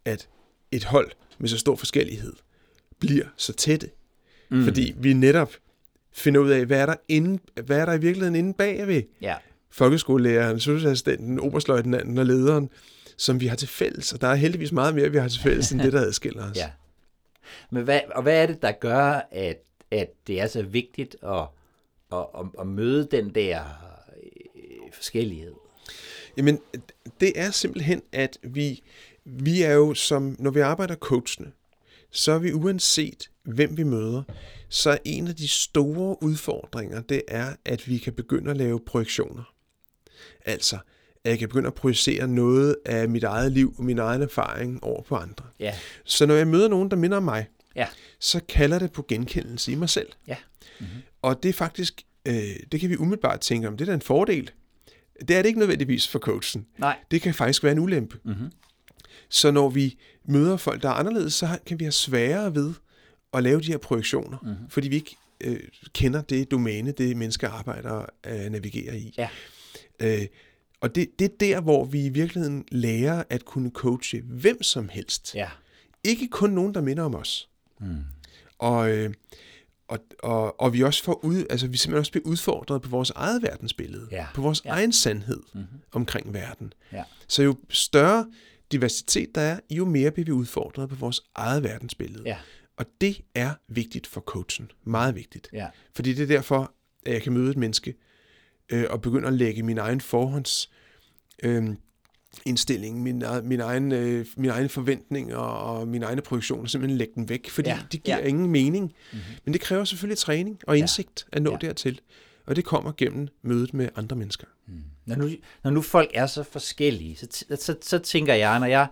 at 0.05 0.29
et 0.71 0.83
hold 0.83 1.11
med 1.39 1.49
så 1.49 1.57
stor 1.57 1.75
forskellighed 1.75 2.33
bliver 2.99 3.25
så 3.37 3.53
tætte. 3.53 3.89
Mm. 4.49 4.63
Fordi 4.63 4.93
vi 4.97 5.13
netop 5.13 5.53
finder 6.11 6.41
ud 6.41 6.49
af, 6.49 6.65
hvad 6.65 6.81
er 6.81 6.85
der, 6.85 6.95
inde, 7.07 7.39
hvad 7.65 7.79
er 7.79 7.85
der 7.85 7.93
i 7.93 7.99
virkeligheden 7.99 8.35
inde 8.35 8.53
bagved 8.53 9.03
ja, 9.21 9.35
folkeskolelæreren, 9.71 10.59
socialassistenten, 10.59 11.39
oberstløjtnanten 11.39 12.17
og 12.17 12.25
lederen, 12.25 12.69
som 13.17 13.39
vi 13.39 13.47
har 13.47 13.55
til 13.55 13.67
fælles. 13.67 14.13
Og 14.13 14.21
der 14.21 14.27
er 14.27 14.35
heldigvis 14.35 14.71
meget 14.71 14.95
mere, 14.95 15.11
vi 15.11 15.17
har 15.17 15.27
til 15.27 15.41
fælles, 15.41 15.71
end 15.71 15.81
det, 15.81 15.93
der 15.93 16.01
adskiller 16.01 16.51
os. 16.51 16.57
ja. 16.63 16.69
Men 17.71 17.83
hvad, 17.83 18.01
og 18.15 18.23
hvad 18.23 18.43
er 18.43 18.45
det, 18.45 18.61
der 18.61 18.71
gør, 18.71 19.27
at, 19.31 19.57
at 19.91 20.09
det 20.27 20.41
er 20.41 20.47
så 20.47 20.61
vigtigt 20.61 21.15
at, 21.23 21.47
at, 22.11 22.25
at, 22.39 22.45
at 22.59 22.67
møde 22.67 23.07
den 23.11 23.35
der 23.35 23.63
øh, 24.15 24.93
forskellighed? 24.93 25.53
Jamen, 26.39 26.59
det 27.19 27.31
er 27.35 27.51
simpelthen, 27.51 28.01
at 28.11 28.37
vi, 28.43 28.83
vi 29.25 29.61
er 29.61 29.73
jo 29.73 29.93
som, 29.93 30.35
når 30.39 30.51
vi 30.51 30.59
arbejder 30.59 30.95
coachende, 30.95 31.51
så 32.11 32.31
er 32.31 32.39
vi 32.39 32.53
uanset, 32.53 33.29
hvem 33.43 33.77
vi 33.77 33.83
møder, 33.83 34.23
så 34.69 34.89
er 34.89 34.97
en 35.05 35.27
af 35.27 35.35
de 35.35 35.47
store 35.47 36.23
udfordringer, 36.23 37.01
det 37.01 37.21
er, 37.27 37.53
at 37.65 37.87
vi 37.87 37.97
kan 37.97 38.13
begynde 38.13 38.51
at 38.51 38.57
lave 38.57 38.79
projektioner. 38.79 39.53
Altså, 40.45 40.77
at 41.23 41.29
jeg 41.31 41.39
kan 41.39 41.49
begynde 41.49 41.67
at 41.67 41.73
projicere 41.73 42.27
noget 42.27 42.75
af 42.85 43.09
mit 43.09 43.23
eget 43.23 43.51
liv 43.51 43.73
og 43.77 43.83
min 43.83 43.99
egen 43.99 44.21
erfaring 44.21 44.83
over 44.83 45.01
på 45.01 45.15
andre. 45.15 45.45
Ja. 45.59 45.75
Så 46.03 46.25
når 46.25 46.35
jeg 46.35 46.47
møder 46.47 46.67
nogen, 46.67 46.91
der 46.91 46.97
minder 46.97 47.17
om 47.17 47.23
mig, 47.23 47.47
Ja. 47.75 47.87
så 48.19 48.41
kalder 48.49 48.79
det 48.79 48.91
på 48.91 49.05
genkendelse 49.07 49.71
i 49.71 49.75
mig 49.75 49.89
selv. 49.89 50.09
Ja. 50.27 50.35
Mm-hmm. 50.79 51.01
Og 51.21 51.43
det 51.43 51.49
er 51.49 51.53
faktisk, 51.53 52.01
øh, 52.25 52.33
det 52.71 52.79
kan 52.79 52.89
vi 52.89 52.97
umiddelbart 52.97 53.39
tænke 53.39 53.67
om, 53.67 53.77
det 53.77 53.85
er 53.85 53.91
da 53.91 53.93
en 53.93 54.01
fordel. 54.01 54.51
Det 55.27 55.35
er 55.35 55.41
det 55.41 55.45
ikke 55.45 55.59
nødvendigvis 55.59 56.07
for 56.07 56.19
coachen. 56.19 56.65
Nej. 56.77 56.97
Det 57.11 57.21
kan 57.21 57.33
faktisk 57.33 57.63
være 57.63 57.71
en 57.71 57.79
ulempe. 57.79 58.17
Mm-hmm. 58.25 58.51
Så 59.29 59.51
når 59.51 59.69
vi 59.69 59.97
møder 60.25 60.57
folk, 60.57 60.81
der 60.81 60.89
er 60.89 60.93
anderledes, 60.93 61.33
så 61.33 61.57
kan 61.65 61.79
vi 61.79 61.83
have 61.83 61.91
sværere 61.91 62.55
ved 62.55 62.73
at 63.33 63.43
lave 63.43 63.61
de 63.61 63.65
her 63.65 63.77
projektioner, 63.77 64.37
mm-hmm. 64.41 64.69
fordi 64.69 64.87
vi 64.87 64.95
ikke 64.95 65.17
øh, 65.41 65.59
kender 65.93 66.21
det 66.21 66.51
domæne, 66.51 66.91
det 66.91 67.17
mennesker 67.17 67.49
arbejder 67.49 67.89
og 67.89 68.07
øh, 68.27 68.51
navigerer 68.51 68.93
i. 68.93 69.13
Ja. 69.17 69.29
Øh, 69.99 70.25
og 70.81 70.95
det, 70.95 71.19
det 71.19 71.25
er 71.25 71.35
der, 71.39 71.61
hvor 71.61 71.85
vi 71.85 72.05
i 72.05 72.09
virkeligheden 72.09 72.65
lærer 72.71 73.23
at 73.29 73.45
kunne 73.45 73.71
coache 73.71 74.21
hvem 74.21 74.63
som 74.63 74.89
helst. 74.89 75.35
Ja. 75.35 75.49
Ikke 76.03 76.27
kun 76.27 76.49
nogen, 76.49 76.73
der 76.73 76.81
minder 76.81 77.03
om 77.03 77.15
os. 77.15 77.49
Mm. 77.79 77.97
Og, 78.57 78.91
øh, 78.91 79.13
og, 79.89 79.99
og, 80.19 80.61
og 80.61 80.73
vi 80.73 80.83
også 80.83 81.03
får 81.03 81.25
ud, 81.25 81.45
altså 81.49 81.67
vi 81.67 81.77
simpelthen 81.77 81.99
også 81.99 82.11
bliver 82.11 82.25
udfordret 82.27 82.81
på 82.81 82.89
vores 82.89 83.09
eget 83.15 83.41
verdensbillede, 83.41 84.07
Ja. 84.11 84.25
på 84.35 84.41
vores 84.41 84.65
Ja. 84.65 84.69
egen 84.69 84.91
sandhed 84.91 85.39
mm-hmm. 85.53 85.79
omkring 85.91 86.33
verden. 86.33 86.73
Ja. 86.91 87.03
Så 87.27 87.43
jo 87.43 87.55
større 87.69 88.31
diversitet 88.71 89.35
der 89.35 89.41
er, 89.41 89.59
jo 89.69 89.85
mere 89.85 90.11
bliver 90.11 90.25
vi 90.25 90.31
udfordret 90.31 90.89
på 90.89 90.95
vores 90.95 91.21
eget 91.35 91.63
verdensbillede. 91.63 92.23
Ja. 92.25 92.37
Og 92.77 92.85
det 93.01 93.21
er 93.35 93.53
vigtigt 93.67 94.07
for 94.07 94.21
coachen. 94.21 94.71
Meget 94.83 95.15
vigtigt. 95.15 95.49
Ja. 95.53 95.67
Fordi 95.95 96.13
det 96.13 96.23
er 96.23 96.27
derfor, 96.27 96.73
at 97.05 97.13
jeg 97.13 97.21
kan 97.21 97.33
møde 97.33 97.49
et 97.51 97.57
menneske 97.57 97.95
øh, 98.69 98.85
og 98.89 99.01
begynde 99.01 99.27
at 99.27 99.33
lægge 99.33 99.63
min 99.63 99.77
egen 99.77 100.01
forhånds 100.01 100.69
øh, 101.43 101.69
indstilling, 102.45 103.03
min, 103.03 103.21
egen- 103.21 103.47
min 103.47 103.59
egen, 103.59 103.91
øh, 103.91 104.25
min 104.37 104.49
egen 104.49 104.69
forventning 104.69 105.35
og, 105.35 105.87
mine 105.87 106.05
egne 106.05 106.21
projektioner, 106.21 106.67
simpelthen 106.67 106.97
lægge 106.97 107.13
dem 107.15 107.29
væk, 107.29 107.49
fordi 107.49 107.69
Ja, 107.69 107.75
ja. 107.75 107.81
det 107.91 108.03
giver 108.03 108.17
ja. 108.17 108.23
ja. 108.23 108.29
ingen 108.29 108.47
mening. 108.51 108.83
Mm-hmm. 109.11 109.21
Men 109.45 109.53
det 109.53 109.61
kræver 109.61 109.83
selvfølgelig 109.83 110.17
træning 110.17 110.59
og 110.67 110.77
indsigt 110.77 111.27
at 111.31 111.41
nå 111.41 111.49
Ja. 111.51 111.57
ja. 111.61 111.67
dertil. 111.67 112.01
Og 112.45 112.55
det 112.55 112.65
kommer 112.65 112.91
gennem 112.97 113.27
mødet 113.41 113.73
med 113.73 113.89
andre 113.95 114.15
mennesker. 114.15 114.47
Når 115.05 115.15
nu, 115.15 115.29
når 115.63 115.71
nu 115.71 115.81
folk 115.81 116.09
er 116.13 116.25
så 116.27 116.43
forskellige, 116.43 117.15
så, 117.15 117.27
så, 117.59 117.75
så 117.81 117.99
tænker 117.99 118.33
jeg, 118.33 118.59
når 118.59 118.67
jeg, 118.67 118.87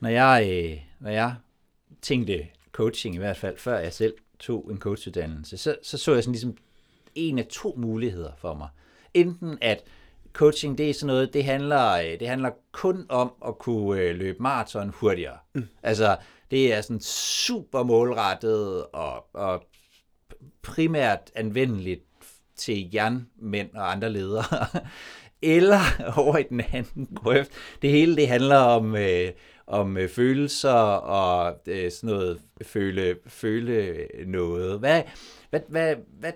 når 0.00 0.08
jeg, 0.08 0.48
øh, 0.52 0.78
når 1.00 1.10
jeg 1.10 1.34
tænkte 2.02 2.46
coaching 2.72 3.14
i 3.14 3.18
hvert 3.18 3.36
fald, 3.36 3.58
før 3.58 3.78
jeg 3.78 3.92
selv 3.92 4.14
tog 4.38 4.68
en 4.72 4.78
coachuddannelse, 4.78 5.56
så, 5.56 5.76
så 5.82 5.98
så 5.98 6.14
jeg 6.14 6.22
sådan 6.24 6.32
ligesom 6.32 6.56
en 7.14 7.38
af 7.38 7.46
to 7.46 7.74
muligheder 7.78 8.30
for 8.38 8.54
mig. 8.54 8.68
Enten 9.14 9.58
at 9.60 9.84
coaching, 10.36 10.78
det 10.78 10.90
er 10.90 10.94
sådan 10.94 11.06
noget, 11.06 11.34
det 11.34 11.44
handler, 11.44 11.92
øh, 11.92 12.20
det 12.20 12.28
handler 12.28 12.50
kun 12.72 13.06
om 13.08 13.32
at 13.46 13.58
kunne 13.58 14.00
øh, 14.00 14.16
løbe 14.16 14.42
maraton 14.42 14.88
hurtigere. 14.88 15.38
Mm. 15.54 15.68
Altså, 15.82 16.16
det 16.50 16.74
er 16.74 16.80
sådan 16.80 17.00
super 17.00 17.82
målrettet 17.82 18.86
og, 18.92 19.34
og 19.34 19.64
primært 20.62 21.30
anvendeligt 21.34 22.02
til 22.56 22.90
jernmænd 22.94 23.74
og 23.74 23.92
andre 23.92 24.10
ledere. 24.10 24.44
Eller 25.42 25.80
over 26.20 26.38
i 26.38 26.42
den 26.42 26.62
anden 26.72 27.08
grøft. 27.14 27.52
Det 27.82 27.90
hele 27.90 28.16
det 28.16 28.28
handler 28.28 28.58
om, 28.58 28.96
øh, 28.96 29.32
om 29.66 29.96
øh, 29.96 30.08
følelser 30.08 30.70
og 30.70 31.60
øh, 31.66 31.90
sådan 31.90 32.10
noget 32.10 32.40
føle, 32.62 33.16
føle 33.26 34.06
noget. 34.26 34.78
Hvad, 34.78 35.02
hvad, 35.50 35.60
hvad, 35.68 35.94
hvad, 36.20 36.32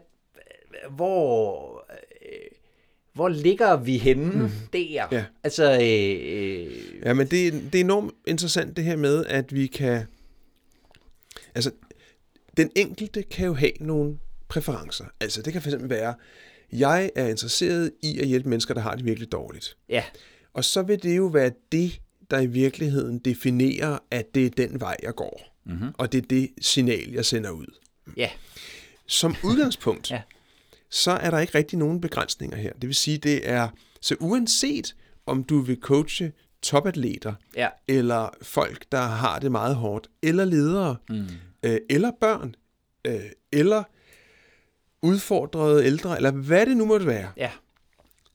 hvor, 0.90 1.84
hvor 3.14 3.28
ligger 3.28 3.76
vi 3.76 3.98
henne 3.98 4.32
mm. 4.42 4.50
der? 4.72 5.06
Ja. 5.12 5.24
Altså, 5.44 5.72
øh, 5.72 6.18
øh, 6.22 7.02
Ja, 7.02 7.14
men 7.14 7.26
det, 7.26 7.52
det 7.72 7.74
er 7.74 7.84
enormt 7.84 8.12
interessant 8.26 8.76
det 8.76 8.84
her 8.84 8.96
med, 8.96 9.26
at 9.26 9.54
vi 9.54 9.66
kan... 9.66 10.06
Altså, 11.54 11.70
den 12.56 12.70
enkelte 12.76 13.22
kan 13.22 13.46
jo 13.46 13.54
have 13.54 13.72
nogle 13.80 14.18
præferencer. 14.48 15.04
Altså, 15.20 15.42
det 15.42 15.52
kan 15.52 15.62
fx 15.62 15.74
være, 15.80 16.14
jeg 16.72 17.10
er 17.16 17.26
interesseret 17.26 17.90
i 18.02 18.18
at 18.20 18.26
hjælpe 18.26 18.48
mennesker, 18.48 18.74
der 18.74 18.80
har 18.80 18.94
det 18.94 19.04
virkelig 19.04 19.32
dårligt. 19.32 19.76
ja, 19.88 20.04
Og 20.54 20.64
så 20.64 20.82
vil 20.82 21.02
det 21.02 21.16
jo 21.16 21.26
være 21.26 21.50
det, 21.72 22.00
der 22.30 22.40
i 22.40 22.46
virkeligheden 22.46 23.18
definerer, 23.18 23.98
at 24.10 24.34
det 24.34 24.46
er 24.46 24.50
den 24.50 24.80
vej, 24.80 24.96
jeg 25.02 25.14
går. 25.14 25.42
Mm-hmm. 25.66 25.88
Og 25.98 26.12
det 26.12 26.22
er 26.22 26.26
det 26.30 26.50
signal, 26.60 27.10
jeg 27.12 27.24
sender 27.24 27.50
ud. 27.50 27.66
ja, 28.16 28.30
Som 29.06 29.34
udgangspunkt, 29.44 30.10
Ja. 30.10 30.20
Så 30.90 31.10
er 31.10 31.30
der 31.30 31.38
ikke 31.38 31.58
rigtig 31.58 31.78
nogen 31.78 32.00
begrænsninger 32.00 32.56
her. 32.56 32.72
Det 32.72 32.86
vil 32.86 32.94
sige, 32.94 33.18
det 33.18 33.48
er, 33.48 33.68
så 34.00 34.16
uanset 34.20 34.96
om 35.26 35.44
du 35.44 35.60
vil 35.60 35.78
coache 35.80 36.32
topatleter, 36.62 37.34
ja, 37.56 37.68
eller 37.88 38.28
folk, 38.42 38.84
der 38.92 39.00
har 39.00 39.38
det 39.38 39.52
meget 39.52 39.74
hårdt, 39.76 40.10
eller 40.22 40.44
ledere, 40.44 40.96
mm. 41.08 41.26
øh, 41.62 41.78
eller 41.90 42.10
børn, 42.20 42.54
øh, 43.06 43.20
eller 43.52 43.82
udfordrede 45.02 45.84
ældre, 45.86 46.16
eller 46.16 46.30
hvad 46.30 46.66
det 46.66 46.76
nu 46.76 46.84
måtte 46.86 47.06
være, 47.06 47.32
ja, 47.36 47.50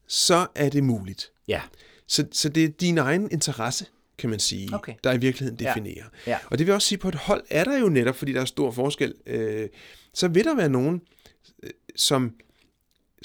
så 0.06 0.46
er 0.54 0.68
det 0.68 0.84
muligt. 0.84 1.32
ja, 1.48 1.62
Så, 2.06 2.26
så 2.32 2.48
det 2.48 2.64
er 2.64 2.68
din 2.68 2.98
egen 2.98 3.30
interesse, 3.30 3.86
kan 4.18 4.30
man 4.30 4.38
sige, 4.38 4.74
Okay. 4.74 4.94
der 5.04 5.12
i 5.12 5.18
virkeligheden 5.18 5.60
Ja. 5.60 5.68
definerer. 5.68 6.04
Ja. 6.26 6.38
Og 6.50 6.58
det 6.58 6.66
vil 6.66 6.74
også 6.74 6.88
sige, 6.88 6.98
på 6.98 7.08
et 7.08 7.14
hold 7.14 7.44
er 7.50 7.64
der 7.64 7.78
jo 7.78 7.88
netop, 7.88 8.16
fordi 8.16 8.32
der 8.32 8.40
er 8.40 8.44
stor 8.44 8.70
forskel, 8.70 9.14
øh, 9.26 9.68
så 10.14 10.28
vil 10.28 10.44
der 10.44 10.54
være 10.54 10.68
nogen, 10.68 11.00
øh, 11.62 11.70
som, 11.96 12.34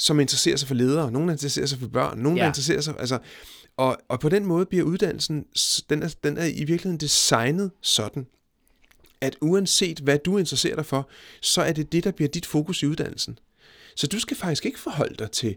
som 0.01 0.19
interesserer 0.19 0.55
sig 0.57 0.67
for 0.67 0.75
ledere, 0.75 1.11
nogen 1.11 1.27
der 1.27 1.33
interesserer 1.33 1.65
sig 1.65 1.79
for 1.79 1.87
børn, 1.87 2.19
nogen 2.19 2.37
Ja. 2.37 2.41
der 2.43 2.47
interesserer 2.49 2.81
sig, 2.81 2.95
altså, 2.99 3.19
og, 3.77 3.97
og 4.07 4.19
på 4.19 4.29
den 4.29 4.45
måde 4.45 4.65
bliver 4.65 4.83
uddannelsen, 4.83 5.45
den 5.89 6.03
er, 6.03 6.15
den 6.23 6.37
er 6.37 6.45
i 6.45 6.63
virkeligheden 6.63 6.97
designet 6.97 7.71
sådan, 7.81 8.27
at 9.21 9.35
uanset 9.41 9.99
hvad 9.99 10.17
du 10.17 10.37
interesserer 10.37 10.75
dig 10.75 10.85
for, 10.85 11.09
så 11.41 11.61
er 11.61 11.71
det 11.73 11.91
det, 11.91 12.03
der 12.03 12.11
bliver 12.11 12.29
dit 12.29 12.45
fokus 12.45 12.83
i 12.83 12.85
uddannelsen. 12.85 13.39
Så 13.95 14.07
du 14.07 14.19
skal 14.19 14.37
faktisk 14.37 14.65
ikke 14.65 14.79
forholde 14.79 15.15
dig 15.19 15.31
til, 15.31 15.55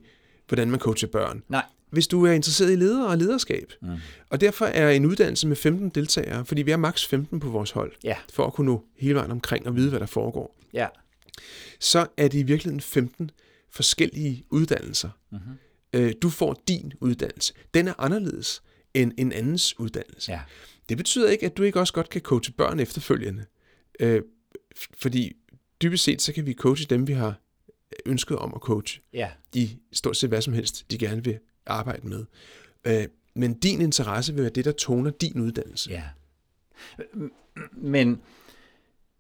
hvordan 0.49 0.71
man 0.71 0.81
coacher 0.81 1.09
børn 1.09 1.43
nej, 1.49 1.65
hvis 1.91 2.07
du 2.07 2.27
er 2.27 2.33
interesseret 2.33 2.73
i 2.73 2.77
leder 2.77 3.05
og 3.05 3.19
lederskab. 3.19 3.73
Mm. 3.83 3.89
Og 4.31 4.41
derfor 4.41 4.65
er 4.67 4.91
en 4.91 5.07
uddannelse 5.07 5.47
med 5.47 5.57
15 5.57 5.89
deltagere, 5.89 6.45
fordi 6.47 6.63
vi 6.63 6.71
er 6.71 6.77
maks 6.77 7.07
15 7.07 7.41
på 7.41 7.49
vores 7.49 7.71
hold, 7.71 7.93
Ja. 8.05 8.17
for 8.33 8.47
at 8.47 8.53
kunne 8.53 8.67
nå 8.67 8.85
hele 8.97 9.15
vejen 9.15 9.31
omkring 9.31 9.67
og 9.67 9.77
vide, 9.77 9.91
hvad 9.91 10.01
der 10.01 10.07
foregår, 10.07 10.57
ja, 10.73 10.87
så 11.81 12.07
er 12.17 12.29
det 12.29 12.39
i 12.39 12.43
virkeligheden 12.43 12.81
15 12.81 13.31
forskellige 13.75 14.45
uddannelser. 14.51 15.11
Mm-hmm. 15.33 15.55
Øh, 15.93 16.13
du 16.23 16.31
får 16.31 16.63
din 16.69 16.93
uddannelse. 17.01 17.55
Den 17.75 17.89
er 17.89 17.95
anderledes 17.99 18.63
end 18.95 19.13
en 19.19 19.33
andens 19.33 19.79
uddannelse. 19.81 20.33
ja, 20.33 20.41
Det 20.89 20.97
betyder 20.97 21.31
ikke, 21.31 21.47
at 21.47 21.57
du 21.57 21.63
ikke 21.63 21.81
også 21.81 21.93
godt 21.93 22.09
kan 22.09 22.21
coache 22.21 22.53
børn 22.53 22.81
efterfølgende. 22.81 23.45
Øh, 24.01 24.23
fordi 24.95 25.33
dybest 25.83 26.05
set, 26.05 26.23
så 26.23 26.33
kan 26.33 26.47
vi 26.47 26.55
coache 26.55 26.87
dem, 26.87 27.07
vi 27.07 27.13
har 27.13 27.41
ønsket 28.07 28.39
om 28.39 28.53
at 28.55 28.61
coache 28.61 29.01
ja, 29.13 29.31
i 29.55 29.79
stort 29.93 30.17
set 30.17 30.29
hvad 30.31 30.43
som 30.43 30.53
helst, 30.55 30.91
de 30.91 30.99
gerne 30.99 31.25
vil 31.25 31.39
arbejde 31.67 32.09
med. 32.09 32.25
Øh, 32.85 33.07
men 33.35 33.55
din 33.55 33.81
interesse 33.81 34.35
vil 34.35 34.43
være 34.43 34.53
det, 34.53 34.65
der 34.65 34.73
toner 34.73 35.11
din 35.11 35.41
uddannelse. 35.41 35.91
ja. 35.91 36.03
Men 37.73 38.21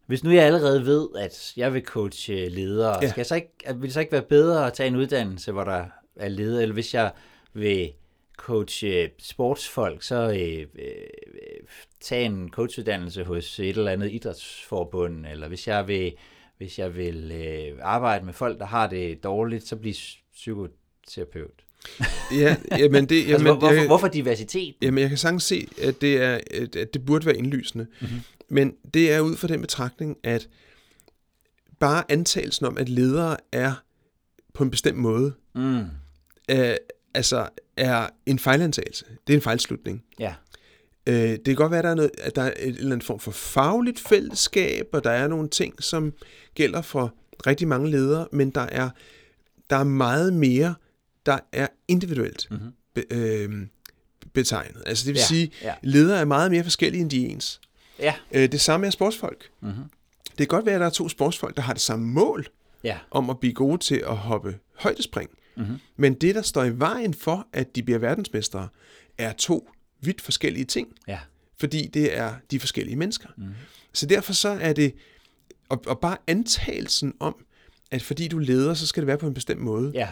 hvis 0.06 0.24
nu 0.24 0.30
jeg 0.30 0.44
allerede 0.44 0.86
ved, 0.86 1.08
at 1.18 1.52
jeg 1.56 1.74
vil 1.74 1.84
coache 1.84 2.48
ledere, 2.48 2.98
ja. 3.02 3.08
Skal 3.08 3.20
jeg 3.20 3.26
så 3.26 3.34
ikke, 3.34 3.50
vil 3.74 3.82
det 3.82 3.92
så 3.92 4.00
ikke 4.00 4.12
være 4.12 4.22
bedre 4.22 4.66
at 4.66 4.72
tage 4.72 4.86
en 4.86 4.96
uddannelse, 4.96 5.52
hvor 5.52 5.64
der 5.64 5.86
er 6.16 6.28
ledere, 6.28 6.62
eller 6.62 6.72
hvis 6.72 6.94
jeg 6.94 7.12
vil 7.52 7.92
coache 8.36 9.10
sportsfolk, 9.18 10.02
så 10.02 10.14
øh, 10.14 10.66
øh, 10.84 11.66
tage 12.00 12.24
en 12.24 12.50
coachuddannelse 12.50 13.24
hos 13.24 13.60
et 13.60 13.68
eller 13.68 13.92
andet 13.92 14.12
idrætsforbund, 14.12 15.26
eller 15.26 15.48
hvis 15.48 15.68
jeg 15.68 15.88
vil, 15.88 16.12
hvis 16.58 16.78
jeg 16.78 16.96
vil 16.96 17.32
øh, 17.32 17.78
arbejde 17.82 18.24
med 18.24 18.32
folk, 18.32 18.58
der 18.58 18.66
har 18.66 18.86
det 18.86 19.24
dårligt, 19.24 19.68
så 19.68 19.76
blive 19.76 19.94
psykoterapeut. 20.34 21.63
Ja, 22.32 22.56
jamen 22.78 23.06
det, 23.06 23.16
Altså, 23.16 23.30
jamen, 23.30 23.46
hvor, 23.46 23.54
hvorfor, 23.54 23.74
jeg, 23.74 23.86
hvorfor 23.86 24.08
diversitet? 24.08 24.74
jamen, 24.82 24.98
jeg 25.02 25.08
kan 25.08 25.18
sagtens 25.18 25.42
se, 25.42 25.68
at 25.82 26.00
det, 26.00 26.16
er, 26.22 26.40
at 26.76 26.94
det 26.94 27.04
burde 27.06 27.26
være 27.26 27.36
indlysende. 27.36 27.86
Mm-hmm. 28.00 28.20
Men 28.48 28.74
det 28.94 29.12
er 29.12 29.20
ud 29.20 29.36
fra 29.36 29.48
den 29.48 29.60
betragtning, 29.60 30.16
at 30.22 30.48
bare 31.80 32.04
antagelsen 32.12 32.66
om, 32.66 32.78
at 32.78 32.88
ledere 32.88 33.36
er 33.52 33.72
på 34.54 34.62
en 34.64 34.70
bestemt 34.70 34.98
måde, 34.98 35.32
Mm, 35.54 35.84
øh, 36.50 36.74
altså 37.14 37.48
er 37.76 38.08
en 38.26 38.38
fejlantagelse. 38.38 39.04
Det 39.26 39.32
er 39.32 39.36
en 39.38 39.42
fejlslutning. 39.42 40.04
ja, 40.18 40.34
Øh, 41.08 41.14
det 41.16 41.44
kan 41.44 41.54
godt 41.54 41.70
være, 41.70 41.78
at 41.78 41.84
der 41.84 41.90
er, 41.90 41.94
noget, 41.94 42.10
at 42.18 42.36
der 42.36 42.42
er 42.42 42.52
en 42.52 42.68
eller 42.68 42.82
anden 42.84 43.02
form 43.02 43.20
for 43.20 43.30
fagligt 43.30 44.00
fællesskab, 44.00 44.86
og 44.92 45.04
der 45.04 45.10
er 45.10 45.28
nogle 45.28 45.48
ting, 45.48 45.82
som 45.82 46.12
gælder 46.54 46.82
for 46.82 47.14
rigtig 47.46 47.68
mange 47.68 47.90
ledere, 47.90 48.26
men 48.32 48.50
der 48.50 48.60
er, 48.60 48.90
der 49.70 49.76
er 49.76 49.84
meget 49.84 50.32
mere, 50.32 50.74
der 51.26 51.38
er 51.52 51.66
individuelt 51.88 52.46
mm-hmm. 52.50 52.70
be, 52.94 53.04
øh, 53.10 53.66
betegnet. 54.32 54.82
Altså 54.86 55.04
det 55.06 55.14
vil 55.14 55.18
Ja, 55.20 55.26
sige, 55.26 55.50
ja. 55.62 55.74
ledere 55.82 56.20
er 56.20 56.24
meget 56.24 56.50
mere 56.50 56.62
forskellige 56.62 57.00
end 57.00 57.10
de 57.10 57.26
ens. 57.26 57.60
ja, 57.98 58.14
Øh, 58.32 58.52
det 58.52 58.60
samme 58.60 58.86
er 58.86 58.90
sportsfolk. 58.90 59.50
Mm-hmm. 59.60 59.82
Det 60.28 60.36
kan 60.38 60.46
godt 60.46 60.66
være, 60.66 60.74
at 60.74 60.80
der 60.80 60.86
er 60.86 60.90
to 60.90 61.08
sportsfolk, 61.08 61.56
der 61.56 61.62
har 61.62 61.72
det 61.72 61.82
samme 61.82 62.06
mål 62.06 62.46
ja, 62.84 62.98
om 63.10 63.30
at 63.30 63.40
blive 63.40 63.52
gode 63.54 63.78
til 63.78 63.96
at 64.06 64.16
hoppe 64.16 64.58
højdespring. 64.78 65.30
Mm-hmm. 65.56 65.78
Men 65.96 66.14
det, 66.14 66.34
der 66.34 66.42
står 66.42 66.64
i 66.64 66.78
vejen 66.78 67.14
for, 67.14 67.46
at 67.52 67.76
de 67.76 67.82
bliver 67.82 67.98
verdensmestre, 67.98 68.68
er 69.18 69.32
to 69.32 69.70
vidt 70.00 70.20
forskellige 70.20 70.64
ting. 70.64 70.88
Ja. 71.08 71.18
Fordi 71.60 71.86
det 71.86 72.16
er 72.18 72.34
de 72.50 72.60
forskellige 72.60 72.96
mennesker. 72.96 73.28
Mm. 73.36 73.44
Så 73.92 74.06
derfor 74.06 74.32
så 74.32 74.48
er 74.48 74.72
det, 74.72 74.94
og, 75.68 75.82
og 75.86 76.00
bare 76.00 76.16
antagelsen 76.26 77.12
om, 77.20 77.36
at 77.90 78.02
fordi 78.02 78.28
du 78.28 78.38
leder, 78.38 78.74
så 78.74 78.86
skal 78.86 79.00
det 79.00 79.06
være 79.06 79.18
på 79.18 79.26
en 79.26 79.34
bestemt 79.34 79.60
måde, 79.60 79.90
Ja. 79.94 80.08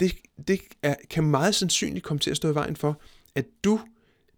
Det, 0.00 0.16
det 0.48 0.60
er, 0.82 0.94
kan 1.10 1.24
meget 1.24 1.54
sandsynligt 1.54 2.04
komme 2.04 2.18
til 2.18 2.30
at 2.30 2.36
stå 2.36 2.50
i 2.50 2.54
vejen 2.54 2.76
for, 2.76 3.00
at 3.34 3.46
du, 3.64 3.80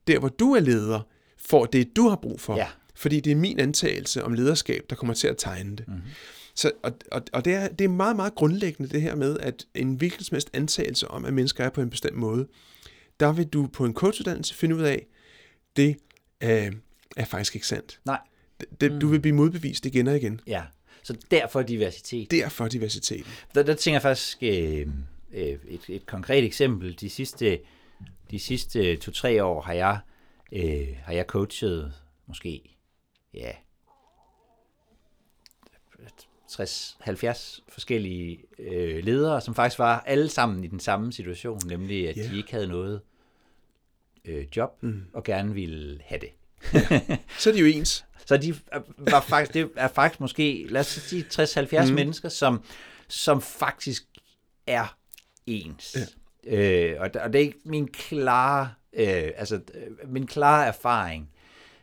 der 0.06 0.18
hvor 0.18 0.28
du 0.28 0.52
er 0.52 0.60
leder, 0.60 1.00
får 1.38 1.66
det, 1.66 1.96
du 1.96 2.08
har 2.08 2.16
brug 2.16 2.40
for. 2.40 2.56
Ja. 2.56 2.68
Fordi 2.94 3.20
det 3.20 3.30
er 3.30 3.36
min 3.36 3.60
antagelse 3.60 4.24
om 4.24 4.32
lederskab, 4.32 4.84
der 4.90 4.96
kommer 4.96 5.14
til 5.14 5.28
at 5.28 5.36
tegne 5.38 5.76
det. 5.76 5.88
Mm-hmm. 5.88 6.02
Så, 6.54 6.72
og 6.82 6.92
og, 7.12 7.22
og 7.32 7.44
det, 7.44 7.54
er, 7.54 7.68
det 7.68 7.84
er 7.84 7.88
meget, 7.88 8.16
meget 8.16 8.34
grundlæggende 8.34 8.90
det 8.90 9.02
her 9.02 9.14
med, 9.14 9.38
at 9.38 9.66
en 9.74 9.94
hvilken 9.94 10.24
som 10.24 10.34
helst 10.34 10.50
antagelse 10.52 11.08
om, 11.08 11.24
at 11.24 11.32
mennesker 11.32 11.64
er 11.64 11.70
på 11.70 11.80
en 11.80 11.90
bestemt 11.90 12.16
måde, 12.16 12.48
der 13.20 13.32
vil 13.32 13.46
du 13.46 13.66
på 13.66 13.84
en 13.84 13.94
coachuddannelse 13.94 14.54
finde 14.54 14.76
ud 14.76 14.82
af, 14.82 15.06
det 15.76 15.96
øh, 16.42 16.72
er 17.16 17.24
faktisk 17.24 17.54
ikke 17.54 17.66
sandt. 17.66 18.00
Nej. 18.04 18.18
Det, 18.80 19.00
Du 19.00 19.08
vil 19.08 19.20
blive 19.20 19.34
modbevist 19.34 19.86
igen 19.86 20.06
og 20.06 20.16
igen. 20.16 20.40
Ja. 20.46 20.62
Så 21.02 21.16
derfor 21.30 21.62
diversitet. 21.62 22.30
Derfor 22.30 22.68
diversiteten. 22.68 23.32
Der, 23.54 23.62
der 23.62 23.74
tænker 23.74 23.94
jeg 23.94 24.02
faktisk 24.02 24.38
øh, 24.42 24.86
øh, 25.32 25.58
et, 25.68 25.80
et 25.88 26.06
konkret 26.06 26.44
eksempel. 26.44 27.00
De 27.00 27.10
sidste, 27.10 27.60
de 28.30 28.38
sidste 28.38 28.96
to-tre 28.96 29.44
år 29.44 29.60
har 29.62 29.72
jeg, 29.72 29.98
øh, 30.52 30.88
har 31.02 31.12
jeg 31.12 31.24
coachet 31.24 31.94
måske 32.26 32.76
ja, 33.34 33.52
60-70 36.50 37.60
forskellige 37.68 38.38
øh, 38.58 39.04
ledere, 39.04 39.40
som 39.40 39.54
faktisk 39.54 39.78
var 39.78 40.00
alle 40.00 40.28
sammen 40.28 40.64
i 40.64 40.66
den 40.66 40.80
samme 40.80 41.12
situation, 41.12 41.60
nemlig 41.66 42.08
at 42.08 42.16
Ja. 42.16 42.22
de 42.22 42.36
ikke 42.36 42.50
havde 42.52 42.66
noget 42.66 43.00
øh, 44.24 44.46
job 44.56 44.82
mm. 44.82 45.04
og 45.12 45.24
gerne 45.24 45.54
ville 45.54 46.00
have 46.04 46.20
det. 46.20 46.30
Så 47.38 47.50
er 47.50 47.54
de 47.54 47.60
jo 47.60 47.66
ens. 47.66 48.04
Så 48.26 48.36
de 48.36 48.54
var 48.98 49.20
faktisk, 49.20 49.54
det 49.54 49.70
er 49.76 49.88
faktisk 49.88 50.20
måske, 50.20 50.66
lad 50.70 50.80
os 50.80 50.86
sige 50.86 51.24
60-70 51.32 51.88
mm. 51.88 51.94
mennesker, 51.94 52.28
som, 52.28 52.64
som 53.08 53.40
faktisk 53.42 54.04
er 54.66 54.97
ens. 55.48 55.96
Ja. 55.96 56.90
Øh, 56.92 57.00
og, 57.00 57.10
og 57.22 57.32
det 57.32 57.38
er 57.38 57.42
ikke 57.42 57.58
min 57.64 57.88
klare, 57.88 58.70
øh, 58.92 59.30
altså 59.36 59.60
øh, 59.74 60.12
min 60.12 60.26
klare 60.26 60.66
erfaring, 60.66 61.30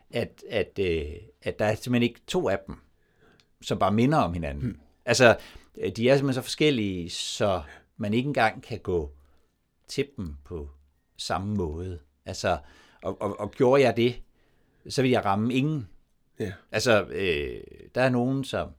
at, 0.09 0.43
at, 0.49 0.79
øh, 0.79 1.05
at 1.41 1.59
der 1.59 1.65
er 1.65 1.75
simpelthen 1.75 2.03
ikke 2.09 2.21
to 2.27 2.49
af 2.49 2.59
dem, 2.67 2.75
som 3.61 3.79
bare 3.79 3.91
minder 3.91 4.17
om 4.17 4.33
hinanden. 4.33 4.67
Mm. 4.67 4.79
Altså, 5.05 5.37
øh, 5.77 5.91
de 5.91 6.09
er 6.09 6.15
simpelthen 6.15 6.33
så 6.33 6.41
forskellige, 6.41 7.09
så 7.09 7.61
man 7.97 8.13
ikke 8.13 8.27
engang 8.27 8.63
kan 8.63 8.79
gå 8.79 9.11
til 9.87 10.07
dem 10.17 10.35
på 10.43 10.69
samme 11.17 11.55
måde. 11.55 11.99
Altså, 12.25 12.57
og, 13.01 13.21
og, 13.21 13.39
og 13.39 13.51
gjorde 13.51 13.83
jeg 13.83 13.97
det, 13.97 14.21
så 14.89 15.01
ville 15.01 15.13
jeg 15.13 15.25
ramme 15.25 15.53
ingen. 15.53 15.87
Ja. 16.39 16.53
Altså, 16.71 17.03
øh, 17.03 17.61
der 17.95 18.01
er 18.01 18.09
nogen, 18.09 18.43
som, 18.43 18.69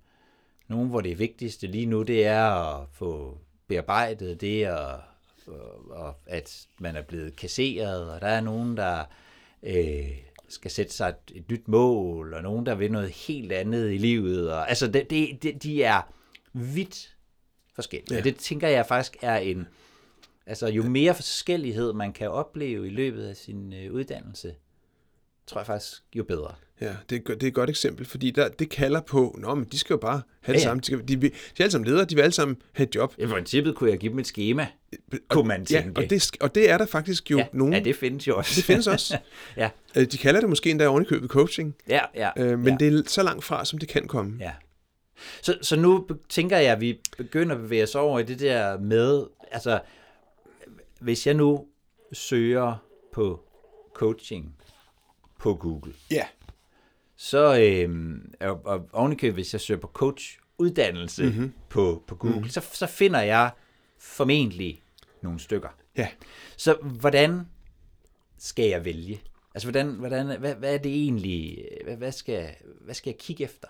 nogen, 0.68 0.88
hvor 0.88 1.00
det 1.00 1.18
vigtigste 1.18 1.66
lige 1.66 1.86
nu, 1.86 2.02
det 2.02 2.26
er 2.26 2.44
at 2.44 2.88
få 2.92 3.38
bearbejdet 3.68 4.40
det, 4.40 4.70
og, 4.70 5.00
og, 5.46 5.90
og 5.90 6.14
at 6.26 6.66
man 6.78 6.96
er 6.96 7.02
blevet 7.02 7.36
kasseret, 7.36 8.10
og 8.10 8.20
der 8.20 8.26
er 8.26 8.40
nogen, 8.40 8.76
der 8.76 9.04
øh, 9.62 10.10
skal 10.48 10.70
sætte 10.70 10.92
sig 10.92 11.08
et, 11.08 11.36
et 11.36 11.50
nyt 11.50 11.68
mål, 11.68 12.34
og 12.34 12.42
nogen, 12.42 12.66
der 12.66 12.74
vil 12.74 12.92
noget 12.92 13.10
helt 13.10 13.52
andet 13.52 13.92
i 13.92 13.98
livet. 13.98 14.52
Og, 14.52 14.68
altså, 14.68 14.86
det, 14.86 15.10
det, 15.10 15.42
det, 15.42 15.62
de 15.62 15.82
er 15.82 16.12
vidt 16.52 17.16
forskellige. 17.74 18.14
Ja. 18.14 18.18
Og 18.18 18.24
det 18.24 18.36
tænker 18.36 18.68
jeg 18.68 18.86
faktisk 18.86 19.16
er 19.22 19.36
en... 19.36 19.66
Altså, 20.46 20.66
jo 20.66 20.82
mere 20.82 21.14
forskellighed 21.14 21.92
man 21.92 22.12
kan 22.12 22.30
opleve 22.30 22.86
i 22.86 22.90
løbet 22.90 23.24
af 23.28 23.36
sin 23.36 23.72
øh, 23.72 23.92
uddannelse, 23.92 24.54
tror 25.46 25.60
jeg 25.60 25.66
faktisk, 25.66 26.02
jo 26.14 26.24
bedre. 26.24 26.54
Ja, 26.80 26.94
det 27.10 27.16
er, 27.30 27.34
det 27.34 27.42
er 27.42 27.46
et 27.46 27.54
godt 27.54 27.70
eksempel, 27.70 28.06
fordi 28.06 28.30
der, 28.30 28.48
det 28.48 28.68
kalder 28.70 29.00
på, 29.00 29.36
nå, 29.38 29.54
men 29.54 29.64
de 29.64 29.78
skal 29.78 29.94
jo 29.94 29.98
bare 29.98 30.22
have 30.40 30.54
det 30.56 30.60
Ja, 30.62 30.68
ja. 30.68 30.68
samme. 30.68 30.80
De, 30.80 30.86
skal, 30.86 30.98
de, 31.08 31.16
de 31.16 31.26
er 31.26 31.30
alle 31.58 31.70
sammen 31.70 31.88
ledere, 31.88 32.04
de 32.04 32.14
vil 32.14 32.22
alle 32.22 32.32
sammen 32.32 32.56
have 32.72 32.86
et 32.88 32.94
job. 32.94 33.14
I 33.18 33.26
princippet 33.26 33.74
kunne 33.76 33.90
jeg 33.90 33.98
give 33.98 34.10
dem 34.10 34.18
et 34.18 34.26
schema, 34.26 34.66
kunne 35.28 35.48
man 35.48 35.66
Ja, 35.70 35.80
tænke. 35.82 36.00
og 36.00 36.10
det, 36.10 36.30
og 36.40 36.54
det 36.54 36.70
er 36.70 36.78
der 36.78 36.86
faktisk 36.86 37.30
jo 37.30 37.38
ja, 37.38 37.46
nogen, 37.52 37.74
ja, 37.74 37.80
det 37.80 37.96
findes 37.96 38.28
jo 38.28 38.36
også. 38.36 38.52
det 38.56 38.64
findes 38.64 38.86
også. 38.86 39.18
ja, 39.56 39.70
Øh, 39.96 40.04
De 40.12 40.18
kalder 40.18 40.40
det 40.40 40.48
måske 40.48 40.70
endda 40.70 40.86
ovenikøbet 40.86 41.30
coaching, 41.30 41.74
ja, 41.88 42.00
ja. 42.14 42.30
øh, 42.38 42.58
men 42.58 42.68
ja. 42.80 42.86
det 42.86 42.98
er 42.98 43.02
så 43.06 43.22
langt 43.22 43.44
fra, 43.44 43.64
som 43.64 43.78
det 43.78 43.88
kan 43.88 44.08
komme. 44.08 44.36
Ja. 44.40 44.52
Så, 45.42 45.58
så 45.62 45.76
nu 45.76 46.08
tænker 46.28 46.58
jeg, 46.58 46.72
at 46.72 46.80
vi 46.80 47.00
begynder 47.16 47.54
at 47.54 47.60
bevæge 47.60 47.82
os 47.82 47.94
over 47.94 48.18
i 48.18 48.22
det 48.22 48.40
der 48.40 48.78
med, 48.78 49.24
altså, 49.52 49.80
hvis 51.00 51.26
jeg 51.26 51.34
nu 51.34 51.66
søger 52.12 52.74
på 53.14 53.40
coaching 53.94 54.54
på 55.40 55.54
Google, 55.54 55.92
Ja. 56.10 56.22
Så, 57.16 57.58
øhm, 57.58 58.32
og, 58.40 58.66
og 58.66 58.88
ovenikøbet, 58.92 59.34
hvis 59.34 59.52
jeg 59.52 59.60
søger 59.60 59.80
på 59.80 59.86
coachuddannelse 59.86 61.24
mm-hmm. 61.24 61.52
på, 61.68 62.02
på 62.06 62.14
Google, 62.14 62.36
mm-hmm. 62.36 62.50
så, 62.50 62.60
så 62.72 62.86
finder 62.86 63.20
jeg 63.20 63.50
formentlig 63.98 64.82
nogle 65.22 65.40
stykker. 65.40 65.68
Ja. 65.96 66.08
Så 66.56 66.74
hvordan 66.82 67.48
skal 68.38 68.68
jeg 68.68 68.84
vælge? 68.84 69.20
Altså, 69.54 69.70
hvordan, 69.70 69.90
hvordan, 69.90 70.38
hvad, 70.38 70.54
hvad 70.54 70.74
er 70.74 70.78
det 70.78 70.92
egentlig, 70.92 71.68
hvad, 71.84 71.96
hvad, 71.96 72.12
skal, 72.12 72.50
hvad 72.80 72.94
skal 72.94 73.10
jeg 73.10 73.18
kigge 73.18 73.44
efter? 73.44 73.68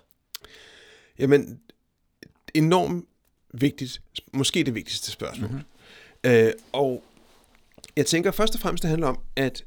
Jamen, 1.18 1.60
enormt 2.54 3.04
vigtigt, 3.54 4.02
måske 4.32 4.64
det 4.64 4.74
vigtigste 4.74 5.10
spørgsmål. 5.10 5.50
Mm-hmm. 5.50 6.30
Øh, 6.30 6.52
og 6.72 7.04
jeg 7.96 8.06
tænker 8.06 8.30
først 8.30 8.54
og 8.54 8.60
fremmest, 8.60 8.82
det 8.82 8.90
handler 8.90 9.08
om, 9.08 9.20
at, 9.36 9.64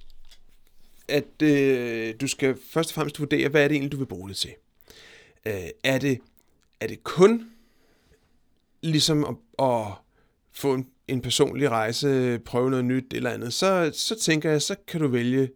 at 1.10 1.42
øh, 1.42 2.14
du 2.22 2.28
skal 2.28 2.58
først 2.70 2.90
og 2.90 2.94
fremmest 2.94 3.20
vurdere, 3.20 3.50
hvad 3.50 3.64
er 3.64 3.68
det 3.68 3.76
egentlig, 3.76 3.92
du 3.92 3.98
vil 3.98 4.06
bruge 4.06 4.30
det 4.30 4.38
til. 4.38 4.52
Øh, 5.46 5.54
er, 5.84 5.98
det, 5.98 6.20
er 6.80 6.88
det 6.88 7.04
kun 7.04 7.52
ligesom 8.82 9.24
at, 9.24 9.66
at 9.66 9.86
få 10.54 10.74
en, 10.74 10.88
en 11.08 11.22
personlig 11.22 11.70
rejse, 11.70 12.40
prøve 12.46 12.70
noget 12.70 12.86
nyt 12.86 13.14
eller 13.14 13.30
andet, 13.30 13.54
så, 13.54 13.92
så 13.94 14.20
tænker 14.20 14.52
jeg, 14.52 14.62
så 14.62 14.76
kan 14.88 15.02
du 15.02 15.08
vælge 15.08 15.50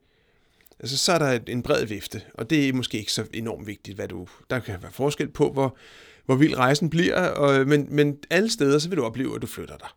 Altså, 0.83 0.97
så 0.97 1.11
er 1.11 1.19
der 1.19 1.39
en 1.47 1.63
bred 1.63 1.85
vifte, 1.85 2.21
og 2.33 2.49
det 2.49 2.69
er 2.69 2.73
måske 2.73 2.97
ikke 2.97 3.13
så 3.13 3.25
enormt 3.33 3.67
vigtigt, 3.67 3.95
hvad 3.95 4.07
du... 4.07 4.27
Der 4.49 4.59
kan 4.59 4.81
være 4.81 4.91
forskel 4.91 5.29
på, 5.29 5.51
hvor, 5.51 5.77
hvor 6.25 6.35
vild 6.35 6.57
rejsen 6.57 6.89
bliver, 6.89 7.27
og, 7.27 7.67
men, 7.67 7.87
men 7.89 8.19
alle 8.29 8.51
steder, 8.51 8.79
så 8.79 8.89
vil 8.89 8.97
du 8.97 9.03
opleve, 9.03 9.35
at 9.35 9.41
du 9.41 9.47
flytter 9.47 9.77
dig. 9.77 9.87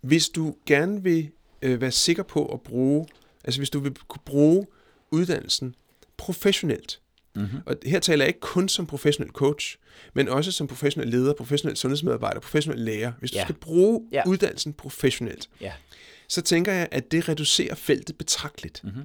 Hvis 0.00 0.28
du 0.28 0.56
gerne 0.66 1.02
vil 1.02 1.30
øh, 1.62 1.80
være 1.80 1.90
sikker 1.90 2.22
på 2.22 2.46
at 2.46 2.60
bruge... 2.60 3.06
Altså, 3.44 3.60
hvis 3.60 3.70
du 3.70 3.80
vil 3.80 3.94
kunne 4.08 4.22
bruge 4.24 4.66
uddannelsen 5.10 5.74
professionelt, 6.16 7.00
mm-hmm. 7.36 7.58
og 7.66 7.76
her 7.86 7.98
taler 8.00 8.24
jeg 8.24 8.28
ikke 8.28 8.40
kun 8.40 8.68
som 8.68 8.86
professionel 8.86 9.32
coach, 9.32 9.76
men 10.14 10.28
også 10.28 10.52
som 10.52 10.66
professionel 10.66 11.08
leder, 11.08 11.32
professionel 11.34 11.76
sundhedsmedarbejder, 11.76 12.40
professionel 12.40 12.80
lærer. 12.80 13.12
Hvis 13.18 13.30
du 13.30 13.38
Ja. 13.38 13.44
skal 13.44 13.54
bruge 13.54 14.00
Ja. 14.12 14.22
uddannelsen 14.26 14.72
professionelt, 14.72 15.48
Ja. 15.60 15.72
så 16.28 16.42
tænker 16.42 16.72
jeg, 16.72 16.88
at 16.90 17.12
det 17.12 17.28
reducerer 17.28 17.74
feltet 17.74 18.18
betragteligt. 18.18 18.80
Mm-hmm. 18.84 19.02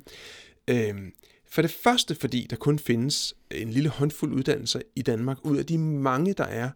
Øhm, 0.67 1.11
for 1.51 1.61
det 1.61 1.71
første, 1.71 2.15
fordi 2.15 2.47
der 2.49 2.55
kun 2.55 2.79
findes 2.79 3.33
en 3.51 3.69
lille 3.71 3.89
håndfuld 3.89 4.33
uddannelser 4.33 4.81
i 4.95 5.01
Danmark, 5.01 5.37
ud 5.45 5.57
af 5.57 5.65
de 5.65 5.77
mange, 5.77 6.33
der 6.33 6.43
er, 6.43 6.69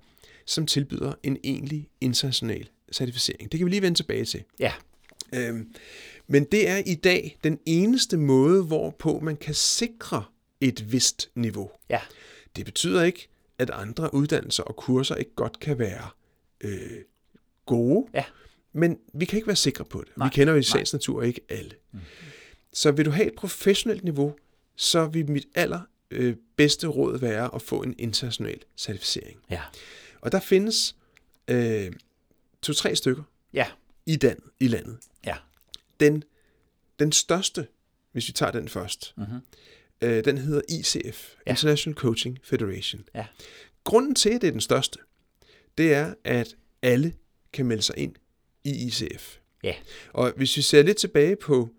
som 0.46 0.66
tilbyder 0.66 1.14
en 1.24 1.38
egentlig 1.44 1.90
international 2.02 2.70
certificering. 2.94 3.52
Det 3.52 3.58
kan 3.58 3.66
vi 3.66 3.72
lige 3.72 3.82
vende 3.82 3.98
tilbage 3.98 4.26
til. 4.26 4.44
Ja. 4.60 4.74
Øhm, 5.36 5.74
men 6.30 6.44
det 6.44 6.70
er 6.70 6.78
i 6.86 6.96
dag 6.96 7.38
den 7.44 7.60
eneste 7.66 8.18
måde, 8.18 8.64
hvorpå 8.64 9.20
man 9.20 9.38
kan 9.38 9.54
sikre 9.54 10.24
et 10.62 10.92
vist 10.92 11.30
niveau. 11.36 11.72
Ja. 11.90 12.00
Det 12.56 12.66
betyder 12.66 13.04
ikke, 13.04 13.28
at 13.58 13.70
andre 13.70 14.14
uddannelser 14.14 14.64
og 14.64 14.76
kurser 14.76 15.16
ikke 15.16 15.36
godt 15.36 15.60
kan 15.60 15.80
være 15.80 16.10
øh, 16.62 16.98
gode, 17.66 18.08
Ja. 18.14 18.24
men 18.74 18.98
vi 19.14 19.26
kan 19.26 19.38
ikke 19.38 19.48
være 19.48 19.56
sikre 19.56 19.86
på 19.86 20.02
det. 20.08 20.18
Nej, 20.18 20.28
vi 20.28 20.32
kender 20.34 20.54
jo 20.54 20.60
i 20.60 20.64
sagens 20.64 20.94
natur 20.94 21.22
ikke 21.24 21.42
alle. 21.50 21.72
Mm. 21.92 22.00
Så 22.74 22.92
vil 22.92 23.06
du 23.06 23.12
have 23.12 23.28
et 23.28 23.36
professionelt 23.38 24.04
niveau, 24.04 24.36
så 24.76 25.06
vil 25.06 25.32
mit 25.32 25.48
aller 25.56 25.82
øh, 26.12 26.36
bedste 26.56 26.88
råd 26.88 27.18
være 27.20 27.56
at 27.56 27.62
få 27.62 27.82
en 27.84 27.96
international 27.98 28.60
certificering. 28.78 29.40
Ja. 29.50 29.62
Og 30.22 30.32
der 30.32 30.40
findes 30.40 30.96
øh, 31.48 31.92
to-tre 32.62 32.96
stykker 32.96 33.24
Ja. 33.54 33.66
i, 34.06 34.16
dan, 34.16 34.38
i 34.60 34.68
landet. 34.68 34.98
Den, 36.00 36.24
den 37.00 37.12
største, 37.12 37.68
hvis 38.12 38.28
vi 38.28 38.34
tager 38.34 38.52
den 38.52 38.70
først, 38.70 39.14
mm-hmm. 39.18 39.40
øh, 40.02 40.26
den 40.26 40.38
hedder 40.38 40.62
ICF, 40.70 41.36
Ja. 41.46 41.52
International 41.52 41.98
Coaching 41.98 42.40
Federation. 42.44 43.02
Ja. 43.16 43.26
Grunden 43.84 44.16
til, 44.16 44.30
at 44.30 44.42
det 44.42 44.48
er 44.48 44.52
den 44.52 44.62
største, 44.62 45.00
det 45.78 45.94
er, 45.94 46.14
at 46.24 46.56
alle 46.82 47.14
kan 47.54 47.66
melde 47.66 47.82
sig 47.84 47.98
ind 47.98 48.16
i 48.64 48.88
ICF. 48.88 49.38
Ja. 49.64 49.74
Og 50.14 50.34
hvis 50.36 50.58
vi 50.58 50.62
ser 50.62 50.82
lidt 50.82 50.98
tilbage 50.98 51.36
på 51.36 51.70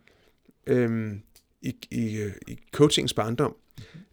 øhm, 0.66 1.22
i, 1.62 1.74
i, 1.90 2.30
i 2.48 2.58
coachings 2.72 3.14
barndom, 3.14 3.56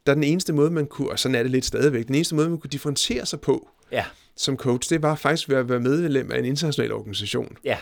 der 0.05 0.11
er 0.11 0.15
den 0.15 0.23
eneste 0.23 0.53
måde, 0.53 0.71
man 0.71 0.85
kunne, 0.87 1.09
og 1.09 1.19
sådan 1.19 1.35
er 1.35 1.43
det 1.43 1.51
lidt 1.51 1.65
stadigvæk, 1.65 2.07
den 2.07 2.15
eneste 2.15 2.35
måde, 2.35 2.49
man 2.49 2.59
kunne 2.59 2.69
differentiere 2.69 3.25
sig 3.25 3.41
på, 3.41 3.69
Ja. 3.91 4.05
som 4.35 4.57
coach, 4.57 4.89
det 4.89 5.01
var 5.01 5.15
faktisk 5.15 5.49
ved 5.49 5.57
at 5.57 5.69
være 5.69 5.79
medlem 5.79 6.31
af 6.31 6.39
en 6.39 6.45
international 6.45 6.91
organisation. 6.91 7.57
Ja. 7.63 7.77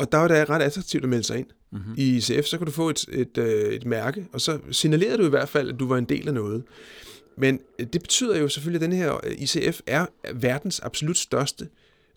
Og 0.00 0.12
der 0.12 0.18
var 0.18 0.28
det 0.28 0.50
ret 0.50 0.62
attraktivt 0.62 1.04
at 1.04 1.10
melde 1.10 1.24
sig 1.24 1.38
ind. 1.38 1.46
Mm-hmm. 1.72 1.94
I 1.96 2.16
ICF, 2.16 2.44
så 2.44 2.58
kunne 2.58 2.66
du 2.66 2.70
få 2.70 2.88
et, 2.88 3.04
et, 3.12 3.38
øh, 3.38 3.72
et 3.72 3.84
mærke, 3.84 4.26
og 4.32 4.40
så 4.40 4.58
signalerede 4.70 5.18
du 5.18 5.26
i 5.26 5.28
hvert 5.28 5.48
fald, 5.48 5.68
at 5.68 5.80
du 5.80 5.88
var 5.88 5.96
en 5.96 6.04
del 6.04 6.28
af 6.28 6.34
noget. 6.34 6.62
Men 7.36 7.60
øh, 7.78 7.86
det 7.92 8.00
betyder 8.00 8.38
jo 8.38 8.48
selvfølgelig, 8.48 8.84
at 8.84 8.90
den 8.90 8.98
her 8.98 9.20
øh, 9.26 9.32
ICF 9.38 9.80
er 9.86 10.06
verdens 10.34 10.80
absolut 10.80 11.18
største 11.18 11.68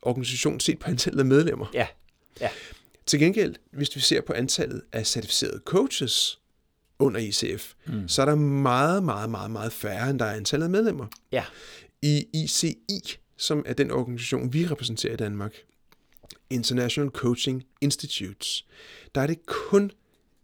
organisation 0.02 0.60
set 0.60 0.80
på 0.80 0.90
antallet 0.90 1.20
af 1.20 1.26
medlemmer. 1.26 1.66
Ja. 1.74 1.88
Ja. 2.42 2.50
Til 3.06 3.20
gengæld, 3.20 3.56
hvis 3.72 3.96
vi 3.96 4.02
ser 4.02 4.22
på 4.22 4.34
antallet 4.34 4.82
af 4.92 5.08
certificerede 5.08 5.62
coaches 5.66 6.40
under 7.00 7.20
ICF, 7.20 7.74
mm. 7.88 8.08
så 8.08 8.22
er 8.22 8.26
der 8.26 8.36
meget, 8.36 9.04
meget, 9.04 9.30
meget, 9.30 9.52
meget 9.52 9.74
færre, 9.74 10.10
end 10.10 10.20
der 10.20 10.26
er 10.26 10.36
antallet 10.36 10.64
af 10.64 10.70
medlemmer. 10.70 11.06
Ja. 11.32 11.44
I 12.02 12.26
ICI, 12.34 13.18
som 13.38 13.64
er 13.66 13.74
den 13.74 13.92
organisation, 13.92 14.54
vi 14.54 14.68
repræsenterer 14.68 15.14
i 15.14 15.18
Danmark, 15.18 15.54
International 16.50 17.10
Coaching 17.12 17.64
Institutes, 17.82 18.66
der 19.16 19.22
er 19.22 19.28
det 19.28 19.46
kun 19.46 19.92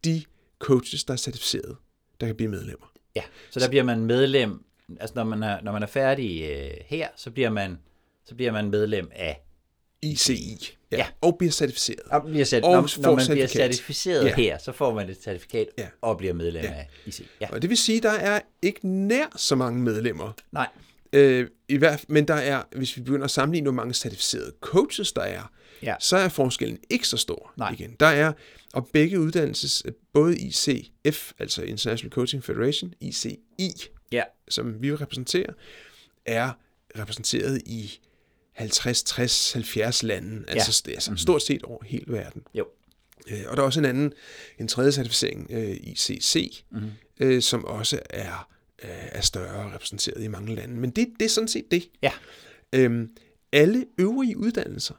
de 0.06 0.24
coaches, 0.60 1.04
der 1.04 1.14
er 1.14 1.18
certificeret, 1.18 1.78
der 2.22 2.26
kan 2.28 2.36
blive 2.36 2.50
medlemmer. 2.52 2.92
Ja, 3.16 3.22
så 3.52 3.60
der 3.60 3.70
bliver 3.70 3.84
man 3.84 4.06
medlem, 4.06 4.64
altså 5.00 5.14
når 5.16 5.24
man 5.24 5.44
er, 5.44 5.62
når 5.62 5.72
man 5.72 5.84
er 5.84 5.88
færdig 5.88 6.50
øh, 6.52 6.70
her, 6.86 7.08
så 7.16 7.32
bliver 7.32 7.50
man, 7.50 7.78
så 8.26 8.36
bliver 8.36 8.52
man 8.52 8.70
medlem 8.70 9.12
af 9.16 9.42
ICI. 10.02 10.76
Ja. 10.92 10.98
Ja. 10.98 11.08
Og 11.22 11.38
bliver 11.38 11.52
certificeret. 11.52 12.00
Og 12.12 12.22
bliver 12.24 12.46
cert- 12.46 12.64
Og 12.64 12.72
når, 12.72 13.02
når 13.02 13.16
man 13.16 13.26
bliver 13.28 13.48
certifikat. 13.48 13.76
certificeret 13.76 14.26
Ja. 14.26 14.36
her, 14.36 14.58
så 14.58 14.72
får 14.72 14.94
man 14.94 15.10
et 15.10 15.24
certifikat 15.24 15.68
Ja. 15.78 15.88
og 16.02 16.18
bliver 16.18 16.34
medlem 16.34 16.64
Ja. 16.64 16.70
af 16.74 16.88
IC. 17.06 17.22
Ja. 17.42 17.50
Og 17.52 17.62
det 17.62 17.70
vil 17.70 17.78
sige, 17.78 17.98
at 17.98 18.04
der 18.04 18.12
er 18.12 18.40
ikke 18.62 18.88
nær 18.88 19.26
så 19.38 19.56
mange 19.56 19.82
medlemmer. 19.82 20.32
Nej, 20.52 20.68
Øh, 21.14 21.48
i 21.70 21.78
hvert, 21.78 22.06
men 22.10 22.28
der 22.28 22.34
er, 22.34 22.64
hvis 22.76 22.98
vi 22.98 23.02
begynder 23.02 23.26
at 23.26 23.32
sammenligne, 23.32 23.66
hvor 23.66 23.74
mange 23.74 23.94
certificerede 23.94 24.52
coaches 24.62 25.12
der 25.12 25.22
er, 25.22 25.52
Ja. 25.84 25.96
så 26.00 26.18
er 26.18 26.30
forskellen 26.30 26.80
ikke 26.90 27.08
så 27.08 27.18
stor 27.18 27.54
Nej. 27.58 27.72
igen. 27.72 27.96
Der 28.00 28.06
er, 28.06 28.34
og 28.74 28.88
begge 28.94 29.20
uddannelses, 29.20 29.84
både 30.14 30.38
ICF, 30.38 31.32
altså 31.40 31.62
International 31.62 32.12
Coaching 32.12 32.44
Federation, 32.44 32.94
ICI, 33.02 33.40
ja, 34.12 34.24
som 34.50 34.82
vi 34.82 34.96
repræsenterer, 34.96 35.54
er 36.26 36.52
repræsenteret 36.98 37.62
i 37.66 38.00
50, 38.52 39.04
60, 39.04 39.54
70 39.54 40.04
lande, 40.04 40.44
altså, 40.48 40.82
det 40.86 40.92
er 40.92 40.96
altså 40.96 41.16
stort 41.16 41.42
set 41.42 41.64
over 41.64 41.84
hele 41.84 42.14
verden. 42.14 42.44
jo, 42.54 42.68
Øh, 43.32 43.40
Og 43.48 43.58
der 43.58 43.64
er 43.64 43.66
også 43.66 43.80
en 43.80 43.86
anden, 43.86 44.14
en 44.60 44.68
tredje 44.68 44.92
certificering, 44.92 45.48
øh, 45.50 45.78
ICC, 45.84 46.64
mm-hmm. 46.72 46.92
øh, 47.20 47.42
som 47.42 47.66
også 47.66 48.00
er, 48.10 48.50
øh, 48.84 48.90
er 48.90 49.22
større 49.22 49.74
repræsenteret 49.74 50.24
i 50.24 50.28
mange 50.28 50.56
lande. 50.56 50.76
Men 50.76 50.90
det, 50.90 51.08
det 51.20 51.26
er 51.26 51.30
sådan 51.30 51.48
set 51.48 51.72
det. 51.72 51.90
ja, 52.02 52.12
Øhm, 52.76 53.10
alle 53.52 53.86
øvrige 53.98 54.38
uddannelser 54.38 54.94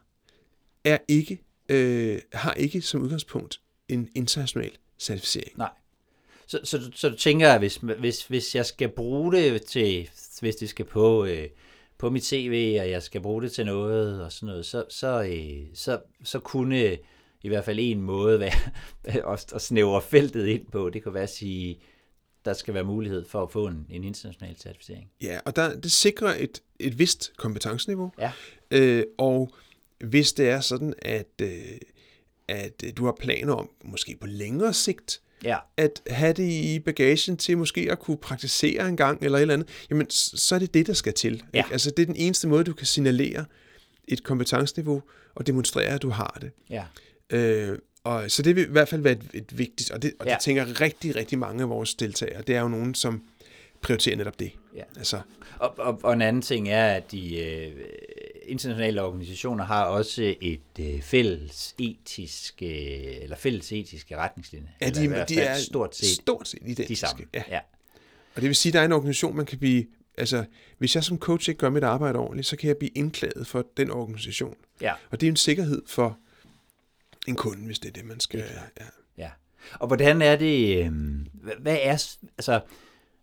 er 0.84 0.98
ikke, 1.08 1.42
øh, 1.68 2.20
har 2.32 2.54
ikke 2.54 2.82
som 2.82 3.02
udgangspunkt 3.02 3.60
en 3.88 4.08
international 4.14 4.70
certificering. 4.98 5.58
nej. 5.58 5.70
Så, 6.46 6.60
så, 6.64 6.90
så 6.94 7.08
du 7.08 7.16
tænker, 7.16 7.52
at 7.52 7.58
hvis, 7.58 7.76
hvis, 7.76 8.26
hvis 8.26 8.54
jeg 8.54 8.66
skal 8.66 8.88
bruge 8.88 9.32
det 9.32 9.62
til, 9.62 10.10
hvis 10.40 10.56
det 10.56 10.68
skal 10.68 10.84
på, 10.84 11.24
øh, 11.24 11.48
på 11.98 12.10
mit 12.10 12.24
CV, 12.24 12.76
og 12.80 12.90
jeg 12.90 13.02
skal 13.02 13.20
bruge 13.20 13.42
det 13.42 13.52
til 13.52 13.66
noget 13.66 14.24
og 14.24 14.32
sådan 14.32 14.46
noget, 14.46 14.66
så, 14.66 14.84
så, 14.88 15.22
øh, 15.22 15.66
så, 15.74 16.00
så 16.24 16.38
kunne 16.38 16.98
i 17.42 17.48
hvert 17.48 17.64
fald 17.64 17.78
en 17.80 18.00
måde 18.02 18.40
være 18.40 18.52
at, 19.32 19.52
at 19.52 19.62
snævre 19.62 20.02
feltet 20.02 20.46
ind 20.46 20.66
på, 20.66 20.90
det 20.90 21.02
kunne 21.02 21.14
være 21.14 21.22
at 21.22 21.30
sige, 21.30 21.80
der 22.44 22.52
skal 22.52 22.74
være 22.74 22.84
mulighed 22.84 23.24
for 23.24 23.42
at 23.42 23.50
få 23.50 23.66
en, 23.66 23.86
en 23.90 24.04
international 24.04 24.56
certificering. 24.56 25.10
Ja, 25.22 25.38
og 25.44 25.56
der, 25.56 25.80
det 25.80 25.92
sikrer 25.92 26.34
et, 26.38 26.62
et 26.80 26.98
vist 26.98 27.32
kompetenceniveau. 27.36 28.12
Ja. 28.18 28.32
Øh, 28.70 29.04
og 29.18 29.54
hvis 30.04 30.32
det 30.32 30.48
er 30.48 30.60
sådan, 30.60 30.94
at, 31.02 31.26
øh, 31.42 31.48
at 32.48 32.82
øh, 32.84 32.92
du 32.96 33.04
har 33.04 33.16
planer 33.20 33.54
om, 33.54 33.70
måske 33.84 34.16
på 34.20 34.26
længere 34.26 34.74
sigt, 34.74 35.20
Ja, 35.44 35.56
at 35.76 36.02
have 36.06 36.32
det 36.32 36.42
i 36.50 36.78
bagagen 36.78 37.36
til 37.36 37.58
måske 37.58 37.88
at 37.92 37.98
kunne 37.98 38.16
praktisere 38.16 38.88
en 38.88 38.96
gang 38.96 39.22
eller 39.22 39.38
et 39.38 39.42
eller 39.42 39.54
andet, 39.54 39.68
jamen 39.90 40.10
så 40.10 40.54
er 40.54 40.58
det 40.58 40.74
det, 40.74 40.86
der 40.86 40.92
skal 40.92 41.12
til. 41.12 41.42
Ja. 41.54 41.58
Ikke? 41.58 41.68
Altså 41.72 41.90
det 41.90 42.02
er 42.02 42.06
den 42.06 42.16
eneste 42.16 42.48
måde, 42.48 42.64
du 42.64 42.72
kan 42.72 42.86
signalere 42.86 43.44
et 44.08 44.22
kompetenceniveau 44.22 45.02
og 45.34 45.46
demonstrere, 45.46 45.86
at 45.86 46.02
du 46.02 46.10
har 46.10 46.38
det. 46.40 46.50
ja, 46.70 46.84
Øh, 47.30 47.78
og, 48.04 48.30
så 48.30 48.42
det 48.42 48.56
vil 48.56 48.64
i 48.64 48.70
hvert 48.70 48.88
fald 48.88 49.00
være 49.02 49.12
et, 49.12 49.22
et 49.34 49.58
vigtigt, 49.58 49.90
og 49.90 50.02
det, 50.02 50.12
og 50.18 50.26
Ja. 50.26 50.32
det 50.34 50.40
tænker 50.40 50.80
rigtig, 50.80 51.16
rigtig 51.16 51.38
mange 51.38 51.62
af 51.62 51.68
vores 51.68 51.94
deltagere, 51.94 52.42
det 52.42 52.56
er 52.56 52.60
jo 52.60 52.68
nogen, 52.68 52.94
som 52.94 53.22
prioriterer 53.80 54.16
netop 54.16 54.38
det. 54.40 54.52
Ja. 54.76 54.82
Altså, 54.96 55.20
Og, 55.58 55.78
og, 55.78 56.00
og 56.02 56.12
en 56.12 56.22
anden 56.22 56.42
ting 56.42 56.68
er, 56.68 56.86
at 56.86 57.12
de 57.12 57.38
øh, 57.44 57.72
internationale 58.50 59.02
organisationer 59.02 59.64
har 59.64 59.84
også 59.84 60.34
et 60.40 60.60
øh, 60.80 61.02
fælles 61.02 61.74
etisk, 61.78 62.62
øh, 62.62 62.68
eller 63.22 63.36
fælles 63.36 63.72
etiske 63.72 64.16
retningslinjer. 64.16 64.68
ja, 64.80 64.86
eller 64.86 65.00
de, 65.00 65.08
hvert 65.08 65.28
de 65.28 65.40
er 65.40 65.56
stort 65.58 65.96
set 65.96 66.08
stort 66.08 66.48
set 66.48 66.58
identiske. 66.62 66.88
de 66.88 66.96
samme. 66.96 67.26
Ja. 67.34 67.42
ja. 67.48 67.60
Og 68.34 68.42
det 68.42 68.48
vil 68.48 68.56
sige, 68.56 68.70
at 68.70 68.74
der 68.74 68.80
er 68.80 68.84
en 68.84 68.92
organisation, 68.92 69.36
man 69.36 69.46
kan 69.46 69.58
blive... 69.58 69.86
Altså, 70.18 70.44
hvis 70.78 70.94
jeg 70.94 71.04
som 71.04 71.18
coach 71.18 71.48
ikke 71.48 71.58
gør 71.58 71.70
mit 71.70 71.84
arbejde 71.84 72.18
ordentligt, 72.18 72.46
så 72.46 72.56
kan 72.56 72.68
jeg 72.68 72.76
blive 72.76 72.90
indklaget 72.94 73.46
for 73.46 73.66
den 73.76 73.90
organisation. 73.90 74.54
ja. 74.80 74.94
Og 75.10 75.20
det 75.20 75.26
er 75.26 75.30
en 75.30 75.36
sikkerhed 75.36 75.82
for 75.86 76.18
en 77.26 77.36
kunde, 77.36 77.66
hvis 77.66 77.78
det 77.78 77.88
er 77.88 77.92
det, 77.92 78.04
man 78.04 78.20
skal... 78.20 78.40
Det 78.40 78.46
ja. 78.80 78.84
Ja. 79.18 79.30
Og 79.72 79.86
hvordan 79.86 80.22
er 80.22 80.36
det, 80.36 80.84
øh, 80.84 80.92
hvad, 81.60 81.78
er, 81.82 82.16
altså, 82.38 82.60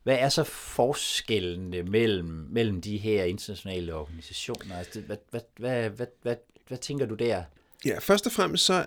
hvad 0.08 0.18
er 0.20 0.30
så 0.30 0.44
forskellene 0.44 1.84
mellem, 1.84 2.48
mellem 2.50 2.82
de 2.82 2.98
her 2.98 3.24
internationale 3.24 3.94
organisationer? 3.94 4.78
Altså, 4.78 5.02
hvad, 5.02 5.18
hvad, 5.30 5.42
hvad, 5.58 5.90
hvad, 5.90 6.08
hvad, 6.22 6.36
hvad 6.68 6.78
tænker 6.78 7.06
du 7.06 7.16
der? 7.16 7.44
ja, 7.86 8.00
først 8.00 8.26
og 8.26 8.32
fremmest 8.32 8.66
så 8.66 8.86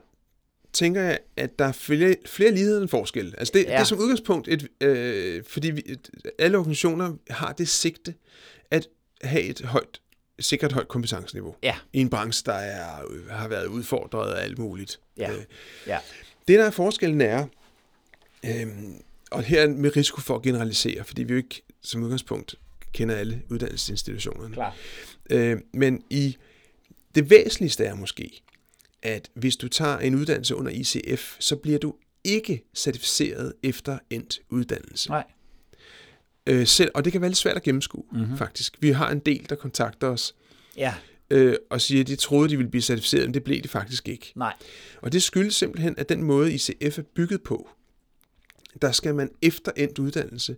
tænker 0.72 1.02
jeg, 1.02 1.18
at 1.36 1.58
der 1.58 1.64
er 1.64 1.72
flere, 1.72 2.16
flere 2.26 2.50
ligheder 2.50 2.80
end 2.80 2.88
forskel. 2.88 3.34
Altså 3.38 3.52
det, 3.54 3.64
ja. 3.64 3.70
Det 3.70 3.74
er 3.74 3.84
som 3.84 3.98
udgangspunkt, 3.98 4.48
et, 4.48 4.68
øh, 4.80 5.44
fordi 5.44 5.70
vi, 5.70 5.82
et, 5.86 6.10
alle 6.38 6.58
organisationer 6.58 7.14
har 7.30 7.52
det 7.52 7.68
sigte 7.68 8.14
at 8.70 8.86
have 9.22 9.42
et 9.42 9.60
højt, 9.60 10.00
sikkert 10.38 10.72
højt 10.72 10.88
kompetenceniveau 10.88 11.54
Ja. 11.62 11.76
i 11.92 12.00
en 12.00 12.10
branche, 12.10 12.42
der 12.46 12.52
er, 12.52 13.02
har 13.30 13.48
været 13.48 13.66
udfordret 13.66 14.34
af 14.34 14.44
alt 14.44 14.58
muligt. 14.58 15.00
Ja. 15.16 15.30
Øh, 15.32 15.42
Ja, 15.86 15.98
Det, 16.48 16.58
der 16.58 16.64
er 16.66 16.70
forskellen 16.70 17.20
er, 17.20 17.46
øhm, 18.46 19.02
og 19.30 19.42
her 19.42 19.68
med 19.68 19.96
risiko 19.96 20.20
for 20.20 20.36
at 20.36 20.42
generalisere, 20.42 21.04
fordi 21.04 21.22
vi 21.22 21.32
jo 21.32 21.36
ikke 21.36 21.62
som 21.82 22.02
udgangspunkt 22.02 22.54
kender 22.92 23.14
alle 23.14 23.42
uddannelsesinstitutionerne. 23.50 24.54
klart. 24.54 24.74
Øh, 25.30 25.58
men 25.74 26.02
i 26.10 26.36
det 27.14 27.30
væsentligste 27.30 27.84
er 27.84 27.94
måske, 27.94 28.42
at 29.02 29.30
hvis 29.34 29.56
du 29.56 29.68
tager 29.68 29.98
en 29.98 30.14
uddannelse 30.14 30.56
under 30.56 30.72
ICF, 30.72 31.36
så 31.40 31.56
bliver 31.56 31.78
du 31.78 31.94
ikke 32.24 32.62
certificeret 32.74 33.52
efter 33.62 33.98
endt 34.10 34.40
uddannelse. 34.50 35.08
Nej. 35.08 35.24
Øh, 36.46 36.66
selv, 36.66 36.90
og 36.94 37.04
det 37.04 37.12
kan 37.12 37.20
være 37.20 37.30
lidt 37.30 37.38
svært 37.38 37.56
at 37.56 37.62
gennemskue, 37.62 38.04
mm-hmm. 38.12 38.38
faktisk. 38.38 38.76
Vi 38.80 38.90
har 38.90 39.10
en 39.10 39.18
del, 39.18 39.46
der 39.48 39.54
kontakter 39.54 40.08
os 40.08 40.34
Ja, 40.76 40.94
øh, 41.30 41.56
og 41.70 41.80
siger, 41.80 42.00
at 42.00 42.06
de 42.06 42.16
troede, 42.16 42.48
de 42.48 42.56
ville 42.56 42.70
blive 42.70 42.82
certificeret, 42.82 43.24
men 43.24 43.34
det 43.34 43.44
blev 43.44 43.60
de 43.60 43.68
faktisk 43.68 44.08
ikke. 44.08 44.32
nej. 44.34 44.54
Og 45.02 45.12
det 45.12 45.22
skyldes 45.22 45.54
simpelthen, 45.54 45.94
at 45.98 46.08
den 46.08 46.22
måde 46.22 46.52
ICF 46.54 46.98
er 46.98 47.02
bygget 47.14 47.42
på, 47.42 47.70
der 48.82 48.92
skal 48.92 49.14
man 49.14 49.30
efter 49.42 49.72
endt 49.76 49.98
uddannelse 49.98 50.56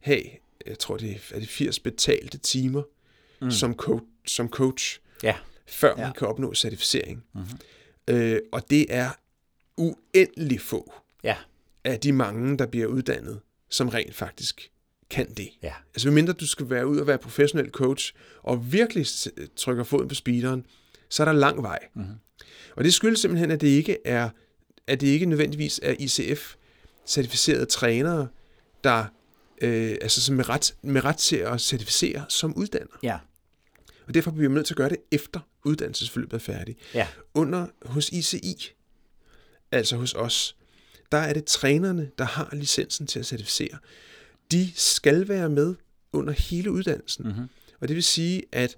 have, 0.00 0.22
jeg 0.66 0.78
tror 0.78 0.96
det 0.96 1.10
er, 1.10 1.34
er 1.36 1.38
det 1.40 1.48
80 1.48 1.78
betalte 1.80 2.38
timer 2.38 2.82
mm. 3.40 3.50
som, 3.50 3.74
coach, 3.74 4.04
som 4.26 4.48
coach, 4.48 5.00
Ja, 5.22 5.36
før 5.66 5.96
man 5.96 6.06
Ja. 6.06 6.12
kan 6.12 6.28
opnå 6.28 6.54
certificering. 6.54 7.24
Mm-hmm. 7.34 7.58
Øh, 8.16 8.38
og 8.52 8.70
det 8.70 8.86
er 8.88 9.10
uendelig 9.76 10.60
få 10.60 10.92
ja, 11.24 11.36
af 11.84 12.00
de 12.00 12.12
mange, 12.12 12.58
der 12.58 12.66
bliver 12.66 12.86
uddannet, 12.86 13.40
som 13.70 13.88
rent 13.88 14.14
faktisk 14.14 14.70
kan 15.10 15.30
det. 15.34 15.48
ja. 15.62 15.72
Altså 15.94 16.08
medmindre 16.08 16.32
du 16.32 16.46
skal 16.46 16.70
være 16.70 16.86
ud 16.86 16.98
og 16.98 17.06
være 17.06 17.18
professionel 17.18 17.70
coach, 17.70 18.14
og 18.42 18.72
virkelig 18.72 19.06
trykker 19.56 19.84
foden 19.84 20.08
på 20.08 20.14
speederen, 20.14 20.66
så 21.08 21.22
er 21.22 21.24
der 21.24 21.32
lang 21.32 21.62
vej. 21.62 21.78
Mm-hmm. 21.94 22.14
Og 22.76 22.84
det 22.84 22.94
skyldes 22.94 23.20
simpelthen, 23.20 23.50
at 23.50 23.60
det 23.60 23.68
ikke 23.68 23.98
er, 24.04 24.30
at 24.86 25.00
det 25.00 25.06
ikke 25.06 25.26
nødvendigvis 25.26 25.80
er 25.82 25.94
ICF-certificerede 27.06 27.64
trænere, 27.64 28.28
der 28.84 29.04
øh, 29.62 29.96
altså 30.02 30.22
som 30.22 30.34
med 30.36 30.48
ret, 30.48 30.74
med 30.82 31.04
ret 31.04 31.16
til 31.16 31.36
at 31.36 31.60
certificere 31.60 32.24
som 32.28 32.56
uddanner. 32.56 32.98
Ja, 33.02 33.18
Og 34.06 34.14
derfor 34.14 34.30
bliver 34.30 34.48
vi 34.48 34.54
nødt 34.54 34.66
til 34.66 34.74
at 34.74 34.78
gøre 34.78 34.88
det 34.88 34.98
efter 35.10 35.40
uddannelsesforløbet 35.64 36.34
er 36.34 36.38
færdigt. 36.38 36.78
ja, 36.94 37.06
Under 37.34 37.66
hos 37.84 38.08
ICI, 38.08 38.72
altså 39.72 39.96
hos 39.96 40.14
os, 40.14 40.56
der 41.12 41.18
er 41.18 41.32
det 41.32 41.44
trænerne, 41.44 42.10
der 42.18 42.24
har 42.24 42.48
licensen 42.52 43.06
til 43.06 43.18
at 43.18 43.26
certificere. 43.26 43.78
De 44.50 44.72
skal 44.74 45.28
være 45.28 45.48
med 45.48 45.74
under 46.12 46.32
hele 46.32 46.70
uddannelsen. 46.70 47.24
Mm-hmm. 47.26 47.48
Og 47.80 47.88
det 47.88 47.94
vil 47.96 48.02
sige, 48.04 48.42
at, 48.52 48.76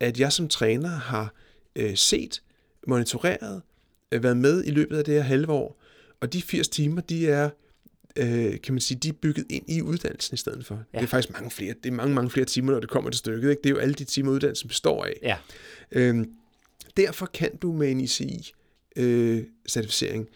at 0.00 0.20
jeg 0.20 0.32
som 0.32 0.48
træner 0.48 0.88
har 0.88 1.34
øh, 1.76 1.96
set, 1.96 2.42
monitoreret, 2.86 3.62
øh, 4.12 4.22
været 4.22 4.36
med 4.36 4.64
i 4.64 4.70
løbet 4.70 4.98
af 4.98 5.04
det 5.04 5.14
her 5.14 5.22
halve 5.22 5.52
år, 5.52 5.82
og 6.20 6.32
de 6.32 6.42
80 6.42 6.68
timer, 6.68 7.00
de 7.00 7.28
er 7.28 7.50
øh, 8.16 8.60
kan 8.60 8.74
man 8.74 8.80
sige, 8.80 8.98
de 8.98 9.08
er 9.08 9.12
bygget 9.12 9.46
ind 9.50 9.70
i 9.70 9.82
uddannelsen 9.82 10.34
i 10.34 10.36
stedet 10.36 10.66
for. 10.66 10.74
Ja. 10.74 10.80
Det 10.98 11.04
er 11.04 11.08
faktisk 11.08 11.32
mange 11.32 11.50
flere, 11.50 11.74
det 11.82 11.86
er 11.86 11.94
mange, 11.94 12.14
mange 12.14 12.30
flere 12.30 12.46
timer, 12.46 12.72
når 12.72 12.80
det 12.80 12.88
kommer 12.88 13.10
til 13.10 13.18
stykket. 13.18 13.50
Ikke? 13.50 13.62
Det 13.62 13.70
er 13.70 13.74
jo 13.74 13.78
alle 13.78 13.94
de 13.94 14.04
timer, 14.04 14.32
uddannelsen 14.32 14.68
består 14.68 15.04
af. 15.04 15.18
Ja. 15.22 15.36
Øhm, 15.92 16.32
derfor 16.96 17.26
kan 17.26 17.56
du 17.56 17.72
med 17.72 17.90
en 17.90 18.00
ICI-certificering 18.00 20.28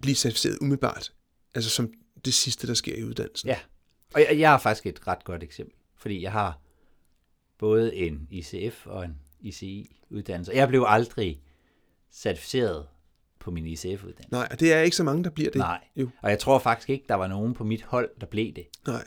blive 0.00 0.14
certificeret 0.14 0.58
umiddelbart, 0.60 1.12
altså 1.54 1.70
som 1.70 1.92
det 2.24 2.34
sidste, 2.34 2.66
der 2.66 2.74
sker 2.74 2.96
i 2.96 3.04
uddannelsen. 3.04 3.48
Ja. 3.48 3.58
Og 4.14 4.20
jeg, 4.20 4.38
jeg 4.38 4.50
har 4.50 4.58
faktisk 4.58 4.86
et 4.86 5.06
ret 5.06 5.24
godt 5.24 5.42
eksempel, 5.42 5.74
fordi 5.96 6.22
jeg 6.22 6.32
har 6.32 6.60
både 7.58 7.94
en 7.94 8.28
ICF 8.30 8.86
og 8.86 9.04
en 9.04 9.18
ICI-uddannelse. 9.40 10.52
Jeg 10.52 10.68
blev 10.68 10.84
aldrig 10.86 11.40
certificeret 12.12 12.86
på 13.40 13.50
min 13.50 13.66
ICF-uddannelse. 13.66 14.28
Nej, 14.30 14.48
og 14.50 14.60
det 14.60 14.72
er 14.72 14.80
ikke 14.80 14.96
så 14.96 15.04
mange, 15.04 15.24
der 15.24 15.30
bliver 15.30 15.50
det. 15.50 15.58
Nej. 15.58 15.78
Jo, 15.96 16.08
Og 16.22 16.30
jeg 16.30 16.38
tror 16.38 16.58
faktisk 16.58 16.90
ikke, 16.90 17.04
der 17.08 17.14
var 17.14 17.26
nogen 17.26 17.54
på 17.54 17.64
mit 17.64 17.82
hold, 17.82 18.08
der 18.20 18.26
blev 18.26 18.52
det. 18.52 18.66
nej. 18.86 19.04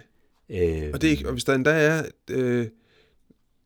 Øh, 0.49 0.89
Og, 0.93 1.01
det 1.01 1.07
er 1.07 1.11
ikke, 1.11 1.27
og 1.27 1.31
hvis 1.33 1.43
der 1.43 1.53
endda 1.55 1.71
er 1.71 2.03
øh, 2.29 2.67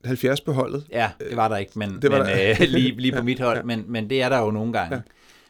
70 0.06 0.42
på 0.42 0.52
holdet, 0.52 0.88
Ja, 0.92 1.12
det 1.20 1.36
var 1.38 1.48
der 1.48 1.58
ikke, 1.58 1.72
men, 1.80 2.02
Det 2.02 2.12
var 2.12 2.18
men 2.18 2.28
der. 2.28 2.50
øh, 2.62 2.68
lige, 2.70 2.96
lige 2.96 3.12
på 3.12 3.24
mit 3.32 3.40
hold, 3.40 3.64
men, 3.64 3.84
men 3.88 4.10
det 4.10 4.22
er 4.22 4.30
der 4.30 4.40
jo 4.40 4.52
nogle 4.52 4.74
gange. 4.74 4.96
Ja. 4.96 5.02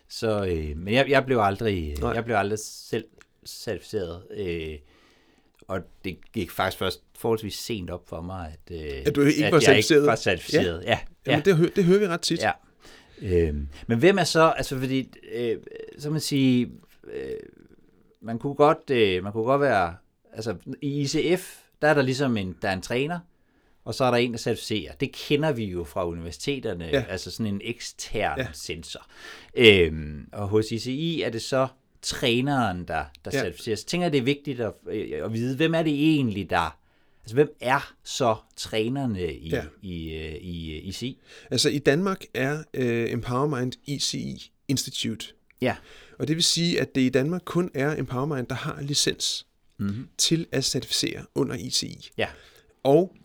Så, 0.09 0.45
øh, 0.45 0.77
men 0.77 0.93
jeg, 0.93 1.09
jeg 1.09 1.25
blev 1.25 1.39
aldrig, 1.39 1.95
Nej. 2.01 2.11
jeg 2.11 2.25
blev 2.25 2.35
aldrig 2.35 2.59
selv 2.59 3.05
certificeret, 3.45 4.23
øh, 4.37 4.73
og 5.67 5.79
det 6.05 6.17
gik 6.33 6.51
faktisk 6.51 6.77
først 6.79 7.03
forholdsvis 7.19 7.53
sent 7.55 7.89
op 7.89 8.09
for 8.09 8.21
mig, 8.21 8.53
at, 8.53 8.75
øh, 8.75 9.01
At 9.05 9.15
du 9.15 9.21
ikke 9.21 9.45
at 9.45 9.51
var 9.51 9.61
jeg 9.67 9.77
ikke 9.77 10.05
var 10.05 10.15
certificeret. 10.15 10.83
Ja, 10.83 10.89
ja, 10.89 10.99
Jamen, 11.31 11.45
det, 11.45 11.57
hø- 11.57 11.69
det 11.75 11.83
hører 11.83 11.99
vi 11.99 12.07
ret 12.07 12.21
tit. 12.21 12.39
ja. 12.41 12.51
Øh, 13.21 13.55
men 13.87 13.99
hvem 13.99 14.17
er 14.17 14.23
så, 14.23 14.53
altså 14.57 14.79
fordi, 14.79 15.09
øh, 15.33 15.57
så 15.99 16.09
man 16.09 16.19
sige, 16.19 16.71
øh, 17.13 17.31
man 18.21 18.39
kunne 18.39 18.53
godt, 18.55 18.89
øh, 18.89 19.23
man 19.23 19.31
kunne 19.31 19.43
godt 19.43 19.61
være, 19.61 19.95
altså 20.33 20.55
i 20.81 21.01
ICF, 21.01 21.57
der 21.81 21.87
er 21.87 21.93
der 21.93 22.01
ligesom 22.01 22.37
en, 22.37 22.55
der 22.61 22.69
er 22.69 22.73
en 22.73 22.81
træner, 22.81 23.19
og 23.85 23.95
så 23.95 24.03
er 24.03 24.11
der 24.11 24.17
en, 24.17 24.31
der 24.31 24.37
certificerer. 24.37 24.91
Det 24.93 25.11
kender 25.13 25.51
vi 25.51 25.65
jo 25.65 25.83
fra 25.83 26.07
universiteterne, 26.07 26.85
Ja. 26.85 27.05
altså 27.09 27.31
sådan 27.31 27.53
en 27.53 27.61
ekstern 27.63 28.39
Ja. 28.39 28.47
sensor. 28.53 29.05
Øhm, 29.55 30.27
og 30.31 30.47
hos 30.47 30.71
ICI 30.71 31.21
er 31.21 31.29
det 31.29 31.41
så 31.41 31.67
træneren, 32.01 32.77
der, 32.87 33.05
der 33.25 33.31
Ja. 33.33 33.39
certificerer. 33.41 33.75
Så 33.75 33.85
tænker 33.85 34.05
jeg, 34.05 34.11
det 34.11 34.17
er 34.19 34.23
vigtigt 34.23 34.59
at, 34.59 34.73
øh, 34.89 35.25
at 35.25 35.33
vide, 35.33 35.55
hvem 35.55 35.73
er 35.73 35.83
det 35.83 35.93
egentlig, 35.93 36.49
der... 36.49 36.77
Altså, 37.27 37.35
hvem 37.35 37.55
er 37.61 37.93
så 38.03 38.35
trænerne 38.55 39.33
i, 39.33 39.49
Ja. 39.49 39.63
i, 39.81 40.13
øh, 40.13 40.33
i, 40.35 40.75
i 40.75 40.79
ICI? 40.79 41.19
Altså 41.51 41.69
i 41.69 41.77
Danmark 41.79 42.23
er 42.33 42.63
øh, 42.73 43.11
Empowermind 43.11 43.73
ICI 43.85 44.51
Institute. 44.67 45.25
Ja. 45.61 45.75
Og 46.19 46.27
det 46.27 46.35
vil 46.35 46.43
sige, 46.43 46.81
at 46.81 46.95
det 46.95 47.01
i 47.01 47.09
Danmark 47.09 47.41
kun 47.45 47.71
er 47.73 47.95
Empowermind, 47.99 48.47
der 48.47 48.55
har 48.55 48.81
licens 48.81 49.43
Mm-hmm. 49.79 50.07
til 50.17 50.47
at 50.51 50.63
certificere 50.65 51.25
under 51.35 51.55
ICI. 51.55 52.09
Ja. 52.17 52.27
Og 52.83 53.15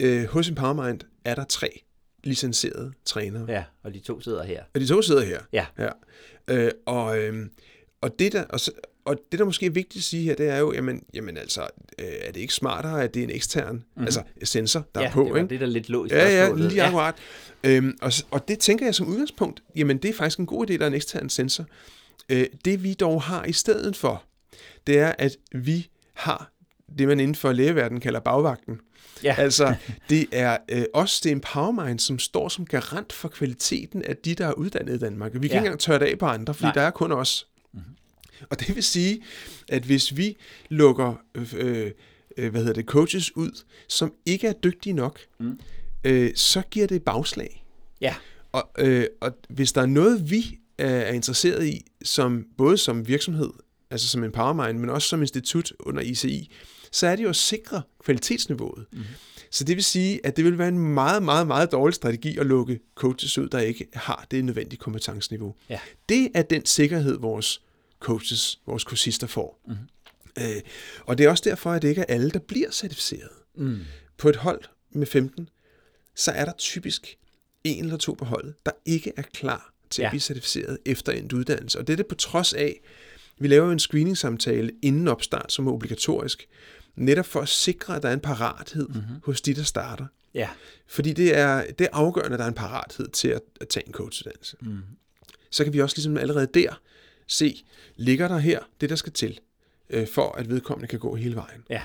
øh, 0.00 0.24
hos 0.24 0.48
Empowermind 0.48 1.00
er 1.24 1.34
der 1.34 1.44
tre 1.44 1.82
licenserede 2.24 2.92
trænere. 3.04 3.46
Ja, 3.48 3.64
og 3.82 3.94
de 3.94 4.00
to 4.00 4.20
sidder 4.20 4.42
her. 4.44 4.64
Og 4.74 4.80
de 4.80 4.86
to 4.86 5.02
sidder 5.02 5.24
her. 5.24 5.40
Ja. 5.52 5.66
ja. 5.78 5.88
Øh, 6.48 6.70
og, 6.86 7.18
øh, 7.18 7.46
og, 8.00 8.18
det 8.18 8.32
der, 8.32 8.44
og, 8.44 8.60
så, 8.60 8.72
og 9.04 9.16
det, 9.32 9.38
der 9.38 9.44
måske 9.44 9.66
er 9.66 9.70
vigtigt 9.70 10.00
at 10.00 10.04
sige 10.04 10.22
her, 10.22 10.34
det 10.34 10.48
er 10.48 10.58
jo, 10.58 10.72
jamen, 10.72 11.02
jamen 11.14 11.36
altså, 11.36 11.60
øh, 11.98 12.06
er 12.20 12.32
det 12.32 12.40
ikke 12.40 12.54
smartere, 12.54 13.02
at 13.02 13.14
det 13.14 13.20
er 13.20 13.24
en 13.24 13.34
ekstern, 13.34 13.74
mm-hmm. 13.74 14.04
altså 14.04 14.22
sensor, 14.44 14.86
der 14.94 15.00
ja, 15.00 15.06
er 15.06 15.12
på, 15.12 15.24
det 15.24 15.32
var 15.32 15.38
ikke? 15.38 15.48
det, 15.48 15.60
der 15.60 15.66
lidt 15.66 15.88
lå 15.88 16.04
i 16.04 16.08
Ja, 16.10 16.44
ja, 16.46 16.54
lige 16.54 16.82
akkurat. 16.82 17.14
Øhm, 17.64 17.98
og, 18.02 18.12
og 18.30 18.48
det 18.48 18.58
tænker 18.58 18.86
jeg 18.86 18.94
som 18.94 19.06
udgangspunkt, 19.08 19.62
jamen 19.76 19.96
det 19.98 20.08
er 20.08 20.14
faktisk 20.14 20.38
en 20.38 20.46
god 20.46 20.70
idé, 20.70 20.72
der 20.76 20.82
er 20.82 20.86
en 20.86 20.94
ekstern 20.94 21.28
sensor. 21.28 21.64
Øh, 22.28 22.46
det 22.64 22.82
vi 22.82 22.94
dog 22.94 23.22
har 23.22 23.44
i 23.44 23.52
stedet 23.52 23.96
for, 23.96 24.24
det 24.86 24.98
er, 24.98 25.12
at 25.18 25.36
vi 25.54 25.88
har 26.14 26.52
det, 26.98 27.08
man 27.08 27.20
inden 27.20 27.34
for 27.34 27.52
lægeverdenen 27.52 28.00
kalder 28.00 28.20
bagvagten. 28.20 28.80
Ja. 29.24 29.34
Altså, 29.38 29.74
det 30.10 30.26
er 30.32 30.56
øh, 30.68 30.84
os, 30.94 31.20
det 31.20 31.30
er 31.30 31.34
Empowermind, 31.34 31.98
som 31.98 32.18
står 32.18 32.48
som 32.48 32.66
garant 32.66 33.12
for 33.12 33.28
kvaliteten 33.28 34.02
af 34.02 34.16
de, 34.16 34.34
der 34.34 34.46
er 34.46 34.52
uddannet 34.52 34.94
i 34.94 34.98
Danmark. 34.98 35.32
Vi 35.34 35.38
kan 35.38 35.42
Ja. 35.42 35.54
ikke 35.54 35.58
engang 35.58 35.80
tørre 35.80 35.98
det 35.98 36.04
af 36.04 36.18
på 36.18 36.26
andre, 36.26 36.54
fordi 36.54 36.66
Nej. 36.66 36.74
der 36.74 36.80
er 36.80 36.90
kun 36.90 37.12
os. 37.12 37.46
Mm-hmm. 37.72 37.94
Og 38.50 38.60
det 38.60 38.74
vil 38.74 38.82
sige, 38.82 39.22
at 39.68 39.82
hvis 39.82 40.16
vi 40.16 40.36
lukker 40.68 41.14
øh, 41.34 41.90
øh, 42.36 42.50
hvad 42.50 42.60
hedder 42.60 42.72
det, 42.72 42.84
coaches 42.84 43.36
ud, 43.36 43.62
som 43.88 44.12
ikke 44.26 44.46
er 44.46 44.52
dygtige 44.52 44.92
nok, 44.92 45.18
mm. 45.40 45.60
øh, 46.04 46.30
så 46.34 46.62
giver 46.70 46.86
det 46.86 47.02
bagslag. 47.02 47.64
Ja, 48.00 48.14
Og, 48.52 48.70
øh, 48.78 49.06
og 49.20 49.32
hvis 49.48 49.72
der 49.72 49.82
er 49.82 49.86
noget, 49.86 50.30
vi 50.30 50.58
er, 50.78 50.88
er 50.88 51.12
interesseret 51.12 51.66
i, 51.66 51.86
som 52.04 52.46
både 52.58 52.78
som 52.78 53.08
virksomhed, 53.08 53.50
altså 53.90 54.08
som 54.08 54.24
Empowermind, 54.24 54.78
men 54.78 54.90
også 54.90 55.08
som 55.08 55.20
institut 55.20 55.72
under 55.80 56.02
ICI, 56.02 56.50
så 56.92 57.06
er 57.06 57.16
det 57.16 57.22
jo 57.22 57.28
at 57.28 57.36
sikre 57.36 57.82
kvalitetsniveauet. 58.04 58.84
Mm. 58.92 58.98
Så 59.50 59.64
det 59.64 59.76
vil 59.76 59.84
sige, 59.84 60.26
at 60.26 60.36
det 60.36 60.44
vil 60.44 60.58
være 60.58 60.68
en 60.68 60.78
meget, 60.78 61.22
meget, 61.22 61.46
meget 61.46 61.72
dårlig 61.72 61.94
strategi 61.94 62.38
at 62.38 62.46
lukke 62.46 62.80
coaches 62.94 63.38
ud, 63.38 63.48
der 63.48 63.58
ikke 63.58 63.86
har 63.94 64.26
det 64.30 64.44
nødvendige 64.44 64.78
kompetenceniveau. 64.78 65.54
Ja. 65.68 65.80
Det 66.08 66.28
er 66.34 66.42
den 66.42 66.66
sikkerhed, 66.66 67.18
vores 67.18 67.62
coaches, 68.02 68.60
vores 68.66 68.84
kursister 68.84 69.26
får. 69.26 69.60
Mm. 69.66 69.74
Øh, 70.38 70.62
og 71.06 71.18
det 71.18 71.26
er 71.26 71.30
også 71.30 71.42
derfor, 71.46 71.70
at 71.70 71.82
det 71.82 71.88
ikke 71.88 72.00
er 72.00 72.14
alle, 72.14 72.30
der 72.30 72.38
bliver 72.38 72.70
certificeret. 72.70 73.30
Mm. 73.54 73.78
På 74.18 74.28
et 74.28 74.36
hold 74.36 74.60
med 74.90 75.06
15, 75.06 75.48
så 76.14 76.30
er 76.30 76.44
der 76.44 76.52
typisk 76.58 77.18
en 77.64 77.84
eller 77.84 77.96
to 77.96 78.12
på 78.12 78.24
holdet, 78.24 78.54
der 78.66 78.72
ikke 78.86 79.12
er 79.16 79.22
klar 79.22 79.72
til 79.90 80.02
ja. 80.02 80.06
At 80.06 80.10
blive 80.10 80.20
certificeret 80.20 80.78
efter 80.86 81.12
en 81.12 81.32
uddannelse. 81.32 81.78
Og 81.78 81.86
det 81.86 81.92
er 81.92 81.96
det 81.96 82.06
på 82.06 82.14
trods 82.14 82.52
af, 82.52 82.80
vi 83.38 83.48
laver 83.48 83.72
en 83.72 83.78
screening-samtale 83.78 84.72
inden 84.82 85.08
opstart, 85.08 85.52
som 85.52 85.66
er 85.66 85.72
obligatorisk, 85.72 86.48
netop 86.96 87.26
for 87.26 87.40
at 87.40 87.48
sikre, 87.48 87.96
at 87.96 88.02
der 88.02 88.08
er 88.08 88.12
en 88.12 88.20
parathed 88.20 88.88
mm-hmm. 88.88 89.16
hos 89.24 89.40
de, 89.40 89.54
der 89.54 89.62
starter. 89.62 90.06
ja, 90.34 90.48
Fordi 90.86 91.12
det 91.12 91.38
er, 91.38 91.64
det 91.78 91.84
er 91.84 91.88
afgørende, 91.92 92.34
at 92.34 92.38
der 92.38 92.44
er 92.44 92.48
en 92.48 92.54
parathed 92.54 93.08
til 93.08 93.28
at, 93.28 93.40
at 93.60 93.68
tage 93.68 93.86
en 93.86 93.92
coachuddannelse. 93.92 94.56
Mm. 94.60 94.78
Så 95.50 95.64
kan 95.64 95.72
vi 95.72 95.80
også 95.80 95.96
ligesom 95.96 96.16
allerede 96.16 96.46
der 96.54 96.80
se, 97.26 97.64
ligger 97.96 98.28
der 98.28 98.38
her 98.38 98.60
det, 98.80 98.90
der 98.90 98.96
skal 98.96 99.12
til, 99.12 99.40
øh, 99.90 100.08
for 100.08 100.32
at 100.32 100.48
vedkommende 100.48 100.88
kan 100.88 100.98
gå 100.98 101.14
hele 101.14 101.34
vejen. 101.36 101.64
ja, 101.70 101.82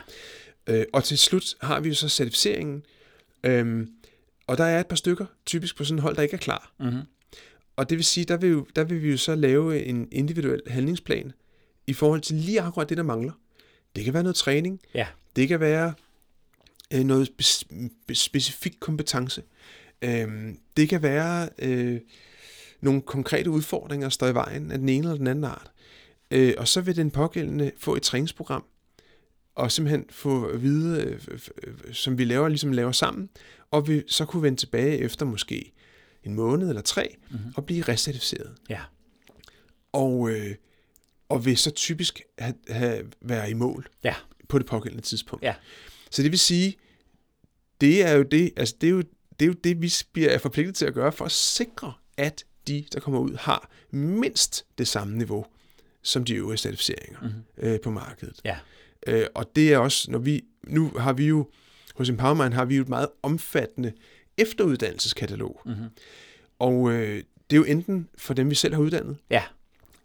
Øh, 0.69 0.85
og 0.93 1.03
til 1.03 1.17
slut 1.17 1.55
har 1.61 1.79
vi 1.79 1.89
jo 1.89 1.95
så 1.95 2.09
certificeringen, 2.09 2.83
øhm, 3.43 3.89
og 4.47 4.57
der 4.57 4.63
er 4.63 4.79
et 4.79 4.87
par 4.87 4.95
stykker 4.95 5.25
typisk 5.45 5.77
på 5.77 5.83
sådan 5.83 5.97
et 5.97 6.01
hold, 6.03 6.15
der 6.15 6.21
ikke 6.21 6.33
er 6.33 6.37
klar. 6.37 6.73
Mhm. 6.79 6.99
Og 7.75 7.89
det 7.89 7.97
vil 7.97 8.05
sige, 8.05 8.25
der 8.25 8.37
vil, 8.37 8.49
jo, 8.49 8.67
der 8.75 8.83
vil 8.83 9.03
vi 9.03 9.11
jo 9.11 9.17
så 9.17 9.35
lave 9.35 9.83
en 9.85 10.07
individuel 10.11 10.61
handlingsplan 10.67 11.31
i 11.87 11.93
forhold 11.93 12.21
til 12.21 12.35
lige 12.35 12.61
akkurat 12.61 12.89
det, 12.89 12.97
der 12.97 13.03
mangler. 13.03 13.31
Det 13.95 14.03
kan 14.05 14.13
være 14.13 14.23
noget 14.23 14.35
træning, 14.35 14.79
ja, 14.93 15.07
det 15.35 15.47
kan 15.47 15.59
være 15.59 15.93
øh, 16.93 17.03
noget 17.03 17.29
spe- 17.29 17.73
spe- 18.11 18.13
specifik 18.13 18.73
kompetence. 18.79 19.43
Øhm, 20.01 20.59
det 20.77 20.89
kan 20.89 21.01
være 21.01 21.49
øh, 21.59 21.99
nogle 22.81 23.01
konkrete 23.01 23.49
udfordringer, 23.49 24.09
står 24.09 24.27
i 24.27 24.33
vejen 24.33 24.71
af 24.71 24.77
den 24.79 24.89
ene 24.89 25.03
eller 25.07 25.17
den 25.17 25.27
anden 25.27 25.43
art. 25.43 25.71
Øh, 26.31 26.53
og 26.57 26.67
så 26.67 26.81
vil 26.81 26.95
den 26.95 27.11
pågældende 27.11 27.71
få 27.77 27.95
et 27.95 28.01
træningsprogram, 28.01 28.63
og 29.55 29.71
simpelthen 29.71 30.05
få 30.09 30.45
at 30.45 30.61
vide, 30.63 31.01
øh, 31.03 31.15
f- 31.17 31.93
som 31.93 32.17
vi 32.17 32.25
laver, 32.25 32.47
ligesom 32.47 32.71
laver 32.71 32.91
sammen, 32.91 33.29
og 33.71 33.87
vi 33.87 34.03
så 34.07 34.25
kunne 34.25 34.43
vende 34.43 34.59
tilbage 34.59 34.97
efter 34.97 35.25
måske 35.25 35.73
en 36.23 36.33
måned 36.33 36.69
eller 36.69 36.81
tre, 36.81 37.15
mm-hmm. 37.31 37.51
og 37.55 37.65
blive 37.65 37.83
recertificeret. 37.83 38.55
ja, 38.69 38.81
Og, 39.93 40.29
øh, 40.31 40.55
og 41.29 41.45
vil 41.45 41.57
så 41.57 41.71
typisk 41.71 42.21
have, 42.39 42.53
have, 42.69 43.05
være 43.21 43.49
i 43.49 43.53
mål 43.53 43.87
ja, 44.03 44.15
på 44.47 44.57
det 44.59 44.65
pågældende 44.65 45.03
tidspunkt. 45.05 45.43
ja, 45.43 45.55
Så 46.11 46.23
det 46.23 46.31
vil 46.31 46.39
sige, 46.39 46.75
det 47.81 48.01
er 48.05 48.11
jo 48.13 48.23
det, 48.23 48.51
altså 48.57 48.75
det 48.81 48.87
er 48.87 48.91
jo, 48.91 49.01
det, 49.39 49.41
er 49.41 49.45
jo 49.45 49.53
det 49.53 49.81
vi 49.81 49.93
bliver 50.13 50.29
er 50.29 50.37
forpligtet 50.37 50.75
til 50.75 50.85
at 50.85 50.93
gøre 50.93 51.11
for 51.11 51.25
at 51.25 51.31
sikre, 51.31 51.93
at 52.17 52.43
de, 52.67 52.85
der 52.93 52.99
kommer 52.99 53.19
ud, 53.19 53.35
har 53.39 53.69
mindst 53.91 54.65
det 54.77 54.87
samme 54.87 55.17
niveau 55.17 55.45
som 56.01 56.23
de 56.23 56.33
øvrige 56.33 56.57
certificeringer 56.57 57.19
mm-hmm. 57.21 57.43
øh, 57.57 57.79
på 57.81 57.91
markedet. 57.91 58.41
ja, 58.45 58.57
Øh, 59.07 59.25
og 59.33 59.55
det 59.55 59.73
er 59.73 59.77
også, 59.77 60.11
når 60.11 60.19
vi, 60.19 60.43
nu 60.63 60.91
har 60.97 61.13
vi 61.13 61.27
jo, 61.27 61.49
hos 61.95 62.09
Empowermind 62.09 62.53
har 62.53 62.65
vi 62.65 62.75
jo 62.75 62.81
et 62.81 62.89
meget 62.89 63.07
omfattende 63.23 63.93
efteruddannelseskatalog. 64.37 65.61
Mm-hmm. 65.65 65.87
Og 66.59 66.91
øh, 66.91 67.23
det 67.49 67.55
er 67.55 67.57
jo 67.57 67.63
enten 67.63 68.09
for 68.17 68.33
dem, 68.33 68.49
vi 68.49 68.55
selv 68.55 68.73
har 68.73 68.81
uddannet, 68.81 69.17
ja, 69.29 69.43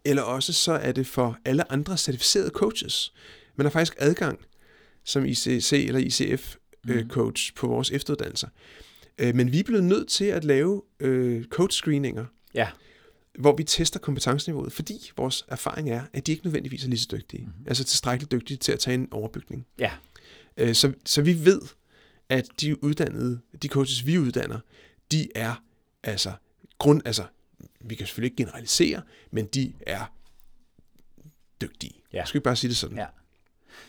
eller 0.05 0.21
også 0.21 0.53
så 0.53 0.71
er 0.71 0.91
det 0.91 1.07
for 1.07 1.37
alle 1.45 1.71
andre 1.71 1.97
certificerede 1.97 2.49
coaches. 2.49 3.13
Man 3.55 3.65
har 3.65 3.71
faktisk 3.71 3.95
adgang 3.97 4.39
som 5.03 5.25
ICC 5.25 5.85
eller 5.87 5.99
ICF 5.99 6.55
øh, 6.89 7.07
coach 7.07 7.55
på 7.55 7.67
vores 7.67 7.91
efteruddannelser. 7.91 8.47
Øh, 9.17 9.35
men 9.35 9.51
vi 9.51 9.59
er 9.59 9.63
blevet 9.63 9.83
nødt 9.83 10.07
til 10.07 10.25
at 10.25 10.43
lave 10.43 10.81
øh, 10.99 11.45
coach 11.45 11.77
screeninger, 11.77 12.25
ja, 12.53 12.67
hvor 13.39 13.55
vi 13.55 13.63
tester 13.63 13.99
kompetenceniveauet, 13.99 14.73
fordi 14.73 15.11
vores 15.17 15.45
erfaring 15.47 15.89
er, 15.89 16.01
at 16.13 16.27
de 16.27 16.31
ikke 16.31 16.45
nødvendigvis 16.45 16.83
er 16.83 16.89
lige 16.89 16.99
så 16.99 17.07
dygtige. 17.11 17.45
Mm-hmm. 17.45 17.65
Altså 17.67 17.83
tilstrækkeligt 17.83 18.31
dygtige 18.31 18.57
til 18.57 18.71
at 18.71 18.79
tage 18.79 18.95
en 18.95 19.07
overbygning. 19.11 19.65
ja, 19.79 19.91
Øh, 20.57 20.75
så, 20.75 20.93
så 21.05 21.21
vi 21.21 21.45
ved, 21.45 21.61
at 22.29 22.45
de 22.61 22.83
uddannede, 22.83 23.39
de 23.61 23.67
coaches 23.67 24.05
vi 24.05 24.19
uddanner, 24.19 24.59
de 25.11 25.27
er 25.35 25.63
altså 26.03 26.33
grund, 26.77 27.01
altså 27.05 27.23
vi 27.81 27.95
kan 27.95 28.07
selvfølgelig 28.07 28.31
ikke 28.31 28.43
generalisere, 28.43 29.01
men 29.31 29.45
de 29.45 29.73
er 29.81 30.13
dygtige. 31.61 31.93
Ja. 32.13 32.25
Skal 32.25 32.39
vi 32.39 32.43
bare 32.43 32.55
sige 32.55 32.69
det 32.69 32.77
sådan? 32.77 32.97
Ja. 32.97 33.05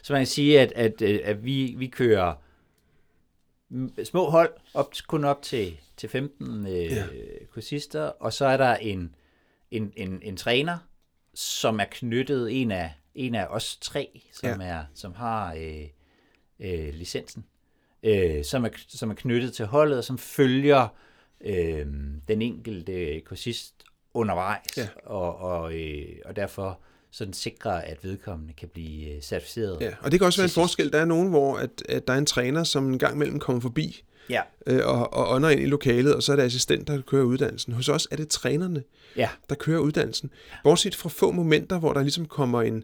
Så 0.02 0.12
man 0.12 0.20
kan 0.20 0.26
sige, 0.26 0.60
at, 0.60 0.72
at, 0.72 1.02
øh, 1.02 1.20
at 1.24 1.44
vi, 1.44 1.74
vi 1.78 1.86
kører 1.86 2.34
små 4.04 4.30
hold, 4.30 4.50
op, 4.74 4.92
kun 5.06 5.24
op 5.24 5.42
til, 5.42 5.80
til 5.96 6.08
15 6.08 6.66
øh, 6.66 6.84
ja. 6.92 7.04
Kursister, 7.50 8.02
og 8.02 8.32
så 8.32 8.46
er 8.46 8.56
der 8.56 8.76
en, 8.76 9.14
en, 9.70 9.92
en, 9.96 10.20
en 10.22 10.36
træner, 10.36 10.78
som 11.34 11.80
er 11.80 11.84
knyttet, 11.90 12.60
en 12.62 12.70
af, 12.70 12.92
en 13.14 13.34
af 13.34 13.46
os 13.50 13.76
tre, 13.76 14.20
som, 14.32 14.60
Ja. 14.60 14.66
er, 14.66 14.84
som 14.94 15.14
har 15.14 15.54
øh, 15.54 15.86
øh, 16.60 16.94
licensen, 16.94 17.44
øh, 18.02 18.44
som, 18.44 18.64
er, 18.64 18.68
som 18.88 19.10
er 19.10 19.14
knyttet 19.14 19.54
til 19.54 19.66
holdet, 19.66 19.98
og 19.98 20.04
som 20.04 20.18
følger 20.18 20.88
øh, 21.40 21.86
den 22.28 22.42
enkelte 22.42 23.20
kursist 23.20 23.84
undervejs, 24.14 24.76
Ja. 24.76 24.88
og, 25.04 25.36
og, 25.36 25.74
øh, 25.80 26.16
og 26.24 26.36
derfor 26.36 26.80
sådan 27.14 27.34
sikrer, 27.34 27.72
at 27.72 28.04
vedkommende 28.04 28.52
kan 28.52 28.68
blive 28.68 29.14
øh, 29.14 29.22
certificeret. 29.22 29.80
Ja, 29.80 29.90
og 30.00 30.12
det 30.12 30.20
kan 30.20 30.26
også 30.26 30.40
være 30.40 30.46
en 30.46 30.50
forskel. 30.50 30.92
Der 30.92 31.00
er 31.00 31.04
nogen, 31.04 31.28
hvor 31.28 31.56
at, 31.56 31.70
at 31.88 32.06
der 32.06 32.12
er 32.12 32.18
en 32.18 32.26
træner, 32.26 32.64
som 32.64 32.92
en 32.92 32.98
gang 32.98 33.14
imellem 33.14 33.38
kommer 33.38 33.60
forbi 33.60 34.04
Ja, 34.30 34.42
øh, 34.66 34.86
og, 34.86 35.12
og 35.12 35.34
ånder 35.34 35.48
ind 35.48 35.60
i 35.60 35.66
lokalet, 35.66 36.14
og 36.14 36.22
så 36.22 36.32
er 36.32 36.36
det 36.36 36.42
assistenter, 36.42 36.94
der 36.94 37.02
kører 37.02 37.24
uddannelsen. 37.24 37.72
Hos 37.72 37.88
os 37.88 38.08
er 38.10 38.16
det 38.16 38.28
trænerne, 38.28 38.82
ja, 39.16 39.28
der 39.48 39.54
kører 39.54 39.80
uddannelsen. 39.80 40.30
Bortset 40.64 40.94
fra 40.94 41.08
få 41.08 41.32
momenter, 41.32 41.78
hvor 41.78 41.92
der 41.92 42.02
ligesom 42.02 42.26
kommer 42.26 42.62
en 42.62 42.82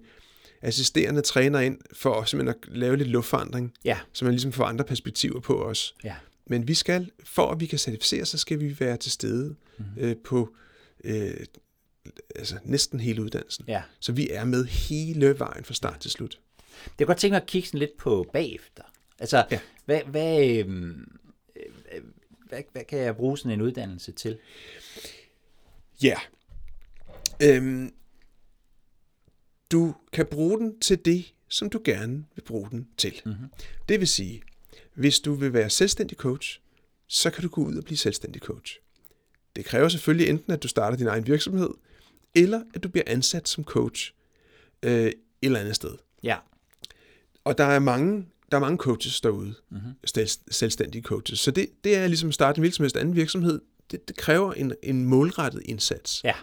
assisterende 0.63 1.21
træner 1.21 1.61
ind 1.61 1.79
for 1.93 2.25
simpelthen 2.25 2.57
at 2.63 2.77
lave 2.77 2.97
lidt 2.97 3.09
luftforandring, 3.09 3.73
ja, 3.85 3.99
så 4.13 4.25
man 4.25 4.35
ligesom 4.35 4.53
får 4.53 4.65
andre 4.65 4.85
perspektiver 4.85 5.41
på 5.41 5.65
os. 5.65 5.95
ja, 6.05 6.15
Men 6.47 6.69
vi 6.69 6.75
skal, 6.75 7.11
for 7.25 7.51
at 7.51 7.61
vi 7.61 7.67
kan 7.67 7.79
certificere, 7.79 8.25
så 8.25 8.39
skal 8.39 8.61
vi 8.61 8.77
være 8.81 8.97
til 8.97 9.13
stede 9.13 9.55
mm-hmm. 9.79 10.03
øh, 10.05 10.17
på 10.25 10.55
øh, 11.05 11.35
altså 12.37 12.59
næsten 12.65 13.01
hele 13.01 13.23
uddannelsen. 13.23 13.65
ja. 13.69 13.83
Så 14.01 14.13
vi 14.13 14.31
er 14.31 14.45
med 14.45 14.65
hele 14.65 15.39
vejen 15.39 15.65
fra 15.65 15.75
start 15.75 16.01
til 16.01 16.11
slut. 16.11 16.41
Jeg 16.99 17.07
kunne 17.07 17.07
godt 17.07 17.19
tænke 17.19 17.33
mig 17.33 17.43
at 17.43 17.49
kigge 17.49 17.69
sådan 17.69 17.79
lidt 17.79 17.97
på 17.97 18.31
bagefter. 18.33 18.83
Altså, 19.19 19.37
ja. 19.37 19.45
Ja. 19.51 19.61
hvad, 19.85 20.01
hvad, 20.05 20.49
øhm, 20.49 21.19
øh, 21.57 22.03
hvad, 22.49 22.63
hvad 22.73 22.85
kan 22.85 22.99
jeg 22.99 23.17
bruge 23.17 23.39
sådan 23.39 23.53
en 23.53 23.61
uddannelse 23.61 24.13
til? 24.13 24.39
Ja. 26.03 26.17
Øhm, 27.43 27.93
du 29.73 29.95
kan 30.13 30.27
bruge 30.27 30.59
den 30.59 30.81
til 30.81 31.05
det, 31.05 31.35
som 31.49 31.71
du 31.71 31.81
gerne 31.85 32.25
vil 32.35 32.43
bruge 32.43 32.71
den 32.71 32.89
til. 32.97 33.21
Mm-hmm. 33.25 33.49
Det 33.89 34.01
vil 34.01 34.09
sige, 34.09 34.43
hvis 34.95 35.21
du 35.21 35.35
vil 35.35 35.53
være 35.53 35.71
selvstændig 35.71 36.19
coach, 36.19 36.61
så 37.07 37.31
kan 37.31 37.43
du 37.43 37.49
gå 37.49 37.65
ud 37.65 37.77
og 37.77 37.85
blive 37.85 37.99
selvstændig 37.99 38.43
coach. 38.43 38.79
Det 39.57 39.65
kræver 39.65 39.89
selvfølgelig 39.89 40.29
enten, 40.29 40.53
at 40.53 40.63
du 40.63 40.69
starter 40.69 40.97
din 40.97 41.07
egen 41.07 41.27
virksomhed, 41.27 41.71
eller 42.35 42.61
at 42.75 42.83
du 42.83 42.89
bliver 42.89 43.05
ansat 43.07 43.49
som 43.49 43.65
coach 43.65 44.13
øh, 44.83 45.07
et 45.07 45.15
eller 45.43 45.61
andet 45.61 45.77
sted. 45.77 45.91
Ja, 46.23 46.37
Og 47.45 47.59
der 47.59 47.65
er 47.65 47.79
mange, 47.79 48.27
der 48.51 48.57
er 48.57 48.61
mange 48.61 48.77
coaches 48.79 49.21
derude, 49.21 49.55
mm-hmm. 49.71 50.35
selvstændige 50.51 51.03
coaches. 51.03 51.41
Så 51.41 51.51
det, 51.51 51.67
det 51.85 51.97
er 51.97 52.07
ligesom 52.07 52.29
at 52.29 52.35
starte 52.35 52.59
en 52.59 52.63
virksomhed, 52.63 52.97
anden 52.97 53.17
virksomhed. 53.17 53.61
Det, 53.91 54.09
det 54.09 54.17
kræver 54.17 54.53
en, 54.53 54.73
en 54.83 55.05
målrettet 55.05 55.63
indsats. 55.65 56.21
ja, 56.25 56.35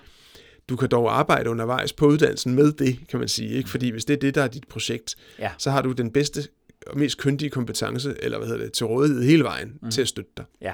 Du 0.69 0.75
kan 0.75 0.89
dog 0.89 1.19
arbejde 1.19 1.49
undervejs 1.49 1.93
på 1.93 2.07
uddannelsen 2.07 2.53
med 2.55 2.71
det, 2.71 2.99
kan 3.09 3.19
man 3.19 3.27
sige. 3.27 3.49
Ikke? 3.49 3.69
Fordi 3.69 3.89
hvis 3.89 4.05
det 4.05 4.13
er 4.13 4.17
det, 4.17 4.35
der 4.35 4.41
er 4.43 4.47
dit 4.47 4.67
projekt, 4.67 5.15
Ja. 5.39 5.51
så 5.57 5.71
har 5.71 5.81
du 5.81 5.91
den 5.91 6.11
bedste 6.11 6.47
og 6.88 6.97
mest 6.97 7.17
kyndige 7.17 7.49
kompetence, 7.49 8.15
eller 8.23 8.38
hvad 8.38 8.47
hedder 8.47 8.63
det, 8.63 8.73
til 8.73 8.85
rådighed 8.85 9.23
hele 9.23 9.43
vejen 9.43 9.79
mm. 9.81 9.91
til 9.91 10.01
at 10.01 10.07
støtte 10.07 10.31
dig. 10.38 10.45
ja, 10.61 10.73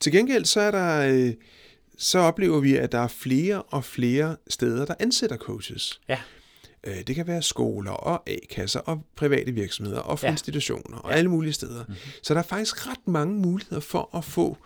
Til 0.00 0.12
gengæld 0.12 0.44
så 0.44 0.60
er 0.60 0.70
der, 0.70 1.12
øh, 1.14 1.34
så 1.98 2.18
oplever 2.18 2.60
vi, 2.60 2.76
at 2.76 2.92
der 2.92 2.98
er 2.98 3.08
flere 3.08 3.62
og 3.62 3.84
flere 3.84 4.36
steder, 4.50 4.84
der 4.86 4.94
ansætter 4.98 5.36
coaches. 5.36 6.00
ja, 6.08 6.18
Øh, 6.84 6.96
Det 7.06 7.14
kan 7.14 7.26
være 7.26 7.42
skoler 7.42 7.90
og 7.90 8.22
A-kasser 8.30 8.80
og 8.80 9.04
private 9.16 9.52
virksomheder 9.52 10.00
og 10.00 10.18
Ja. 10.22 10.30
institutioner 10.30 10.96
og 10.98 11.14
alle 11.14 11.30
mulige 11.30 11.52
steder. 11.52 11.84
Mm-hmm. 11.88 11.96
Så 12.22 12.34
der 12.34 12.40
er 12.40 12.44
faktisk 12.44 12.86
ret 12.86 13.08
mange 13.08 13.34
muligheder 13.40 13.80
for 13.80 14.16
at 14.16 14.24
få, 14.24 14.56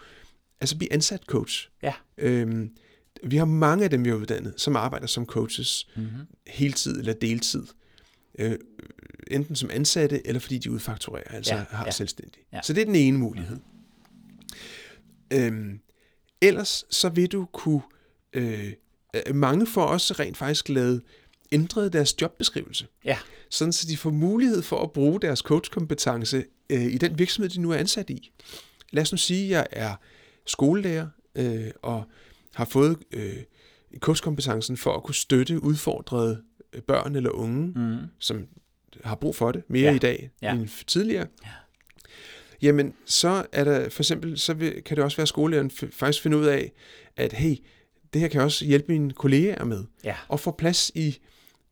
altså 0.60 0.76
blive 0.78 0.92
ansat 0.92 1.22
coach. 1.26 1.68
ja, 1.82 1.92
Øhm, 2.18 2.70
vi 3.24 3.36
har 3.36 3.44
mange 3.44 3.84
af 3.84 3.90
dem, 3.90 4.04
vi 4.04 4.08
har 4.08 4.16
uddannet, 4.16 4.54
som 4.56 4.76
arbejder 4.76 5.06
som 5.06 5.26
coaches 5.26 5.88
mm-hmm. 5.96 6.10
heltid 6.46 6.98
eller 6.98 7.12
deltid. 7.12 7.66
Øh, 8.38 8.58
enten 9.30 9.56
som 9.56 9.70
ansatte, 9.72 10.26
eller 10.26 10.40
fordi 10.40 10.58
de 10.58 10.70
udfakturerer, 10.70 11.28
altså 11.36 11.54
Ja, 11.54 11.58
ja, 11.60 11.66
har 11.70 11.78
ja. 11.78 11.84
ja. 11.86 11.90
selvstændig. 11.90 12.42
Ja. 12.52 12.56
Ja. 12.56 12.62
Så 12.62 12.72
det 12.72 12.80
er 12.80 12.84
den 12.84 12.94
ene 12.94 13.18
mulighed. 13.18 13.56
Øhm, 15.32 15.80
ellers 16.42 16.84
så 16.90 17.08
vil 17.08 17.32
du 17.32 17.44
kunne... 17.52 17.82
Øh, 18.32 18.72
øh, 19.14 19.34
mange 19.34 19.66
får 19.66 19.84
også 19.84 20.14
rent 20.18 20.36
faktisk 20.36 20.68
lavet 20.68 21.02
ændret 21.52 21.92
deres 21.92 22.22
jobbeskrivelse, 22.22 22.86
ja, 23.04 23.18
sådan 23.50 23.72
så 23.72 23.86
de 23.88 23.96
får 23.96 24.10
mulighed 24.10 24.62
for 24.62 24.82
at 24.82 24.92
bruge 24.92 25.20
deres 25.20 25.38
coachkompetence 25.38 26.44
øh, 26.70 26.82
i 26.82 26.98
den 26.98 27.18
virksomhed, 27.18 27.50
de 27.50 27.60
nu 27.60 27.70
er 27.70 27.76
ansat 27.76 28.10
i. 28.10 28.32
Lad 28.90 29.02
os 29.02 29.12
nu 29.12 29.18
sige, 29.18 29.44
at 29.44 29.50
jeg 29.50 29.66
er 29.70 29.94
skolelærer 30.46 31.08
øh, 31.34 31.70
og 31.82 32.04
har 32.54 32.64
fået 32.64 32.96
øh, 33.12 33.36
coachkompetencen 33.98 34.76
for 34.76 34.96
at 34.96 35.02
kunne 35.02 35.14
støtte 35.14 35.62
udfordrede 35.62 36.42
øh, 36.72 36.82
børn 36.82 37.16
eller 37.16 37.30
unge, 37.30 37.72
mm. 37.76 37.96
som 38.18 38.46
har 39.04 39.14
brug 39.14 39.36
for 39.36 39.52
det 39.52 39.62
mere 39.68 39.90
Ja. 39.90 39.94
i 39.94 39.98
dag 39.98 40.30
ja. 40.42 40.54
end 40.54 40.68
tidligere. 40.86 41.26
Ja. 41.44 41.48
Jamen, 42.62 42.94
så 43.04 43.46
er 43.52 43.64
der 43.64 43.88
for 43.88 44.02
eksempel, 44.02 44.38
så 44.38 44.54
vil, 44.54 44.82
kan 44.82 44.96
det 44.96 45.04
også 45.04 45.16
være, 45.16 45.22
at 45.22 45.28
skolelæreren 45.28 45.70
faktisk 45.70 46.22
finde 46.22 46.36
ud 46.36 46.44
af, 46.46 46.72
at 47.16 47.32
hey, 47.32 47.56
det 48.12 48.20
her 48.20 48.28
kan 48.28 48.40
også 48.40 48.64
hjælpe 48.64 48.92
mine 48.92 49.12
kollegaer 49.12 49.64
med. 49.64 49.84
ja, 50.04 50.16
Og 50.28 50.40
få 50.40 50.50
plads 50.50 50.90
i 50.94 51.18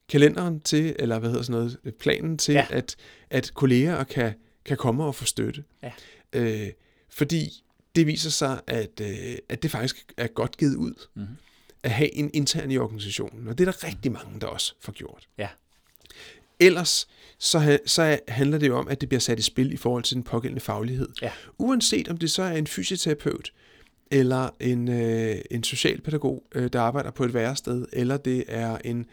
kalenderen 0.09 0.61
til, 0.61 0.97
eller 0.99 1.19
hvad 1.19 1.31
hedder 1.31 1.43
sådan 1.43 1.61
noget, 1.61 1.95
planen 2.01 2.39
til, 2.39 2.53
Ja. 2.55 2.67
at, 2.71 2.97
at 3.31 3.51
kolleger 3.55 4.05
kan, 4.05 4.33
kan 4.65 4.77
komme 4.77 5.05
og 5.05 5.15
få 5.15 5.25
støtte. 5.25 5.65
Ja. 5.83 5.93
Øh, 6.33 6.69
fordi 7.09 7.63
det 7.97 8.07
viser 8.07 8.31
sig, 8.31 8.61
at, 8.67 9.01
øh, 9.03 9.37
at 9.49 9.63
det 9.63 9.71
faktisk 9.71 10.13
er 10.17 10.27
godt 10.27 10.57
givet 10.57 10.77
ud 10.77 10.95
Mhm. 11.15 11.23
mm-hmm. 11.23 11.37
at 11.83 11.91
have 11.91 12.15
en 12.15 12.31
intern 12.35 12.71
i 12.71 12.79
organisationen. 12.79 13.49
Og 13.49 13.59
det 13.59 13.69
er 13.69 13.73
der 13.73 13.85
rigtig 13.87 14.13
mange, 14.13 14.41
der 14.41 14.47
også 14.47 14.75
får 14.81 14.93
gjort. 14.93 15.29
ja, 15.39 15.49
Ellers 16.61 17.09
så, 17.39 17.79
så 17.87 18.19
handler 18.29 18.59
det 18.59 18.69
jo 18.69 18.77
om, 18.79 18.89
at 18.89 19.01
det 19.01 19.09
bliver 19.09 19.21
sat 19.21 19.39
i 19.39 19.43
spil 19.43 19.73
i 19.73 19.77
forhold 19.77 20.03
til 20.03 20.15
den 20.15 20.23
pågældende 20.23 20.61
faglighed. 20.61 21.09
Ja. 21.23 21.31
Uanset 21.59 22.09
om 22.09 22.17
det 22.17 22.31
så 22.31 22.43
er 22.43 22.53
en 22.57 22.67
fysioterapeut, 22.67 23.53
eller 24.11 24.49
en, 24.61 24.89
øh, 24.89 25.37
en 25.51 25.65
socialpædagog, 25.65 26.43
øh, 26.55 26.71
der 26.73 26.81
arbejder 26.81 27.11
på 27.11 27.25
et 27.25 27.35
værested, 27.35 27.87
eller 27.93 28.17
det 28.17 28.45
er 28.49 28.79
en, 28.85 29.07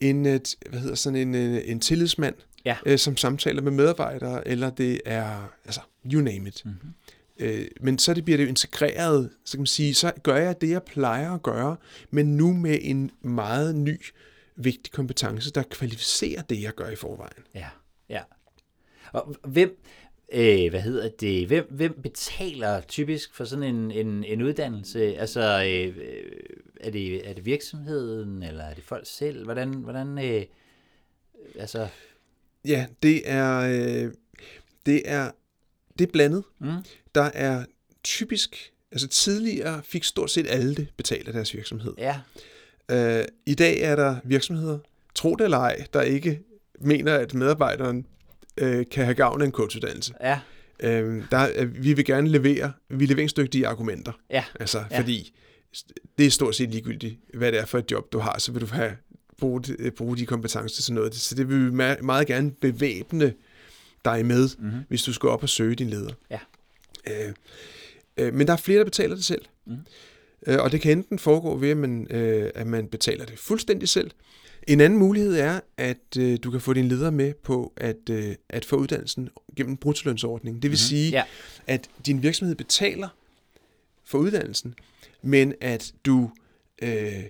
en 0.00 0.26
øh, 0.26 0.40
t- 0.48 0.54
hvad 0.70 0.80
hedder 0.80 0.94
sådan 0.94 1.16
en, 1.16 1.34
øh, 1.34 1.60
en 1.64 1.80
tillidsmand, 1.80 2.34
Ja. 2.64 2.76
øh, 2.86 2.98
som 2.98 3.16
samtaler 3.16 3.62
med 3.62 3.72
medarbejdere, 3.72 4.48
eller 4.48 4.70
det 4.70 5.00
er, 5.06 5.52
altså, 5.64 5.80
you 6.12 6.20
name 6.20 6.48
it. 6.48 6.62
Mm-hmm. 6.64 6.90
Øh, 7.38 7.66
men 7.80 7.98
så 7.98 8.14
det 8.14 8.24
bliver 8.24 8.36
det 8.36 8.44
jo 8.44 8.48
integreret, 8.48 9.30
så 9.44 9.52
kan 9.52 9.60
man 9.60 9.66
sige, 9.66 9.94
så 9.94 10.12
gør 10.22 10.36
jeg 10.36 10.60
det, 10.60 10.70
jeg 10.70 10.82
plejer 10.82 11.34
at 11.34 11.42
gøre, 11.42 11.76
men 12.10 12.36
nu 12.36 12.52
med 12.52 12.78
en 12.82 13.10
meget 13.22 13.76
ny, 13.76 14.00
vigtig 14.58 14.92
kompetence, 14.92 15.50
der 15.50 15.62
kvalificerer 15.62 16.42
det, 16.42 16.62
jeg 16.62 16.74
gør 16.74 16.88
i 16.88 16.96
forvejen. 16.96 17.42
ja, 17.54 17.68
ja. 18.08 18.22
Og 19.12 19.34
hvem, 19.44 19.78
øh, 20.32 20.70
hvad 20.70 20.80
hedder 20.80 21.08
det, 21.08 21.46
hvem, 21.46 21.66
hvem 21.70 22.00
betaler 22.02 22.80
typisk 22.80 23.34
for 23.34 23.44
sådan 23.44 23.74
en, 23.74 23.90
en, 23.90 24.24
en 24.24 24.42
uddannelse? 24.42 25.18
Altså, 25.18 25.40
øh, 25.40 25.96
er, 26.80 26.90
det, 26.90 27.28
er 27.28 27.34
det 27.34 27.44
virksomheden, 27.44 28.42
eller 28.42 28.64
er 28.64 28.74
det 28.74 28.84
folk 28.84 29.06
selv? 29.06 29.44
Hvordan, 29.44 29.72
hvordan 29.72 30.18
øh, 30.18 30.44
altså, 31.58 31.88
Ja, 32.64 32.86
det 33.02 33.30
er, 33.30 33.58
øh, 33.58 34.12
det 34.86 35.02
er, 35.04 35.30
det 35.98 36.06
er 36.06 36.12
blandet. 36.12 36.44
Mm. 36.58 36.68
Der 37.14 37.22
er 37.22 37.64
typisk, 38.04 38.72
altså 38.92 39.08
tidligere 39.08 39.82
fik 39.82 40.04
stort 40.04 40.30
set 40.30 40.46
alle 40.48 40.74
det 40.74 40.88
betalt 40.96 41.28
af 41.28 41.34
deres 41.34 41.54
virksomhed. 41.54 41.94
ja, 41.98 42.20
Øh, 42.90 43.24
I 43.46 43.54
dag 43.54 43.80
er 43.80 43.96
der 43.96 44.16
virksomheder, 44.24 44.78
tro 45.14 45.34
det 45.34 45.44
eller 45.44 45.58
ej, 45.58 45.86
der 45.92 46.02
ikke 46.02 46.40
mener, 46.80 47.14
at 47.14 47.34
medarbejderen 47.34 48.06
øh, 48.56 48.84
kan 48.90 49.04
have 49.04 49.14
gavn 49.14 49.40
af 49.42 49.46
en 49.46 49.52
coachuddannelse. 49.52 50.14
ja, 50.20 50.40
Øh, 50.82 51.22
der, 51.30 51.36
er- 51.38 51.64
vi 51.64 51.92
vil 51.92 52.04
gerne 52.04 52.28
levere 52.28 52.72
vi 52.88 53.04
er 53.04 53.08
leveringsdygtige 53.08 53.66
argumenter. 53.66 54.12
ja, 54.30 54.44
Altså, 54.60 54.84
Ja. 54.90 54.98
fordi 55.00 55.34
det 56.18 56.26
er 56.26 56.30
stort 56.30 56.54
set 56.54 56.70
ligegyldigt, 56.70 57.16
hvad 57.34 57.52
det 57.52 57.60
er 57.60 57.64
for 57.66 57.78
et 57.78 57.90
job, 57.90 58.12
du 58.12 58.18
har, 58.18 58.38
så 58.38 58.52
vil 58.52 58.60
du 58.60 58.66
have 58.66 58.92
bruge, 59.38 59.62
de- 59.62 59.90
bruge 59.90 60.16
de 60.16 60.26
kompetencer 60.26 60.82
til 60.82 60.94
noget. 60.94 61.14
Så 61.14 61.34
det 61.34 61.48
vil 61.48 61.66
vi 61.66 61.70
meget 62.02 62.26
gerne 62.26 62.50
bevæbne 62.50 63.34
dig 64.04 64.26
med, 64.26 64.48
mm-hmm. 64.58 64.80
hvis 64.88 65.02
du 65.02 65.12
skal 65.12 65.28
op 65.28 65.42
og 65.42 65.48
søge 65.48 65.74
din 65.74 65.90
leder. 65.90 66.12
Ja. 66.30 66.38
Øh, 67.10 67.32
øh, 68.16 68.34
men 68.34 68.46
der 68.46 68.52
er 68.52 68.56
flere, 68.56 68.78
der 68.78 68.84
betaler 68.84 69.14
det 69.14 69.24
selv. 69.24 69.42
Mm. 69.66 69.76
Øh, 70.46 70.58
og 70.60 70.72
det 70.72 70.80
kan 70.80 70.98
enten 70.98 71.18
foregå 71.18 71.56
ved, 71.56 71.70
at 71.70 71.76
man, 71.76 72.06
øh, 72.10 72.50
at 72.54 72.66
man 72.66 72.86
betaler 72.86 73.24
det 73.24 73.38
fuldstændig 73.38 73.88
selv. 73.88 74.10
En 74.68 74.80
anden 74.80 74.98
mulighed 74.98 75.36
er, 75.36 75.60
at 75.76 76.16
øh, 76.18 76.38
du 76.42 76.50
kan 76.50 76.60
få 76.60 76.72
din 76.72 76.88
leder 76.88 77.10
med 77.10 77.34
på 77.34 77.72
at, 77.76 78.10
øh, 78.10 78.34
at 78.48 78.64
få 78.64 78.76
uddannelsen 78.76 79.28
gennem 79.56 79.72
en 79.72 79.76
bruttolønsordning. 79.76 80.54
Det 80.54 80.62
vil 80.62 80.68
mm-hmm. 80.68 80.76
sige, 80.76 81.10
Ja. 81.10 81.22
at 81.66 81.88
din 82.06 82.22
virksomhed 82.22 82.54
betaler 82.54 83.08
for 84.04 84.18
uddannelsen, 84.18 84.74
men 85.22 85.54
at 85.60 85.92
du 86.06 86.30
øh, 86.82 87.24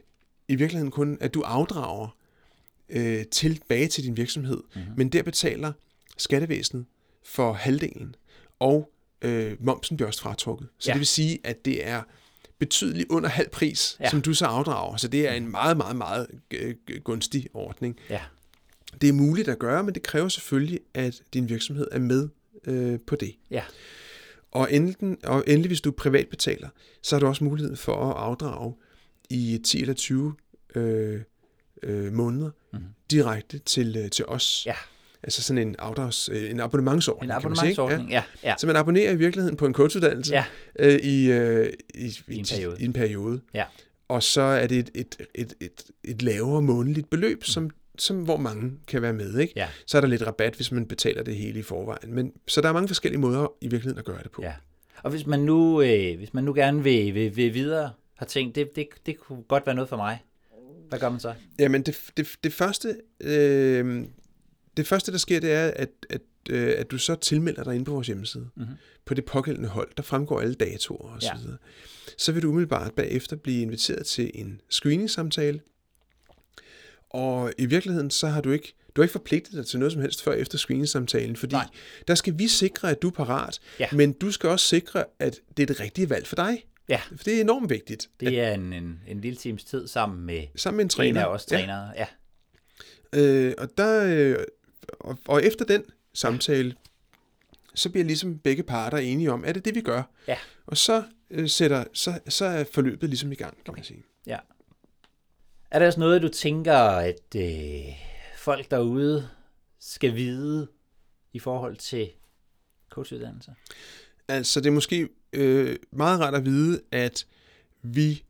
i 0.48 0.54
virkeligheden 0.54 0.90
kun, 0.90 1.18
at 1.20 1.34
du 1.34 1.40
afdrager 1.40 2.16
øh, 2.88 3.24
tilbage 3.26 3.88
til 3.88 4.04
din 4.04 4.16
virksomhed, 4.16 4.62
mm-hmm. 4.74 4.92
men 4.96 5.08
der 5.08 5.22
betaler 5.22 5.72
skattevæsenet 6.16 6.84
for 7.24 7.52
halvdelen, 7.52 8.14
og 8.58 8.90
øh, 9.22 9.56
momsen 9.60 9.96
bliver 9.96 10.08
også 10.08 10.20
fratrukket. 10.20 10.68
Så 10.78 10.90
ja. 10.90 10.92
det 10.92 10.98
vil 10.98 11.06
sige, 11.06 11.38
at 11.44 11.64
det 11.64 11.86
er 11.86 12.02
betydeligt 12.58 13.08
under 13.10 13.28
halv 13.28 13.48
pris, 13.50 13.96
Ja. 14.00 14.10
som 14.10 14.22
du 14.22 14.34
så 14.34 14.44
afdrager. 14.46 14.96
Så 14.96 15.08
det 15.08 15.28
er 15.28 15.32
en 15.32 15.50
meget, 15.50 15.76
meget, 15.76 15.96
meget 15.96 16.26
øh, 16.50 16.74
gunstig 17.04 17.46
ordning. 17.54 17.96
Ja. 18.10 18.20
Det 19.00 19.08
er 19.08 19.12
muligt 19.12 19.48
at 19.48 19.58
gøre, 19.58 19.82
men 19.84 19.94
det 19.94 20.02
kræver 20.02 20.28
selvfølgelig, 20.28 20.80
at 20.94 21.22
din 21.34 21.48
virksomhed 21.48 21.86
er 21.92 21.98
med 21.98 22.28
øh, 22.66 22.98
på 23.06 23.16
det. 23.16 23.34
Ja. 23.50 23.62
Og, 24.50 24.72
enten, 24.72 25.18
og 25.24 25.44
endelig, 25.46 25.68
hvis 25.68 25.80
du 25.80 25.90
er 25.90 25.94
privatbetaler, 25.94 26.68
så 27.02 27.16
har 27.16 27.20
du 27.20 27.26
også 27.26 27.44
mulighed 27.44 27.76
for 27.76 28.10
at 28.10 28.16
afdrage 28.16 28.74
i 29.30 29.60
10 29.64 29.80
eller 29.80 29.94
20 29.94 30.34
øh, 30.74 31.20
øh, 31.82 32.12
måneder 32.12 32.50
mm-hmm. 32.72 32.88
direkte 33.10 33.58
til, 33.58 33.96
øh, 33.96 34.10
til 34.10 34.24
os. 34.24 34.62
Ja. 34.66 34.74
Altså 35.22 35.42
sådan 35.42 35.68
en, 35.68 35.76
afdrags, 35.78 36.28
øh, 36.32 36.50
en 36.50 36.60
abonnementsordning. 36.60 37.32
En 37.32 37.40
kan 37.40 37.50
man 37.50 37.56
sige, 37.56 37.72
abonnementsordning, 37.72 38.10
ja. 38.10 38.22
ja. 38.44 38.54
Så 38.58 38.66
man 38.66 38.76
abonnerer 38.76 39.12
i 39.12 39.16
virkeligheden 39.16 39.56
på 39.56 39.66
en 39.66 39.74
coachuddannelse 39.74 40.34
Ja. 40.34 40.44
øh, 40.78 40.94
i, 40.94 41.30
øh, 41.30 41.72
i, 41.94 42.18
I 42.28 42.36
en 42.38 42.44
periode. 42.44 42.76
I 42.80 42.84
en 42.84 42.92
periode. 42.92 43.40
Ja. 43.54 43.64
Og 44.08 44.22
så 44.22 44.40
er 44.40 44.66
det 44.66 44.78
et, 44.78 44.90
et, 44.94 45.16
et, 45.34 45.54
et, 45.60 45.84
et 46.04 46.22
lavere 46.22 46.62
månedligt 46.62 47.10
beløb, 47.10 47.44
som, 47.44 47.70
som, 47.98 48.22
hvor 48.22 48.36
mange 48.36 48.72
kan 48.86 49.02
være 49.02 49.12
med. 49.12 49.38
Ikke? 49.38 49.52
Ja. 49.56 49.68
Så 49.86 49.96
er 49.96 50.00
der 50.00 50.08
lidt 50.08 50.26
rabat, 50.26 50.54
hvis 50.54 50.72
man 50.72 50.86
betaler 50.86 51.22
det 51.22 51.36
hele 51.36 51.58
i 51.58 51.62
forvejen. 51.62 52.14
Men, 52.14 52.32
så 52.46 52.60
der 52.60 52.68
er 52.68 52.72
mange 52.72 52.88
forskellige 52.88 53.20
måder 53.20 53.52
i 53.60 53.68
virkeligheden 53.68 53.98
at 53.98 54.04
gøre 54.04 54.22
det 54.22 54.30
på. 54.30 54.42
Ja. 54.42 54.52
Og 55.02 55.10
hvis 55.10 55.26
man 55.26 55.40
nu, 55.40 55.82
øh, 55.82 56.18
hvis 56.18 56.34
man 56.34 56.44
nu 56.44 56.54
gerne 56.54 56.82
vil, 56.82 57.14
vil, 57.14 57.36
vil 57.36 57.54
videre, 57.54 57.90
har 58.14 58.26
tænkt, 58.26 58.54
det, 58.54 58.76
det, 58.76 58.88
det 59.06 59.18
kunne 59.18 59.42
godt 59.42 59.66
være 59.66 59.74
noget 59.74 59.88
for 59.88 59.96
mig. 59.96 60.18
Hvad 60.88 60.98
gør 60.98 61.08
man 61.08 61.20
så? 61.20 61.34
Jamen 61.58 61.82
det, 61.82 61.96
det, 62.16 62.28
det 62.44 62.52
første, 62.52 62.96
øh, 63.20 64.04
det 64.78 64.86
første, 64.86 65.12
der 65.12 65.18
sker, 65.18 65.40
det 65.40 65.52
er, 65.52 65.66
at, 65.76 65.88
at, 66.10 66.20
øh, 66.50 66.74
at 66.76 66.90
du 66.90 66.98
så 66.98 67.14
tilmelder 67.14 67.64
dig 67.64 67.74
ind 67.74 67.84
på 67.84 67.92
vores 67.92 68.06
hjemmeside. 68.06 68.48
Mm-hmm. 68.56 68.74
På 69.04 69.14
det 69.14 69.24
pågældende 69.24 69.68
hold, 69.68 69.88
der 69.96 70.02
fremgår 70.02 70.40
alle 70.40 70.54
datoer 70.54 71.14
og 71.14 71.22
så 71.22 71.30
Ja. 71.34 71.40
videre. 71.40 71.56
Så 72.18 72.32
vil 72.32 72.42
du 72.42 72.48
umiddelbart 72.48 72.92
bagefter 72.94 73.36
blive 73.36 73.62
inviteret 73.62 74.06
til 74.06 74.30
en 74.34 74.60
screening-samtale. 74.70 75.60
Og 77.10 77.52
i 77.58 77.66
virkeligheden, 77.66 78.10
så 78.10 78.26
har 78.26 78.40
du 78.40 78.50
ikke, 78.50 78.74
du 78.96 79.00
har 79.00 79.04
ikke 79.04 79.12
forpligtet 79.12 79.52
dig 79.52 79.66
til 79.66 79.78
noget 79.78 79.92
som 79.92 80.02
helst 80.02 80.22
før 80.22 80.32
efter 80.32 80.58
screening-samtalen, 80.58 81.36
fordi 81.36 81.52
Nej. 81.54 81.66
der 82.08 82.14
skal 82.14 82.38
vi 82.38 82.48
sikre, 82.48 82.90
at 82.90 83.02
du 83.02 83.08
er 83.08 83.12
parat, 83.12 83.58
Ja. 83.80 83.86
men 83.92 84.12
du 84.12 84.30
skal 84.30 84.48
også 84.50 84.66
sikre, 84.66 85.04
at 85.18 85.40
det 85.56 85.62
er 85.62 85.66
det 85.66 85.80
rigtige 85.80 86.10
valg 86.10 86.26
for 86.26 86.36
dig. 86.36 86.64
Ja, 86.88 87.00
For 87.16 87.24
det 87.24 87.36
er 87.36 87.40
enormt 87.40 87.70
vigtigt. 87.70 88.08
det 88.20 88.40
er 88.40 88.52
en, 88.54 88.72
en, 88.72 89.00
en 89.08 89.20
lille 89.20 89.36
times 89.36 89.64
tid 89.64 89.86
sammen 89.88 90.26
med 90.26 90.42
Sammen 90.56 90.76
med 90.76 90.82
en 90.84 90.86
en 90.86 90.90
træner. 90.90 91.24
af 91.24 91.26
os 91.34 91.46
trænere. 91.46 91.92
Ja. 91.96 92.06
Øh, 93.12 93.54
og, 93.58 93.68
der, 93.78 94.04
øh, 94.06 94.36
og, 95.00 95.18
og 95.28 95.44
efter 95.44 95.64
den 95.64 95.84
samtale, 96.14 96.74
så 97.74 97.90
bliver 97.90 98.04
ligesom 98.04 98.38
begge 98.38 98.62
parter 98.62 98.98
enige 98.98 99.32
om, 99.32 99.44
er 99.46 99.52
det 99.52 99.64
det, 99.64 99.74
vi 99.74 99.80
gør? 99.80 100.02
Ja. 100.28 100.36
Og 100.66 100.76
så, 100.76 101.04
øh, 101.30 101.48
sætter, 101.48 101.84
så, 101.92 102.20
så 102.28 102.44
er 102.44 102.64
forløbet 102.72 103.08
ligesom 103.08 103.32
i 103.32 103.34
gang, 103.34 103.64
kan 103.64 103.74
man 103.74 103.84
sige. 103.84 104.04
ja. 104.26 104.38
Er 105.70 105.78
der 105.78 105.86
også 105.86 106.00
noget, 106.00 106.22
du 106.22 106.28
tænker, 106.28 106.76
at 106.78 107.34
øh, 107.36 107.80
folk 108.36 108.70
derude 108.70 109.28
skal 109.80 110.14
vide 110.14 110.68
i 111.32 111.38
forhold 111.38 111.76
til 111.76 112.10
coachuddannelser? 112.90 113.52
Altså, 114.28 114.60
det 114.60 114.66
er 114.66 114.70
måske 114.70 115.08
øh, 115.32 115.76
meget 115.92 116.20
rart 116.20 116.34
at 116.34 116.44
vide, 116.44 116.80
at 116.92 117.26
vi 117.82 118.24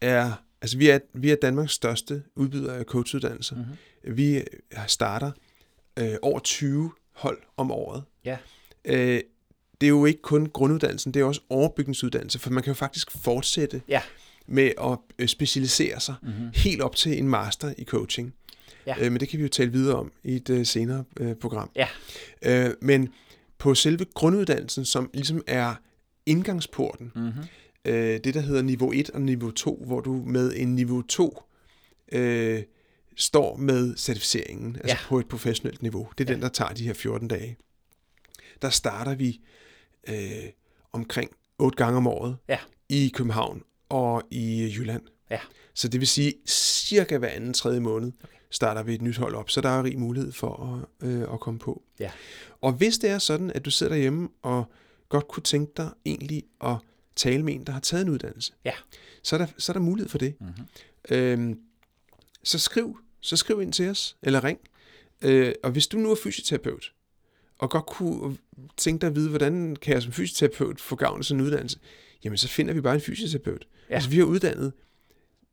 er, 0.00 0.32
altså 0.62 0.78
vi 0.78 0.88
er, 0.88 0.98
vi 1.14 1.30
er 1.30 1.36
Danmarks 1.36 1.72
største 1.72 2.22
udbyder 2.34 2.72
af 2.72 2.84
coachuddannelser. 2.84 3.56
Mm-hmm. 3.56 4.16
Vi 4.16 4.36
øh, 4.36 4.44
starter 4.86 5.32
øh, 5.98 6.14
over 6.22 6.38
20 6.38 6.92
hold 7.12 7.38
om 7.56 7.70
året. 7.70 8.02
Ja. 8.24 8.36
Øh, 8.84 9.20
det 9.80 9.86
er 9.86 9.90
jo 9.90 10.04
ikke 10.04 10.22
kun 10.22 10.46
grunduddannelsen, 10.46 11.14
det 11.14 11.20
er 11.20 11.24
også 11.24 11.40
overbygningsuddannelse, 11.48 12.38
for 12.38 12.50
man 12.50 12.62
kan 12.62 12.70
jo 12.70 12.74
faktisk 12.74 13.10
fortsætte 13.10 13.82
Ja. 13.88 14.00
med 14.46 14.72
at 14.82 14.98
øh, 15.18 15.28
specialisere 15.28 16.00
sig 16.00 16.14
mm-hmm. 16.22 16.48
helt 16.54 16.80
op 16.82 16.96
til 16.96 17.18
en 17.18 17.28
master 17.28 17.74
i 17.78 17.84
coaching. 17.84 18.34
Ja. 18.86 18.94
Øh, 19.00 19.12
men 19.12 19.20
det 19.20 19.28
kan 19.28 19.38
vi 19.38 19.42
jo 19.42 19.48
tale 19.48 19.72
videre 19.72 19.96
om 19.96 20.12
i 20.24 20.36
et 20.36 20.50
øh, 20.50 20.66
senere 20.66 21.04
øh, 21.20 21.34
program. 21.36 21.70
Ja. 21.76 21.88
Øh, 22.42 22.74
men 22.80 23.08
på 23.58 23.74
selve 23.74 24.04
grunduddannelsen, 24.14 24.84
som 24.84 25.10
ligesom 25.14 25.42
er 25.46 25.74
indgangsporten, 26.26 27.12
mm-hmm. 27.14 27.42
øh, 27.84 28.20
det 28.24 28.34
der 28.34 28.40
hedder 28.40 28.62
niveau 28.62 28.92
1 28.92 29.10
og 29.10 29.20
niveau 29.20 29.50
2, 29.50 29.82
hvor 29.86 30.00
du 30.00 30.22
med 30.26 30.52
en 30.56 30.74
niveau 30.74 31.02
2 31.02 31.42
øh, 32.12 32.62
står 33.16 33.56
med 33.56 33.96
certificeringen, 33.96 34.76
altså 34.76 34.88
Ja. 34.88 34.98
på 35.08 35.18
et 35.18 35.28
professionelt 35.28 35.82
niveau. 35.82 36.08
Det 36.18 36.28
er 36.30 36.32
den, 36.34 36.42
der 36.42 36.48
tager 36.48 36.72
de 36.72 36.84
her 36.86 36.94
14 36.94 37.28
dage. 37.28 37.56
Der 38.62 38.70
starter 38.70 39.14
vi 39.14 39.40
øh, 40.08 40.14
omkring 40.92 41.30
8 41.58 41.76
gange 41.76 41.96
om 41.96 42.06
året 42.06 42.36
Ja. 42.48 42.58
i 42.88 43.10
København 43.14 43.62
og 43.88 44.22
i 44.30 44.74
Jylland. 44.78 45.02
Ja. 45.30 45.38
Så 45.74 45.88
det 45.88 46.00
vil 46.00 46.08
sige, 46.08 46.34
cirka 46.46 47.18
hver 47.18 47.28
anden 47.28 47.52
tredje 47.54 47.80
måned 47.80 48.12
starter 48.50 48.82
vi 48.82 48.94
et 48.94 49.02
nyt 49.02 49.16
hold 49.16 49.34
op, 49.34 49.50
så 49.50 49.60
der 49.60 49.68
er 49.68 49.82
rig 49.82 49.98
mulighed 49.98 50.32
for 50.32 50.84
at, 51.02 51.08
øh, 51.08 51.22
at 51.22 51.40
komme 51.40 51.58
på. 51.60 51.82
Ja. 52.00 52.10
Og 52.60 52.72
hvis 52.72 52.98
det 52.98 53.10
er 53.10 53.18
sådan, 53.18 53.50
at 53.54 53.64
du 53.64 53.70
sidder 53.70 53.92
derhjemme 53.92 54.28
og 54.42 54.64
godt 55.08 55.28
kunne 55.28 55.42
tænke 55.42 55.72
dig 55.76 55.90
egentlig 56.06 56.42
at 56.64 56.76
tale 57.16 57.42
med 57.42 57.54
en, 57.54 57.64
der 57.64 57.72
har 57.72 57.80
taget 57.80 58.02
en 58.02 58.08
uddannelse, 58.08 58.52
Ja. 58.64 58.72
så 59.22 59.36
er 59.36 59.38
der, 59.38 59.46
så 59.58 59.72
er 59.72 59.74
der 59.74 59.80
mulighed 59.80 60.08
for 60.08 60.18
det. 60.18 60.34
Mm-hmm. 60.40 60.64
Øhm, 61.10 61.58
så 62.44 62.58
skriv, 62.58 62.98
så 63.20 63.36
skriv 63.36 63.62
ind 63.62 63.72
til 63.72 63.88
os, 63.88 64.16
eller 64.22 64.44
ring. 64.44 64.58
Øh, 65.22 65.52
og 65.62 65.70
hvis 65.70 65.86
du 65.86 65.98
nu 65.98 66.10
er 66.10 66.14
fysioterapeut, 66.24 66.92
og 67.58 67.70
godt 67.70 67.86
kunne 67.86 68.36
tænke 68.76 69.00
dig 69.00 69.06
at 69.06 69.14
vide, 69.16 69.28
hvordan 69.28 69.76
kan 69.76 69.94
jeg 69.94 70.02
som 70.02 70.12
fysioterapeut 70.12 70.80
få 70.80 70.96
gavn 70.96 71.18
af 71.18 71.24
sådan 71.24 71.40
en 71.40 71.46
uddannelse, 71.46 71.78
jamen 72.24 72.38
så 72.38 72.48
finder 72.48 72.74
vi 72.74 72.80
bare 72.80 72.94
en 72.94 73.00
fysioterapeut. 73.00 73.66
Ja. 73.90 73.94
Altså 73.94 74.10
vi 74.10 74.16
har 74.16 74.24
uddannet 74.24 74.72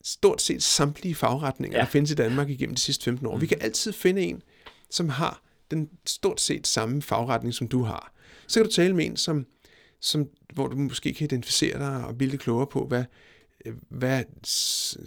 stort 0.04 0.42
set 0.42 0.64
samtlige 0.64 1.16
fagretninger, 1.16 1.78
Ja. 1.78 1.84
der 1.84 1.90
findes 1.90 2.12
i 2.12 2.16
Danmark 2.16 2.50
igennem 2.50 2.76
de 2.76 2.82
sidste 2.82 3.04
15 3.04 3.28
år. 3.28 3.36
Mm. 3.36 3.42
Vi 3.42 3.46
kan 3.48 3.58
altid 3.62 3.94
finde 3.94 4.22
en, 4.22 4.42
som 4.90 5.10
har 5.10 5.42
den 5.72 5.90
stort 6.06 6.42
set 6.42 6.68
samme 6.68 7.02
fagretning, 7.02 7.54
som 7.54 7.68
du 7.68 7.84
har. 7.84 8.14
Så 8.48 8.60
kan 8.60 8.66
du 8.70 8.72
tale 8.76 8.96
med 8.96 9.06
en, 9.06 9.18
som, 9.18 9.46
som, 10.02 10.28
hvor 10.54 10.68
du 10.68 10.76
måske 10.78 11.14
kan 11.14 11.26
identificere 11.26 11.80
dig 11.80 12.06
og 12.06 12.18
blive 12.18 12.30
lidt 12.32 12.42
klogere 12.42 12.68
på, 12.68 12.86
hvad, 12.88 13.04
hvad 13.90 14.24
s- 14.48 14.98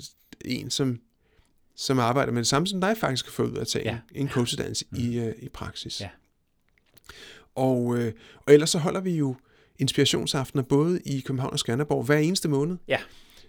en, 0.44 0.70
som, 0.70 1.00
som 1.76 1.98
arbejder 1.98 2.32
med 2.32 2.38
det 2.42 2.46
samme 2.48 2.66
som 2.68 2.80
dig, 2.80 2.96
faktisk 2.96 3.24
kan 3.24 3.32
få 3.32 3.42
ud 3.42 3.56
af 3.56 3.60
at 3.60 3.66
tage 3.66 3.84
Ja. 3.84 3.98
en, 4.14 4.22
en 4.22 4.28
coachuddannelse 4.28 4.84
mm. 4.90 4.98
i, 5.00 5.20
uh, 5.28 5.32
i 5.42 5.48
praksis. 5.48 6.00
Ja. 6.00 6.08
Og, 7.54 7.98
øh, 7.98 8.12
og 8.46 8.52
ellers 8.54 8.70
så 8.70 8.78
holder 8.78 9.00
vi 9.00 9.16
jo 9.16 9.36
inspirationsaftener 9.78 10.62
både 10.62 11.00
i 11.00 11.20
København 11.20 11.52
og 11.52 11.58
Skanderborg 11.58 12.04
hver 12.04 12.16
eneste 12.18 12.48
måned, 12.48 12.76
Ja. 12.88 12.98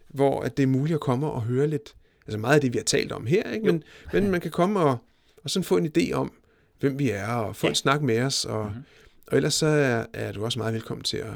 hvor 0.07 0.41
at 0.41 0.57
det 0.57 0.63
er 0.63 0.67
muligt 0.67 0.95
at 0.95 1.01
komme 1.01 1.31
og 1.31 1.41
høre 1.43 1.67
lidt, 1.67 1.95
altså 2.25 2.37
meget 2.37 2.55
af 2.55 2.61
det, 2.61 2.73
vi 2.73 2.77
har 2.77 2.83
talt 2.85 3.11
om 3.11 3.25
her, 3.25 3.51
ikke? 3.51 3.65
Men, 3.65 3.83
men 4.13 4.31
man 4.31 4.41
kan 4.41 4.51
komme 4.51 4.79
og, 4.79 4.97
og 5.43 5.49
sådan 5.49 5.63
få 5.63 5.77
en 5.77 5.91
idé 5.97 6.11
om, 6.13 6.33
hvem 6.79 6.99
vi 6.99 7.09
er, 7.09 7.27
og 7.27 7.55
få 7.55 7.67
Ja. 7.67 7.69
en 7.71 7.75
snak 7.75 8.01
med 8.01 8.19
os, 8.21 8.45
og, 8.45 8.65
mm-hmm. 8.65 8.83
og 9.27 9.37
ellers 9.37 9.53
så 9.53 9.67
er, 9.67 10.05
er 10.13 10.31
du 10.31 10.45
også 10.45 10.59
meget 10.59 10.73
velkommen 10.73 11.03
til 11.03 11.17
at, 11.17 11.33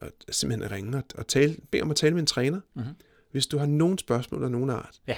at 0.00 0.12
simpelthen 0.30 0.70
ringe 0.70 0.96
og, 0.98 1.02
og 1.14 1.26
tale, 1.26 1.56
bede 1.70 1.82
om 1.82 1.90
at 1.90 1.96
tale 1.96 2.14
med 2.14 2.20
en 2.22 2.26
træner, 2.26 2.60
mm-hmm. 2.74 2.92
hvis 3.30 3.46
du 3.46 3.58
har 3.58 3.66
nogen 3.66 3.98
spørgsmål 3.98 4.44
af 4.44 4.50
nogen 4.50 4.70
art. 4.70 5.00
Ja. 5.06 5.16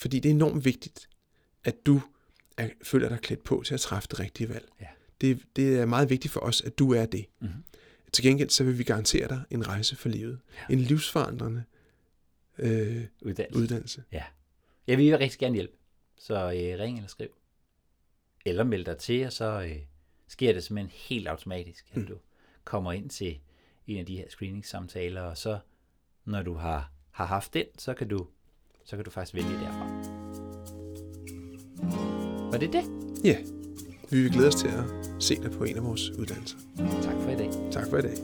Fordi 0.00 0.20
det 0.20 0.28
er 0.28 0.34
enormt 0.34 0.64
vigtigt, 0.64 1.08
at 1.64 1.86
du 1.86 2.00
er, 2.56 2.68
føler 2.82 3.08
dig 3.08 3.20
klædt 3.20 3.44
på 3.44 3.62
til 3.66 3.74
at 3.74 3.80
træffe 3.80 4.08
det 4.10 4.20
rigtige 4.20 4.48
valg. 4.48 4.68
Ja. 4.80 4.86
Det, 5.20 5.42
det 5.56 5.78
er 5.78 5.86
meget 5.86 6.10
vigtigt 6.10 6.32
for 6.32 6.40
os, 6.40 6.60
at 6.60 6.78
du 6.78 6.92
er 6.92 7.06
det. 7.06 7.26
Mm-hmm. 7.40 7.64
Til 8.12 8.24
gengæld 8.24 8.50
så 8.50 8.64
vil 8.64 8.78
vi 8.78 8.84
garantere 8.84 9.28
dig 9.28 9.42
en 9.50 9.68
rejse 9.68 9.96
for 9.96 10.08
livet. 10.08 10.40
Ja. 10.68 10.72
En 10.74 10.78
livsforandrende 10.80 11.64
øh, 12.58 13.04
Uddannelse. 13.22 13.58
uddannelse. 13.60 14.04
Ja. 14.12 14.24
Jeg 14.86 14.98
vil 14.98 15.18
rigtig 15.18 15.38
gerne 15.38 15.54
hjælpe. 15.54 15.72
Så 16.18 16.34
øh, 16.34 16.78
ring 16.80 16.96
eller 16.96 17.08
skriv. 17.08 17.28
Eller 18.46 18.64
meld 18.64 18.84
dig 18.84 18.98
til, 18.98 19.26
og 19.26 19.32
så 19.32 19.62
øh, 19.62 19.76
sker 20.28 20.52
det 20.52 20.64
simpelthen 20.64 20.90
helt 21.08 21.28
automatisk, 21.28 21.86
at 21.90 21.96
Mm. 21.96 22.06
du 22.06 22.14
kommer 22.64 22.92
ind 22.92 23.10
til 23.10 23.38
en 23.86 23.98
af 23.98 24.06
de 24.06 24.16
her 24.16 24.24
screening-samtaler, 24.28 25.20
og 25.22 25.38
så 25.38 25.58
når 26.24 26.42
du 26.42 26.54
har, 26.54 26.92
har 27.10 27.26
haft 27.26 27.54
den, 27.54 27.66
så 27.78 27.94
kan 27.94 28.08
du 28.08 28.26
så 28.84 28.96
kan 28.96 29.04
du 29.04 29.10
faktisk 29.10 29.34
vælge 29.34 29.50
derfra. 29.50 29.87
Var 32.50 32.58
det 32.58 32.72
det? 32.72 32.82
Ja, 33.24 33.36
vi 34.10 34.22
vil 34.22 34.32
glæde 34.32 34.48
os 34.48 34.54
til 34.54 34.68
at 34.68 34.84
se 35.18 35.34
dig 35.42 35.50
på 35.50 35.64
en 35.64 35.76
af 35.76 35.84
vores 35.84 36.10
uddannelser. 36.10 36.56
Tak 37.02 37.14
for 37.24 37.30
i 37.30 37.34
dag. 37.36 37.50
Tak 37.72 37.90
for 37.90 37.96
i 37.96 38.02
dag. 38.02 38.16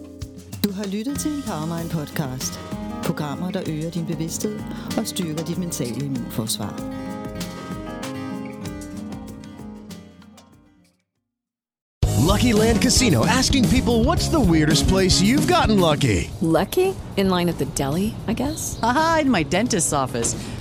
Du 0.64 0.72
har 0.72 0.84
lyttet 0.86 1.18
til 1.18 1.30
en 1.30 1.42
Powermind 1.46 1.90
podcast. 1.90 2.60
Programmer, 3.02 3.50
der 3.50 3.62
øger 3.68 3.90
din 3.90 4.06
bevidsthed 4.06 4.58
og 4.98 5.06
styrker 5.06 5.44
dit 5.44 5.58
mentale 5.58 6.04
immunforsvar. 6.04 7.04
Lucky 12.34 12.52
Land 12.52 12.82
Casino 12.82 13.24
asking 13.38 13.68
people 13.68 14.04
what's 14.04 14.28
the 14.28 14.40
weirdest 14.40 14.88
place 14.88 15.22
you've 15.22 15.46
gotten 15.46 15.80
lucky? 15.80 16.30
Lucky? 16.40 16.94
In 17.16 17.28
line 17.30 17.48
at 17.48 17.56
the 17.58 17.66
deli, 17.76 18.14
I 18.28 18.34
guess? 18.34 18.78
Haha, 18.80 19.20
in 19.20 19.30
my 19.30 19.42
dentist's 19.44 19.92
office. 19.92 20.36